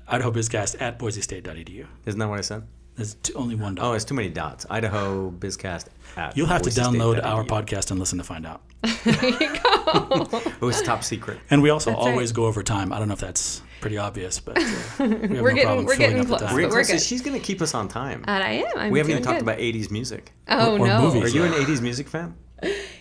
Idaho 0.08 0.30
BizCast 0.32 0.80
at 0.80 0.98
boisestate.edu. 0.98 1.86
Isn't 2.06 2.18
that 2.18 2.28
what 2.28 2.38
I 2.38 2.42
said? 2.42 2.66
There's 2.96 3.14
t- 3.14 3.32
only 3.34 3.54
one 3.54 3.76
dot. 3.76 3.86
Oh, 3.86 3.92
it's 3.94 4.04
too 4.04 4.14
many 4.14 4.28
dots. 4.28 4.66
Idaho 4.68 5.30
Bizcast 5.30 5.86
at 6.16 6.36
You'll 6.36 6.46
have 6.48 6.60
to 6.62 6.70
download 6.70 7.24
our 7.24 7.42
podcast 7.44 7.90
and 7.90 7.98
listen 7.98 8.18
to 8.18 8.24
find 8.24 8.44
out. 8.44 8.60
there 9.04 9.28
you 9.30 9.38
go. 9.60 10.28
It 10.44 10.60
was 10.60 10.82
top 10.82 11.02
secret. 11.02 11.38
And 11.50 11.62
we 11.62 11.70
also 11.70 11.90
right. 11.90 11.98
always 11.98 12.32
go 12.32 12.44
over 12.46 12.62
time. 12.62 12.92
I 12.92 12.98
don't 12.98 13.08
know 13.08 13.14
if 13.14 13.20
that's 13.20 13.62
pretty 13.82 13.98
obvious, 13.98 14.40
but 14.40 14.56
uh, 14.58 14.62
we 15.00 15.04
have 15.06 15.20
We're 15.20 15.26
no 15.28 15.28
getting- 15.28 15.62
problem 15.64 15.84
we're 15.84 15.96
filling 15.96 16.10
getting 16.16 16.20
up 16.20 16.26
the 16.28 16.36
close. 16.38 16.40
time. 16.40 16.54
We're 16.54 16.62
But 16.62 16.70
we're 16.72 16.80
interested- 16.80 17.06
She's 17.06 17.20
going 17.20 17.38
to 17.38 17.44
keep 17.44 17.60
us 17.60 17.74
on 17.74 17.88
time. 17.88 18.24
and 18.26 18.42
I 18.42 18.50
am. 18.52 18.78
I'm 18.78 18.90
we 18.90 18.98
haven't 18.98 19.10
even 19.12 19.22
talked 19.22 19.40
good. 19.40 19.42
about 19.42 19.58
80s 19.58 19.90
music. 19.90 20.32
Oh, 20.48 20.76
Or- 20.76 20.78
or 20.80 20.86
no. 20.86 21.02
movies. 21.02 21.24
Are 21.34 21.36
you 21.36 21.44
an 21.44 21.52
80s 21.52 21.82
music 21.82 22.08
fan? 22.08 22.34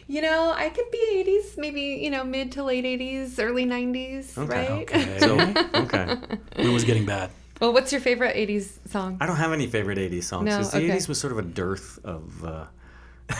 You 0.08 0.22
know, 0.22 0.52
I 0.54 0.70
could 0.70 0.90
be 0.92 0.98
80s, 1.24 1.58
maybe, 1.58 1.82
you 2.04 2.10
know, 2.10 2.24
mid 2.26 2.52
to 2.54 2.64
late 2.64 2.84
80s, 2.84 3.40
early 3.40 3.66
90s, 3.66 4.38
Okay, 4.38 4.68
right? 4.70 4.82
Okay. 4.82 5.20
So, 5.20 5.40
okay. 5.84 6.18
When 6.56 6.74
was 6.74 6.84
getting 6.84 7.06
bad? 7.06 7.30
Well, 7.62 7.72
what's 7.72 7.92
your 7.92 8.02
favorite 8.02 8.36
80s 8.36 8.80
song? 8.90 9.18
I 9.22 9.28
don't 9.28 9.36
have 9.38 9.54
any 9.54 9.68
favorite 9.68 10.00
80s 10.00 10.24
songs 10.24 10.46
No, 10.46 10.58
because 10.58 10.72
the 10.72 10.80
80s 10.90 11.08
was 11.08 11.20
sort 11.20 11.32
of 11.32 11.38
a 11.40 11.44
dearth 11.44 12.00
of 12.04 12.44
uh, 12.44 12.66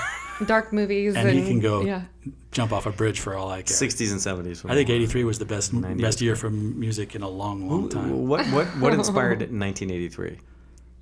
Dark 0.46 0.74
movies. 0.74 1.16
And 1.16 1.28
And, 1.30 1.38
he 1.40 1.46
can 1.48 1.60
go 1.60 1.82
Yeah. 1.84 2.04
jump 2.52 2.72
off 2.72 2.86
a 2.86 2.92
bridge 2.92 3.20
for 3.20 3.36
all 3.36 3.50
I 3.50 3.62
care. 3.62 3.76
60s 3.78 4.12
and 4.12 4.20
70s. 4.20 4.64
I 4.70 4.74
think 4.76 4.90
83 4.90 5.24
was 5.24 5.40
the 5.40 5.46
best 5.46 5.74
90s. 5.74 6.02
best 6.02 6.22
year 6.22 6.36
for 6.36 6.50
music 6.50 7.16
in 7.16 7.22
a 7.24 7.30
long, 7.30 7.68
long 7.70 7.90
time. 7.90 8.28
What 8.28 8.46
what 8.48 8.68
what 8.80 8.94
inspired 9.02 9.42
it 9.42 9.50
in 9.50 9.60
1983? 9.60 10.38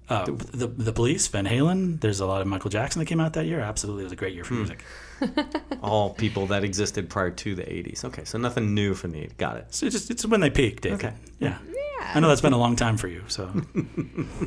Uh, 0.09 0.25
the 0.25 0.65
the 0.67 0.91
Police, 0.91 1.27
Van 1.27 1.45
Halen. 1.45 1.99
There's 2.01 2.19
a 2.19 2.25
lot 2.25 2.41
of 2.41 2.47
Michael 2.47 2.71
Jackson 2.71 2.99
that 2.99 3.05
came 3.05 3.19
out 3.19 3.33
that 3.33 3.45
year. 3.45 3.59
Absolutely, 3.59 4.01
it 4.01 4.05
was 4.05 4.13
a 4.13 4.15
great 4.15 4.33
year 4.33 4.43
Hmm. 4.43 4.47
for 4.47 4.53
music. 4.55 4.83
All 5.83 6.13
people 6.15 6.47
that 6.47 6.63
existed 6.63 7.09
prior 7.09 7.29
to 7.29 7.53
the 7.55 7.61
80s. 7.63 8.03
Okay, 8.05 8.23
so 8.25 8.37
nothing 8.39 8.73
new 8.73 8.95
from 8.95 9.11
the 9.11 9.19
80s. 9.19 9.37
Got 9.37 9.57
it. 9.57 9.65
So 9.69 9.85
it's 9.85 9.93
just 9.95 10.09
it's 10.09 10.25
when 10.25 10.39
they 10.41 10.49
peaked, 10.49 10.81
David. 10.83 10.97
Okay. 11.05 11.13
Yeah. 11.39 11.57
I 12.01 12.19
know 12.19 12.27
that's 12.29 12.41
been 12.41 12.53
a 12.53 12.57
long 12.57 12.75
time 12.75 12.97
for 12.97 13.07
you. 13.07 13.23
So 13.27 13.43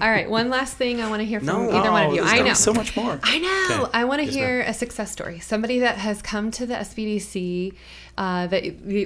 All 0.01 0.11
right, 0.11 0.29
one 0.29 0.49
last 0.51 0.77
thing 0.77 1.01
I 1.01 1.09
want 1.09 1.21
to 1.21 1.27
hear 1.27 1.39
from 1.41 1.47
No. 1.47 1.71
either 1.71 1.91
one 1.91 2.03
of 2.07 2.11
Oh, 2.13 2.15
you. 2.15 2.23
I 2.23 2.41
know. 2.41 2.55
so 2.55 2.73
much 2.73 2.97
more. 2.97 3.21
I 3.23 3.39
know. 3.39 3.83
Okay. 3.85 3.91
I 3.99 4.05
want 4.05 4.21
to 4.21 4.27
hear 4.27 4.63
a 4.63 4.75
success 4.75 5.11
story. 5.13 5.39
Somebody 5.41 5.79
that 5.81 5.97
has 5.99 6.23
come 6.23 6.51
to 6.53 6.67
the 6.67 6.75
SBDC 6.75 7.75
uh, 8.19 8.47
that 8.49 8.63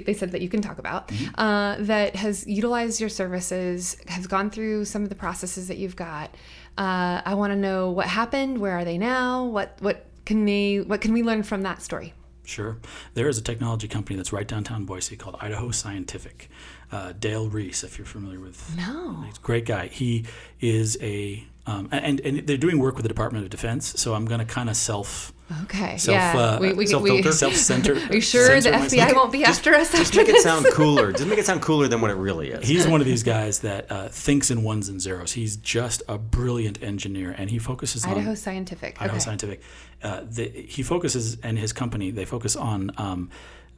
they 0.06 0.14
said 0.14 0.32
that 0.32 0.40
you 0.40 0.48
can 0.48 0.60
talk 0.62 0.78
about, 0.78 1.08
Mm-hmm. 1.08 1.40
uh, 1.40 1.76
that 1.80 2.16
has 2.16 2.46
utilized 2.46 3.00
your 3.00 3.10
services, 3.10 3.96
has 4.08 4.26
gone 4.26 4.50
through 4.50 4.84
some 4.86 5.02
of 5.02 5.08
the 5.10 5.14
processes 5.14 5.68
that 5.68 5.76
you've 5.76 5.96
got. 5.96 6.34
Uh, 6.78 7.20
I 7.24 7.34
want 7.34 7.52
to 7.52 7.56
know 7.56 7.90
what 7.90 8.06
happened. 8.06 8.58
Where 8.58 8.72
are 8.72 8.84
they 8.84 8.98
now? 8.98 9.44
What 9.44 9.76
what 9.80 10.06
can 10.24 10.44
they 10.44 10.80
what 10.80 11.00
can 11.00 11.12
we 11.12 11.22
learn 11.22 11.42
from 11.42 11.62
that 11.62 11.82
story? 11.82 12.12
Sure. 12.46 12.78
There 13.14 13.28
is 13.28 13.38
a 13.38 13.42
technology 13.42 13.88
company 13.88 14.16
that's 14.16 14.32
right 14.32 14.46
downtown 14.46 14.84
Boise 14.84 15.16
called 15.16 15.36
Idaho 15.40 15.70
Scientific. 15.72 16.48
Uh, 16.92 17.12
Dale 17.18 17.48
Reese, 17.48 17.82
if 17.82 17.98
you're 17.98 18.06
familiar 18.06 18.38
with. 18.38 18.76
No. 18.76 19.22
He's 19.26 19.38
a 19.38 19.40
great 19.40 19.66
guy. 19.66 19.88
He 19.88 20.24
is 20.60 20.96
a, 21.02 21.44
um, 21.66 21.88
and, 21.90 22.20
and 22.20 22.46
they're 22.46 22.56
doing 22.56 22.78
work 22.78 22.94
with 22.94 23.02
the 23.02 23.08
Department 23.08 23.44
of 23.44 23.50
Defense. 23.50 24.00
So 24.00 24.14
I'm 24.14 24.24
going 24.24 24.38
to 24.38 24.46
kind 24.46 24.70
of 24.70 24.76
self, 24.76 25.32
Okay. 25.62 25.96
self, 25.96 26.14
yeah. 26.14 26.36
uh, 26.36 26.58
we, 26.60 26.68
we, 26.68 26.74
we, 26.74 26.86
self-filter? 26.86 27.32
self-center. 27.32 27.94
are 27.94 27.98
you 28.14 28.20
sure 28.20 28.60
the 28.60 28.70
FBI 28.70 29.14
won't 29.14 29.30
be 29.30 29.44
after 29.44 29.74
us 29.74 29.92
Just 29.92 30.06
after 30.06 30.18
make 30.18 30.28
it 30.28 30.42
sound 30.42 30.66
cooler. 30.72 31.12
Just 31.12 31.26
make 31.26 31.38
it 31.38 31.46
sound 31.46 31.62
cooler 31.62 31.86
than 31.86 32.00
what 32.00 32.10
it 32.10 32.16
really 32.16 32.50
is. 32.50 32.66
He's 32.66 32.86
one 32.86 33.00
of 33.00 33.06
these 33.06 33.22
guys 33.22 33.60
that 33.60 33.90
uh, 33.90 34.08
thinks 34.08 34.50
in 34.50 34.64
ones 34.64 34.88
and 34.88 35.00
zeros. 35.00 35.32
He's 35.32 35.56
just 35.56 36.02
a 36.08 36.18
brilliant 36.18 36.82
engineer, 36.82 37.32
and 37.36 37.48
he 37.48 37.58
focuses 37.58 38.04
on 38.04 38.12
Idaho 38.12 38.34
Scientific. 38.34 39.00
Idaho 39.00 39.16
okay. 39.16 39.24
Scientific. 39.24 39.62
Uh, 40.02 40.22
the, 40.28 40.48
he 40.48 40.82
focuses, 40.82 41.38
and 41.40 41.56
his 41.58 41.72
company, 41.72 42.10
they 42.10 42.24
focus 42.24 42.56
on 42.56 42.90
um, 42.96 43.30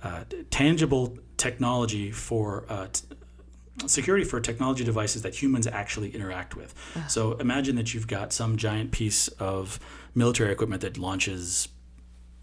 uh, 0.02 0.24
tangible 0.50 1.18
technology 1.36 2.10
for 2.10 2.64
uh, 2.70 2.86
t- 2.90 3.04
security 3.86 4.24
for 4.24 4.40
technology 4.40 4.84
devices 4.84 5.22
that 5.22 5.40
humans 5.40 5.66
actually 5.66 6.10
interact 6.14 6.56
with. 6.56 6.74
So 7.08 7.32
imagine 7.34 7.76
that 7.76 7.94
you've 7.94 8.06
got 8.08 8.32
some 8.32 8.56
giant 8.56 8.90
piece 8.90 9.28
of 9.28 9.78
military 10.14 10.52
equipment 10.52 10.82
that 10.82 10.98
launches 10.98 11.68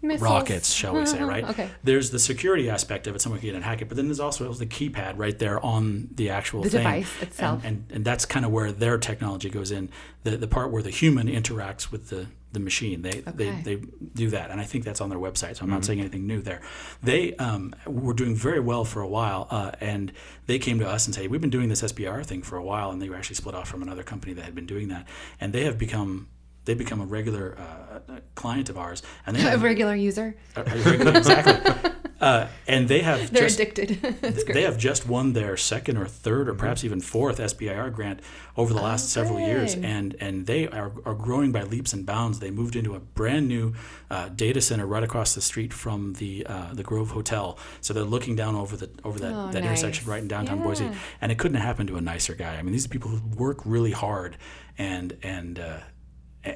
Missiles. 0.02 0.22
rockets, 0.22 0.72
shall 0.72 0.94
we 0.94 1.04
say, 1.06 1.22
right? 1.34 1.44
Okay. 1.44 1.68
There's 1.82 2.10
the 2.10 2.18
security 2.18 2.68
aspect 2.70 3.06
of 3.06 3.14
it, 3.16 3.20
someone 3.20 3.40
can 3.40 3.48
get 3.48 3.54
and 3.54 3.64
hack 3.64 3.82
it, 3.82 3.88
but 3.88 3.96
then 3.96 4.06
there's 4.06 4.20
also 4.20 4.52
the 4.52 4.66
keypad 4.66 5.14
right 5.16 5.38
there 5.38 5.64
on 5.64 6.08
the 6.14 6.30
actual 6.30 6.62
The 6.62 6.70
thing. 6.70 6.82
device 6.82 7.22
itself. 7.22 7.64
And, 7.64 7.84
and, 7.88 7.96
and 7.96 8.04
that's 8.04 8.24
kind 8.24 8.44
of 8.46 8.52
where 8.52 8.72
their 8.72 8.98
technology 8.98 9.50
goes 9.50 9.70
in, 9.70 9.88
the, 10.22 10.36
the 10.36 10.46
part 10.48 10.70
where 10.70 10.82
the 10.82 10.90
human 10.90 11.26
interacts 11.28 11.90
with 11.90 12.10
the, 12.10 12.26
the 12.56 12.64
machine. 12.64 13.02
They, 13.02 13.22
Okay. 13.26 13.32
they, 13.34 13.50
they 13.76 13.82
do 14.14 14.30
that, 14.30 14.50
and 14.50 14.60
I 14.60 14.64
think 14.64 14.84
that's 14.84 15.00
on 15.00 15.08
their 15.10 15.18
website, 15.18 15.56
so 15.56 15.64
I'm 15.64 15.70
not 15.70 15.84
saying 15.84 16.00
anything 16.00 16.26
new 16.26 16.40
there. 16.42 16.60
They 17.02 17.34
um, 17.36 17.74
were 17.86 18.14
doing 18.14 18.34
very 18.34 18.60
well 18.60 18.84
for 18.84 19.00
a 19.02 19.08
while, 19.08 19.46
uh, 19.50 19.72
and 19.80 20.12
they 20.46 20.58
came 20.58 20.78
to 20.80 20.88
us 20.88 21.06
and 21.06 21.14
said, 21.14 21.28
we've 21.30 21.40
been 21.40 21.50
doing 21.58 21.68
this 21.68 21.82
SBIR 21.82 22.24
thing 22.24 22.42
for 22.42 22.56
a 22.56 22.62
while, 22.64 22.90
and 22.90 23.00
they 23.00 23.08
were 23.10 23.16
actually 23.16 23.36
split 23.36 23.54
off 23.54 23.68
from 23.68 23.82
another 23.82 24.02
company 24.02 24.32
that 24.34 24.44
had 24.44 24.54
been 24.54 24.66
doing 24.66 24.88
that, 24.88 25.06
and 25.40 25.52
they 25.52 25.64
have 25.64 25.78
become 25.78 26.28
they 26.64 26.74
become 26.74 27.00
a 27.00 27.06
regular 27.06 27.56
uh, 27.56 28.18
client 28.34 28.68
of 28.68 28.76
ours, 28.76 29.00
and 29.24 29.36
they 29.36 29.40
A 29.46 29.50
have, 29.50 29.62
regular 29.62 29.94
user. 29.94 30.34
a- 30.56 30.62
a 30.62 30.64
regular- 30.90 31.16
exactly. 31.16 31.92
Uh, 32.20 32.48
and 32.66 32.88
they 32.88 33.00
have 33.00 33.30
They're 33.30 33.42
just 33.42 33.60
addicted. 33.60 34.00
They 34.54 34.62
have 34.62 34.78
just 34.78 35.06
won 35.06 35.34
their 35.34 35.56
second 35.56 35.98
or 35.98 36.06
third 36.06 36.48
or 36.48 36.54
perhaps 36.54 36.82
even 36.82 37.00
fourth 37.00 37.38
SBIR 37.38 37.92
grant 37.92 38.20
over 38.56 38.72
the 38.72 38.80
last 38.80 39.10
several 39.10 39.38
years, 39.38 39.74
and 39.74 40.16
and 40.18 40.46
they 40.46 40.66
are, 40.68 40.92
are 41.04 41.14
growing 41.14 41.52
by 41.52 41.62
leaps 41.64 41.92
and 41.92 42.06
bounds. 42.06 42.38
They 42.38 42.50
moved 42.50 42.74
into 42.74 42.94
a 42.94 43.00
brand 43.00 43.48
new 43.48 43.74
uh, 44.10 44.30
data 44.30 44.60
center 44.62 44.86
right 44.86 45.02
across 45.02 45.34
the 45.34 45.42
street 45.42 45.74
from 45.74 46.14
the 46.14 46.46
uh, 46.46 46.72
the 46.72 46.82
Grove 46.82 47.10
Hotel, 47.10 47.58
so 47.82 47.92
they're 47.92 48.02
looking 48.04 48.34
down 48.34 48.54
over 48.54 48.76
the 48.76 48.88
over 49.04 49.18
that, 49.18 49.34
Oh, 49.34 49.50
that 49.52 49.62
intersection 49.64 50.08
right 50.08 50.22
in 50.22 50.28
downtown 50.28 50.62
Boise, 50.62 50.90
and 51.20 51.30
it 51.30 51.36
couldn't 51.38 51.56
have 51.56 51.66
happened 51.66 51.88
to 51.88 51.96
a 51.96 52.00
nicer 52.00 52.34
guy. 52.34 52.56
I 52.56 52.62
mean, 52.62 52.72
these 52.72 52.86
are 52.86 52.88
people 52.88 53.10
who 53.10 53.20
work 53.36 53.58
really 53.66 53.92
hard, 53.92 54.38
and 54.78 55.16
and. 55.22 55.58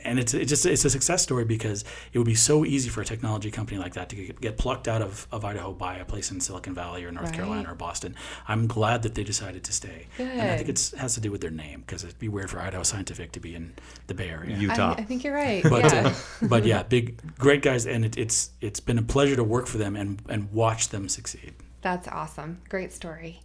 And 0.04 0.18
it's, 0.18 0.34
it's 0.34 0.48
just 0.48 0.66
it's 0.66 0.84
a 0.84 0.90
success 0.90 1.22
story 1.22 1.44
because 1.44 1.84
it 2.12 2.18
would 2.18 2.26
be 2.26 2.34
so 2.34 2.64
easy 2.64 2.88
for 2.88 3.00
a 3.00 3.04
technology 3.04 3.50
company 3.50 3.78
like 3.78 3.94
that 3.94 4.08
to 4.10 4.16
get, 4.16 4.40
get 4.40 4.58
plucked 4.58 4.88
out 4.88 5.02
of, 5.02 5.26
of 5.32 5.44
Idaho 5.44 5.72
by 5.72 5.96
a 5.96 6.04
place 6.04 6.30
in 6.30 6.40
Silicon 6.40 6.74
Valley 6.74 7.04
or 7.04 7.10
North 7.10 7.26
Right. 7.26 7.34
Carolina 7.34 7.70
or 7.70 7.74
Boston. 7.74 8.14
I'm 8.48 8.66
glad 8.66 9.02
that 9.02 9.14
they 9.14 9.24
decided 9.24 9.64
to 9.64 9.72
stay, 9.72 10.06
and 10.18 10.40
I 10.40 10.56
think 10.56 10.68
it 10.68 10.92
has 10.98 11.14
to 11.14 11.20
do 11.20 11.30
with 11.30 11.40
their 11.40 11.50
name 11.50 11.80
because 11.80 12.04
it'd 12.04 12.18
be 12.18 12.28
weird 12.28 12.50
for 12.50 12.60
Idaho 12.60 12.82
Scientific 12.82 13.32
to 13.32 13.40
be 13.40 13.54
in 13.54 13.74
the 14.06 14.14
Bay 14.14 14.30
Area. 14.30 14.56
Utah. 14.56 14.94
I, 14.96 15.00
I 15.00 15.04
think 15.04 15.24
you're 15.24 15.34
right. 15.34 15.62
but 15.62 15.92
yeah. 15.92 16.06
uh, 16.08 16.14
but 16.48 16.64
yeah, 16.64 16.82
big 16.82 17.20
great 17.38 17.62
guys, 17.62 17.86
and 17.86 18.04
it, 18.04 18.16
it's 18.16 18.50
it's 18.60 18.80
been 18.80 18.98
a 18.98 19.02
pleasure 19.02 19.36
to 19.36 19.44
work 19.44 19.66
for 19.66 19.78
them 19.78 19.96
and 19.96 20.22
and 20.28 20.52
watch 20.52 20.88
them 20.88 21.08
succeed. 21.08 21.54
That's 21.82 22.08
awesome. 22.08 22.60
Great 22.68 22.92
story. 22.92 23.40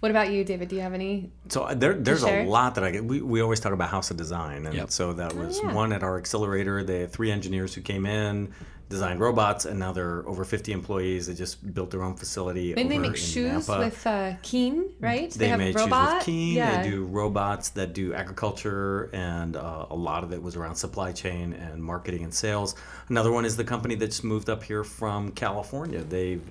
What 0.00 0.10
about 0.10 0.30
you, 0.30 0.44
David? 0.44 0.68
Do 0.68 0.76
you 0.76 0.82
have 0.82 0.94
any? 0.94 1.30
So 1.48 1.62
uh, 1.62 1.74
there, 1.74 1.94
there's 1.94 2.22
a 2.22 2.44
lot 2.44 2.74
that 2.76 2.84
I 2.84 2.90
get. 2.90 3.04
We, 3.04 3.20
we 3.20 3.40
always 3.40 3.60
talk 3.60 3.72
about 3.72 3.88
House 3.90 4.10
of 4.10 4.16
Design, 4.16 4.66
and 4.66 4.74
Yep. 4.74 4.90
so 4.90 5.12
that 5.14 5.34
was 5.34 5.60
yeah. 5.62 5.72
one 5.72 5.92
at 5.92 6.02
our 6.02 6.18
accelerator. 6.18 6.82
They 6.82 7.00
had 7.00 7.12
three 7.12 7.30
engineers 7.30 7.74
who 7.74 7.80
came 7.80 8.06
in, 8.06 8.52
designed 8.88 9.20
robots, 9.20 9.64
and 9.64 9.78
now 9.80 9.92
they're 9.92 10.26
over 10.28 10.44
50 10.44 10.72
employees. 10.72 11.26
They 11.26 11.34
just 11.34 11.74
built 11.74 11.90
their 11.90 12.02
own 12.02 12.14
facility. 12.16 12.72
And 12.76 12.90
they 12.90 12.98
make 12.98 13.10
in 13.12 13.16
shoes 13.16 13.66
Nampa. 13.66 13.78
with 13.78 14.06
uh, 14.06 14.32
Keen, 14.42 14.90
right? 15.00 15.30
They, 15.30 15.48
have 15.48 15.58
made 15.58 15.74
robot. 15.74 16.08
shoes 16.08 16.14
with 16.16 16.24
Keen. 16.26 16.56
Yeah. 16.56 16.82
They 16.82 16.90
do 16.90 17.04
robots 17.04 17.70
that 17.70 17.94
do 17.94 18.14
agriculture, 18.14 19.10
and 19.12 19.56
uh, 19.56 19.86
a 19.90 19.96
lot 19.96 20.22
of 20.24 20.32
it 20.32 20.42
was 20.42 20.56
around 20.56 20.76
supply 20.76 21.12
chain 21.12 21.52
and 21.52 21.82
marketing 21.82 22.22
and 22.22 22.32
sales. 22.32 22.74
Another 23.08 23.32
one 23.32 23.44
is 23.44 23.56
the 23.56 23.64
company 23.64 23.94
that's 23.94 24.22
moved 24.22 24.48
up 24.50 24.62
here 24.62 24.84
from 24.84 25.32
California. 25.32 26.02
They've 26.02 26.42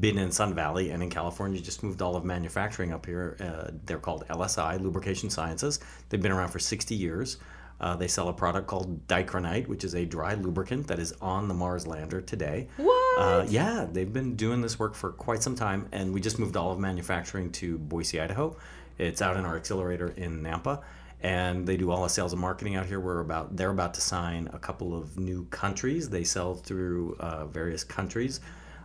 been 0.00 0.18
in 0.18 0.30
Sun 0.30 0.54
Valley 0.54 0.90
and 0.90 1.02
in 1.02 1.10
California, 1.10 1.60
just 1.60 1.82
moved 1.82 2.02
all 2.02 2.16
of 2.16 2.24
manufacturing 2.24 2.92
up 2.92 3.06
here. 3.06 3.36
Uh, 3.40 3.70
they're 3.86 3.98
called 3.98 4.26
LSI, 4.28 4.80
Lubrication 4.80 5.30
Sciences. 5.30 5.80
They've 6.08 6.20
been 6.20 6.32
around 6.32 6.48
for 6.48 6.58
60 6.58 6.94
years. 6.94 7.38
Uh, 7.80 7.94
they 7.94 8.08
sell 8.08 8.28
a 8.28 8.32
product 8.32 8.66
called 8.66 9.06
dicronite, 9.06 9.68
which 9.68 9.84
is 9.84 9.94
a 9.94 10.04
dry 10.04 10.34
lubricant 10.34 10.86
that 10.88 10.98
is 10.98 11.12
on 11.20 11.46
the 11.46 11.54
Mars 11.54 11.86
lander 11.86 12.20
today. 12.20 12.68
What? 12.76 13.20
Uh, 13.20 13.46
yeah, 13.48 13.86
they've 13.90 14.12
been 14.12 14.34
doing 14.34 14.60
this 14.60 14.78
work 14.78 14.94
for 14.94 15.12
quite 15.12 15.42
some 15.42 15.54
time, 15.54 15.88
and 15.92 16.12
we 16.12 16.20
just 16.20 16.38
moved 16.38 16.56
all 16.56 16.72
of 16.72 16.78
manufacturing 16.78 17.52
to 17.52 17.78
Boise, 17.78 18.20
Idaho. 18.20 18.56
It's 18.98 19.22
out 19.22 19.36
in 19.36 19.44
our 19.44 19.56
accelerator 19.56 20.08
in 20.16 20.42
Nampa, 20.42 20.82
and 21.20 21.66
they 21.66 21.76
do 21.76 21.92
all 21.92 22.02
the 22.02 22.08
sales 22.08 22.32
and 22.32 22.42
marketing 22.42 22.74
out 22.74 22.86
here. 22.86 22.98
We're 22.98 23.20
about 23.20 23.56
they're 23.56 23.70
about 23.70 23.94
to 23.94 24.00
sign 24.00 24.48
a 24.52 24.58
couple 24.58 24.96
of 24.96 25.16
new 25.16 25.44
countries. 25.46 26.10
They 26.10 26.24
sell 26.24 26.54
through 26.54 27.16
uh, 27.20 27.46
various 27.46 27.84
countries, 27.84 28.40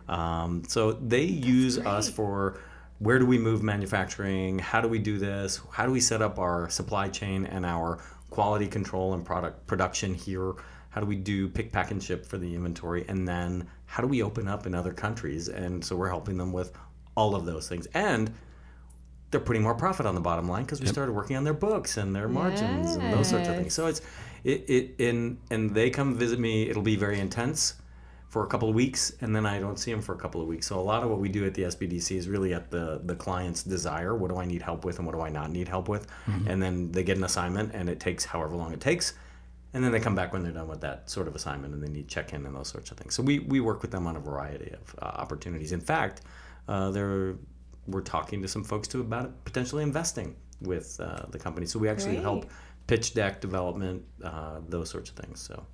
um, 0.08 0.62
so 0.68 0.92
they 0.92 1.22
use 1.22 1.78
us 1.78 2.08
for 2.08 2.60
where 2.98 3.18
do 3.18 3.26
we 3.26 3.38
move 3.38 3.62
manufacturing? 3.62 4.58
How 4.58 4.80
do 4.80 4.88
we 4.88 4.98
do 4.98 5.18
this? 5.18 5.60
How 5.70 5.86
do 5.86 5.92
we 5.92 6.00
set 6.00 6.22
up 6.22 6.38
our 6.38 6.68
supply 6.70 7.08
chain 7.08 7.46
and 7.46 7.66
our 7.66 8.02
quality 8.30 8.66
control 8.66 9.14
and 9.14 9.24
product 9.24 9.66
production 9.66 10.14
here? 10.14 10.54
How 10.90 11.00
do 11.00 11.06
we 11.06 11.16
do 11.16 11.48
pick, 11.48 11.72
pack, 11.72 11.90
and 11.90 12.02
ship 12.02 12.24
for 12.24 12.38
the 12.38 12.54
inventory? 12.54 13.04
And 13.08 13.26
then 13.26 13.66
how 13.86 14.02
do 14.02 14.08
we 14.08 14.22
open 14.22 14.46
up 14.46 14.66
in 14.66 14.74
other 14.74 14.92
countries? 14.92 15.48
And 15.48 15.84
so 15.84 15.96
we're 15.96 16.08
helping 16.08 16.38
them 16.38 16.52
with 16.52 16.72
all 17.16 17.34
of 17.34 17.46
those 17.46 17.68
things. 17.68 17.86
And 17.94 18.32
they're 19.30 19.40
putting 19.40 19.62
more 19.62 19.74
profit 19.74 20.06
on 20.06 20.14
the 20.14 20.20
bottom 20.20 20.48
line 20.48 20.62
because 20.62 20.80
we 20.80 20.86
started 20.86 21.12
working 21.12 21.36
on 21.36 21.42
their 21.42 21.54
books 21.54 21.96
and 21.96 22.14
their 22.14 22.28
margins 22.28 22.94
and 22.94 23.12
those 23.12 23.28
sorts 23.28 23.48
of 23.48 23.56
things. 23.56 23.74
So 23.74 23.88
it's 23.88 24.00
it, 24.44 24.70
it 24.70 24.94
in 24.98 25.38
and 25.50 25.74
they 25.74 25.90
come 25.90 26.14
visit 26.14 26.38
me. 26.38 26.68
It'll 26.68 26.82
be 26.82 26.94
very 26.94 27.18
intense 27.18 27.74
for 28.34 28.42
a 28.42 28.48
couple 28.48 28.68
of 28.68 28.74
weeks, 28.74 29.12
and 29.20 29.34
then 29.34 29.46
I 29.46 29.60
don't 29.60 29.78
see 29.78 29.92
them 29.92 30.02
for 30.02 30.12
a 30.12 30.18
couple 30.18 30.40
of 30.40 30.48
weeks. 30.48 30.66
So 30.66 30.76
a 30.76 30.82
lot 30.82 31.04
of 31.04 31.08
what 31.08 31.20
we 31.20 31.28
do 31.28 31.46
at 31.46 31.54
the 31.54 31.62
SBDC 31.62 32.16
is 32.16 32.28
really 32.28 32.52
at 32.52 32.68
the 32.68 33.00
the 33.04 33.14
client's 33.14 33.62
desire. 33.62 34.12
What 34.12 34.28
do 34.32 34.38
I 34.38 34.44
need 34.44 34.60
help 34.60 34.84
with, 34.84 34.98
and 34.98 35.06
what 35.06 35.14
do 35.14 35.20
I 35.20 35.28
not 35.28 35.52
need 35.52 35.68
help 35.68 35.88
with? 35.88 36.08
And 36.48 36.60
then 36.60 36.90
they 36.90 37.04
get 37.04 37.16
an 37.16 37.22
assignment, 37.22 37.70
and 37.74 37.88
it 37.88 38.00
takes 38.00 38.24
however 38.24 38.56
long 38.56 38.72
it 38.72 38.80
takes. 38.80 39.14
And 39.72 39.84
then 39.84 39.92
they 39.92 40.00
come 40.00 40.16
back 40.16 40.32
when 40.32 40.42
they're 40.42 40.58
done 40.60 40.66
with 40.66 40.80
that 40.80 41.08
sort 41.08 41.28
of 41.28 41.36
assignment, 41.36 41.74
and 41.74 41.80
they 41.80 41.88
need 41.88 42.08
check 42.08 42.32
in 42.32 42.44
and 42.44 42.56
those 42.56 42.66
sorts 42.66 42.90
of 42.90 42.96
things. 42.96 43.14
So 43.14 43.22
we, 43.22 43.38
we 43.38 43.60
work 43.60 43.82
with 43.82 43.92
them 43.92 44.04
on 44.04 44.16
a 44.16 44.20
variety 44.20 44.72
of 44.72 44.96
uh, 45.00 45.04
opportunities. 45.04 45.70
In 45.70 45.80
fact, 45.80 46.22
uh, 46.66 46.90
they're 46.90 47.36
we're 47.86 48.00
talking 48.00 48.42
to 48.42 48.48
some 48.48 48.64
folks 48.64 48.88
too 48.88 49.00
about 49.00 49.44
potentially 49.44 49.84
investing 49.84 50.34
with 50.60 50.98
uh, 50.98 51.26
the 51.30 51.38
company. 51.38 51.66
So 51.66 51.78
we 51.78 51.88
actually 51.88 52.16
help 52.16 52.50
pitch 52.88 53.14
deck 53.14 53.40
development, 53.40 54.02
uh, 54.24 54.58
those 54.68 54.90
sorts 54.90 55.10
of 55.10 55.16
things. 55.16 55.40
So 55.40 55.64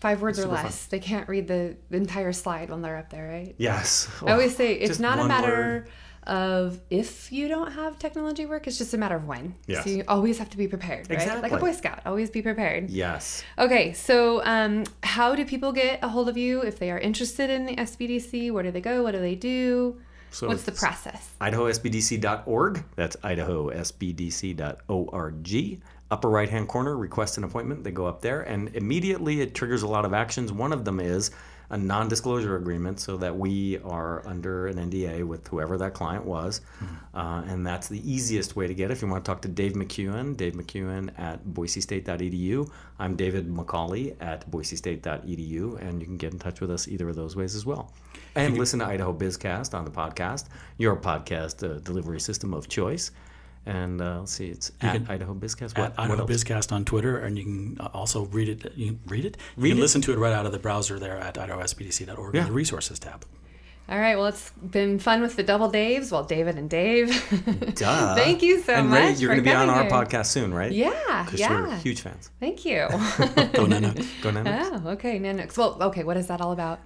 Five 0.00 0.22
words 0.22 0.38
or 0.38 0.42
super 0.42 0.54
fun. 0.54 0.64
less. 0.66 0.86
They 0.86 1.00
can't 1.00 1.28
read 1.28 1.48
the, 1.48 1.76
the 1.90 1.96
entire 1.96 2.32
slide 2.32 2.70
when 2.70 2.82
they're 2.82 2.96
up 2.96 3.10
there, 3.10 3.28
right? 3.28 3.52
yes, 3.58 4.08
I 4.24 4.30
always 4.32 4.54
say 4.56 4.74
it's 4.74 5.00
not 5.00 5.18
a 5.18 5.24
matter 5.26 5.50
word. 5.50 5.88
of 6.32 6.80
if 6.88 7.32
you 7.32 7.48
don't 7.48 7.72
have 7.72 7.98
technology 7.98 8.46
work, 8.46 8.68
it's 8.68 8.78
just 8.78 8.94
a 8.94 8.98
matter 8.98 9.16
of 9.16 9.26
when. 9.26 9.56
Yes. 9.66 9.82
So 9.84 9.90
you 9.90 10.04
always 10.06 10.38
have 10.38 10.48
to 10.50 10.56
be 10.56 10.68
prepared, 10.68 11.10
right? 11.10 11.18
Exactly. 11.18 11.42
Like 11.42 11.50
a 11.52 11.56
Boy 11.58 11.72
Scout, 11.72 12.00
always 12.06 12.30
be 12.30 12.42
prepared. 12.42 12.90
yes. 12.90 13.42
Okay, 13.58 13.92
so 13.92 14.40
um, 14.44 14.84
how 15.02 15.34
do 15.34 15.44
people 15.44 15.72
get 15.72 15.98
a 16.02 16.08
hold 16.08 16.28
of 16.28 16.36
you 16.36 16.60
if 16.62 16.78
they 16.78 16.92
are 16.92 16.98
interested 16.98 17.50
in 17.50 17.66
the 17.66 17.74
SBDC? 17.74 18.52
Where 18.52 18.62
do 18.62 18.70
they 18.70 18.80
go? 18.80 19.02
What 19.02 19.10
do 19.12 19.18
they 19.20 19.34
do? 19.34 19.98
So 20.30 20.46
What's 20.46 20.62
the 20.64 20.72
process? 20.72 21.30
IdahoSBDC.org. 21.40 22.84
That's 22.96 23.16
IdahoSBDC.org. 23.16 25.72
Upper 26.10 26.30
right 26.30 26.48
hand 26.48 26.68
corner, 26.68 26.96
request 26.96 27.36
an 27.36 27.44
appointment. 27.44 27.84
They 27.84 27.90
go 27.90 28.06
up 28.06 28.22
there, 28.22 28.42
and 28.42 28.74
immediately 28.74 29.40
it 29.40 29.54
triggers 29.54 29.82
a 29.82 29.88
lot 29.88 30.04
of 30.04 30.14
actions. 30.14 30.52
One 30.52 30.72
of 30.72 30.84
them 30.84 31.00
is 31.00 31.30
a 31.70 31.76
non 31.76 32.08
disclosure 32.08 32.56
agreement 32.56 32.98
so 33.00 33.16
that 33.18 33.36
we 33.36 33.78
are 33.78 34.26
under 34.26 34.68
an 34.68 34.76
NDA 34.76 35.24
with 35.24 35.46
whoever 35.48 35.76
that 35.78 35.94
client 35.94 36.24
was. 36.24 36.60
Uh, 37.14 37.42
and 37.46 37.66
that's 37.66 37.88
the 37.88 38.10
easiest 38.10 38.56
way 38.56 38.66
to 38.66 38.74
get 38.74 38.90
it. 38.90 38.94
If 38.94 39.02
you 39.02 39.08
want 39.08 39.24
to 39.24 39.30
talk 39.30 39.42
to 39.42 39.48
Dave 39.48 39.72
McEwen, 39.72 40.36
Dave 40.36 40.54
McEwen 40.54 41.10
at 41.18 41.44
boisestate.edu. 41.44 42.70
I'm 42.98 43.16
David 43.16 43.48
McCauley 43.48 44.16
at 44.20 44.50
boisestate.edu, 44.50 45.82
and 45.82 46.00
you 46.00 46.06
can 46.06 46.16
get 46.16 46.32
in 46.32 46.38
touch 46.38 46.60
with 46.60 46.70
us 46.70 46.88
either 46.88 47.08
of 47.08 47.16
those 47.16 47.36
ways 47.36 47.54
as 47.54 47.66
well. 47.66 47.92
And 48.34 48.56
listen 48.56 48.78
to 48.78 48.86
Idaho 48.86 49.12
Bizcast 49.12 49.74
on 49.74 49.84
the 49.84 49.90
podcast, 49.90 50.46
your 50.78 50.96
podcast 50.96 51.68
uh, 51.68 51.80
delivery 51.80 52.20
system 52.20 52.54
of 52.54 52.68
choice. 52.68 53.10
And 53.66 54.00
uh, 54.00 54.20
let's 54.20 54.32
see, 54.32 54.46
it's 54.48 54.72
at 54.80 54.92
can- 54.92 55.06
Idaho 55.10 55.34
Bizcast. 55.34 55.72
at 55.76 55.78
What, 55.78 55.94
Idaho 55.98 56.22
else? 56.22 56.30
Bizcast 56.30 56.72
on 56.72 56.84
Twitter, 56.86 57.18
and 57.18 57.36
you 57.36 57.44
can 57.44 57.76
uh, 57.80 57.88
also 57.92 58.24
read 58.26 58.48
it. 58.48 58.72
You 58.76 58.86
can 58.92 59.00
read 59.06 59.24
it. 59.26 59.36
You 59.58 59.68
can 59.68 59.78
it. 59.78 59.80
listen 59.80 60.00
to 60.02 60.12
it 60.12 60.18
right 60.18 60.32
out 60.32 60.46
of 60.46 60.52
the 60.52 60.58
browser 60.58 60.98
there 60.98 61.18
at 61.18 61.34
idahoSBDC.org 61.34 62.34
Yeah. 62.34 62.40
in 62.42 62.46
the 62.46 62.52
resources 62.52 62.98
tab. 62.98 63.24
All 63.90 63.98
right, 63.98 64.16
well, 64.16 64.26
it's 64.26 64.50
been 64.50 64.98
fun 64.98 65.22
with 65.22 65.36
the 65.36 65.42
double 65.42 65.70
Daves. 65.72 66.12
Well, 66.12 66.22
David 66.24 66.56
and 66.58 66.68
Dave. 66.68 67.08
Duh. 67.74 68.14
Thank 68.14 68.42
you 68.42 68.60
so 68.60 68.74
and 68.74 68.90
much. 68.90 69.00
Ray, 69.00 69.12
you're 69.14 69.28
going 69.30 69.38
to 69.42 69.50
be 69.50 69.54
on 69.54 69.70
our 69.70 69.82
here. 69.84 69.90
podcast 69.90 70.26
soon, 70.26 70.52
right? 70.52 70.70
Yeah, 70.70 71.26
yeah. 71.34 71.68
you're 71.68 71.76
huge 71.76 72.02
fans. 72.02 72.30
Thank 72.38 72.66
you. 72.66 72.86
Go 73.54 73.64
Nano. 73.64 73.92
Go 74.22 74.30
Nanooks. 74.30 74.82
oh, 74.84 74.90
okay, 74.90 75.18
Nanooks. 75.18 75.56
Well, 75.56 75.78
okay, 75.84 76.04
what 76.04 76.18
is 76.18 76.26
that 76.26 76.42
all 76.42 76.52
about? 76.52 76.80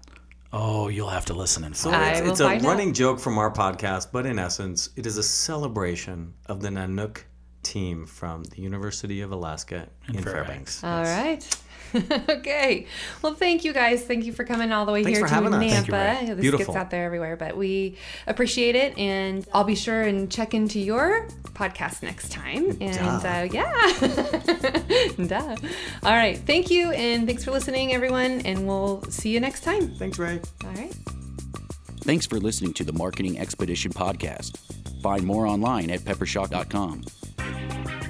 Oh, 0.53 0.89
you'll 0.89 1.09
have 1.09 1.25
to 1.27 1.35
listen 1.35 1.65
and 1.65 1.75
So 1.75 1.91
find. 1.91 2.03
I 2.03 2.11
it's, 2.11 2.21
will 2.23 2.31
it's 2.33 2.41
a 2.41 2.45
find 2.45 2.65
out. 2.65 2.69
running 2.69 2.93
joke 2.93 3.19
from 3.19 3.39
our 3.39 3.51
podcast, 3.51 4.09
but 4.13 4.27
in 4.27 4.39
essence, 4.39 4.91
it 4.97 5.07
is 5.07 5.17
a 5.17 5.23
celebration 5.23 6.35
of 6.47 6.61
the 6.61 6.69
Nanook 6.69 7.23
team 7.63 8.05
from 8.07 8.45
the 8.45 8.61
University 8.61 9.21
of 9.23 9.33
Alaska 9.33 9.89
in, 10.09 10.23
Fairbanks. 10.23 10.81
Fairbanks. 10.81 10.85
All 10.85 11.05
right. 11.05 11.57
okay. 12.29 12.87
Well, 13.23 13.35
thank 13.35 13.65
you 13.65 13.73
guys. 13.73 14.03
Thank 14.05 14.25
you 14.25 14.33
for 14.33 14.45
coming 14.45 14.73
all 14.73 14.87
the 14.87 14.93
way 14.93 15.03
Thanks 15.05 15.19
here 15.19 15.27
for 15.27 15.31
to 15.31 15.35
having 15.35 15.55
us. 15.55 15.63
Nampa. 15.63 15.71
Thank 15.71 15.89
you, 15.89 15.95
Ray. 15.95 16.27
this 16.35 16.41
Beautiful. 16.41 16.67
gets 16.67 16.77
out 16.77 16.91
there 16.91 17.05
everywhere, 17.05 17.37
but 17.37 17.57
we 17.57 17.97
appreciate 18.27 18.75
it. 18.77 18.97
And 18.99 19.47
I'll 19.53 19.65
be 19.65 19.75
sure 19.75 20.03
and 20.03 20.31
check 20.31 20.55
into 20.55 20.79
your 20.81 21.29
podcast 21.55 22.03
next 22.03 22.33
time. 22.33 22.77
And 22.81 23.23
Duh. 23.23 23.29
uh, 23.29 23.49
yeah. 23.53 25.17
Duh. 25.27 25.57
All 26.03 26.13
right. 26.13 26.39
Thank 26.39 26.71
you. 26.71 26.91
And 26.93 27.27
thanks 27.27 27.45
for 27.45 27.51
listening, 27.51 27.93
everyone. 27.93 28.41
And 28.45 28.67
we'll 28.67 29.03
see 29.05 29.31
you 29.31 29.41
next 29.41 29.61
time. 29.63 29.95
Thanks, 29.97 30.19
Ray. 30.19 30.41
All 30.65 30.71
right. 30.73 30.95
Thanks 32.01 32.27
for 32.27 32.39
listening 32.41 32.73
to 32.75 32.85
the 32.85 32.93
Marketing 32.93 33.39
Expedition 33.39 33.93
podcast. 33.93 34.59
Find 35.03 35.25
more 35.25 35.47
online 35.47 35.91
at 35.91 36.01
peppershock.com. 36.01 38.02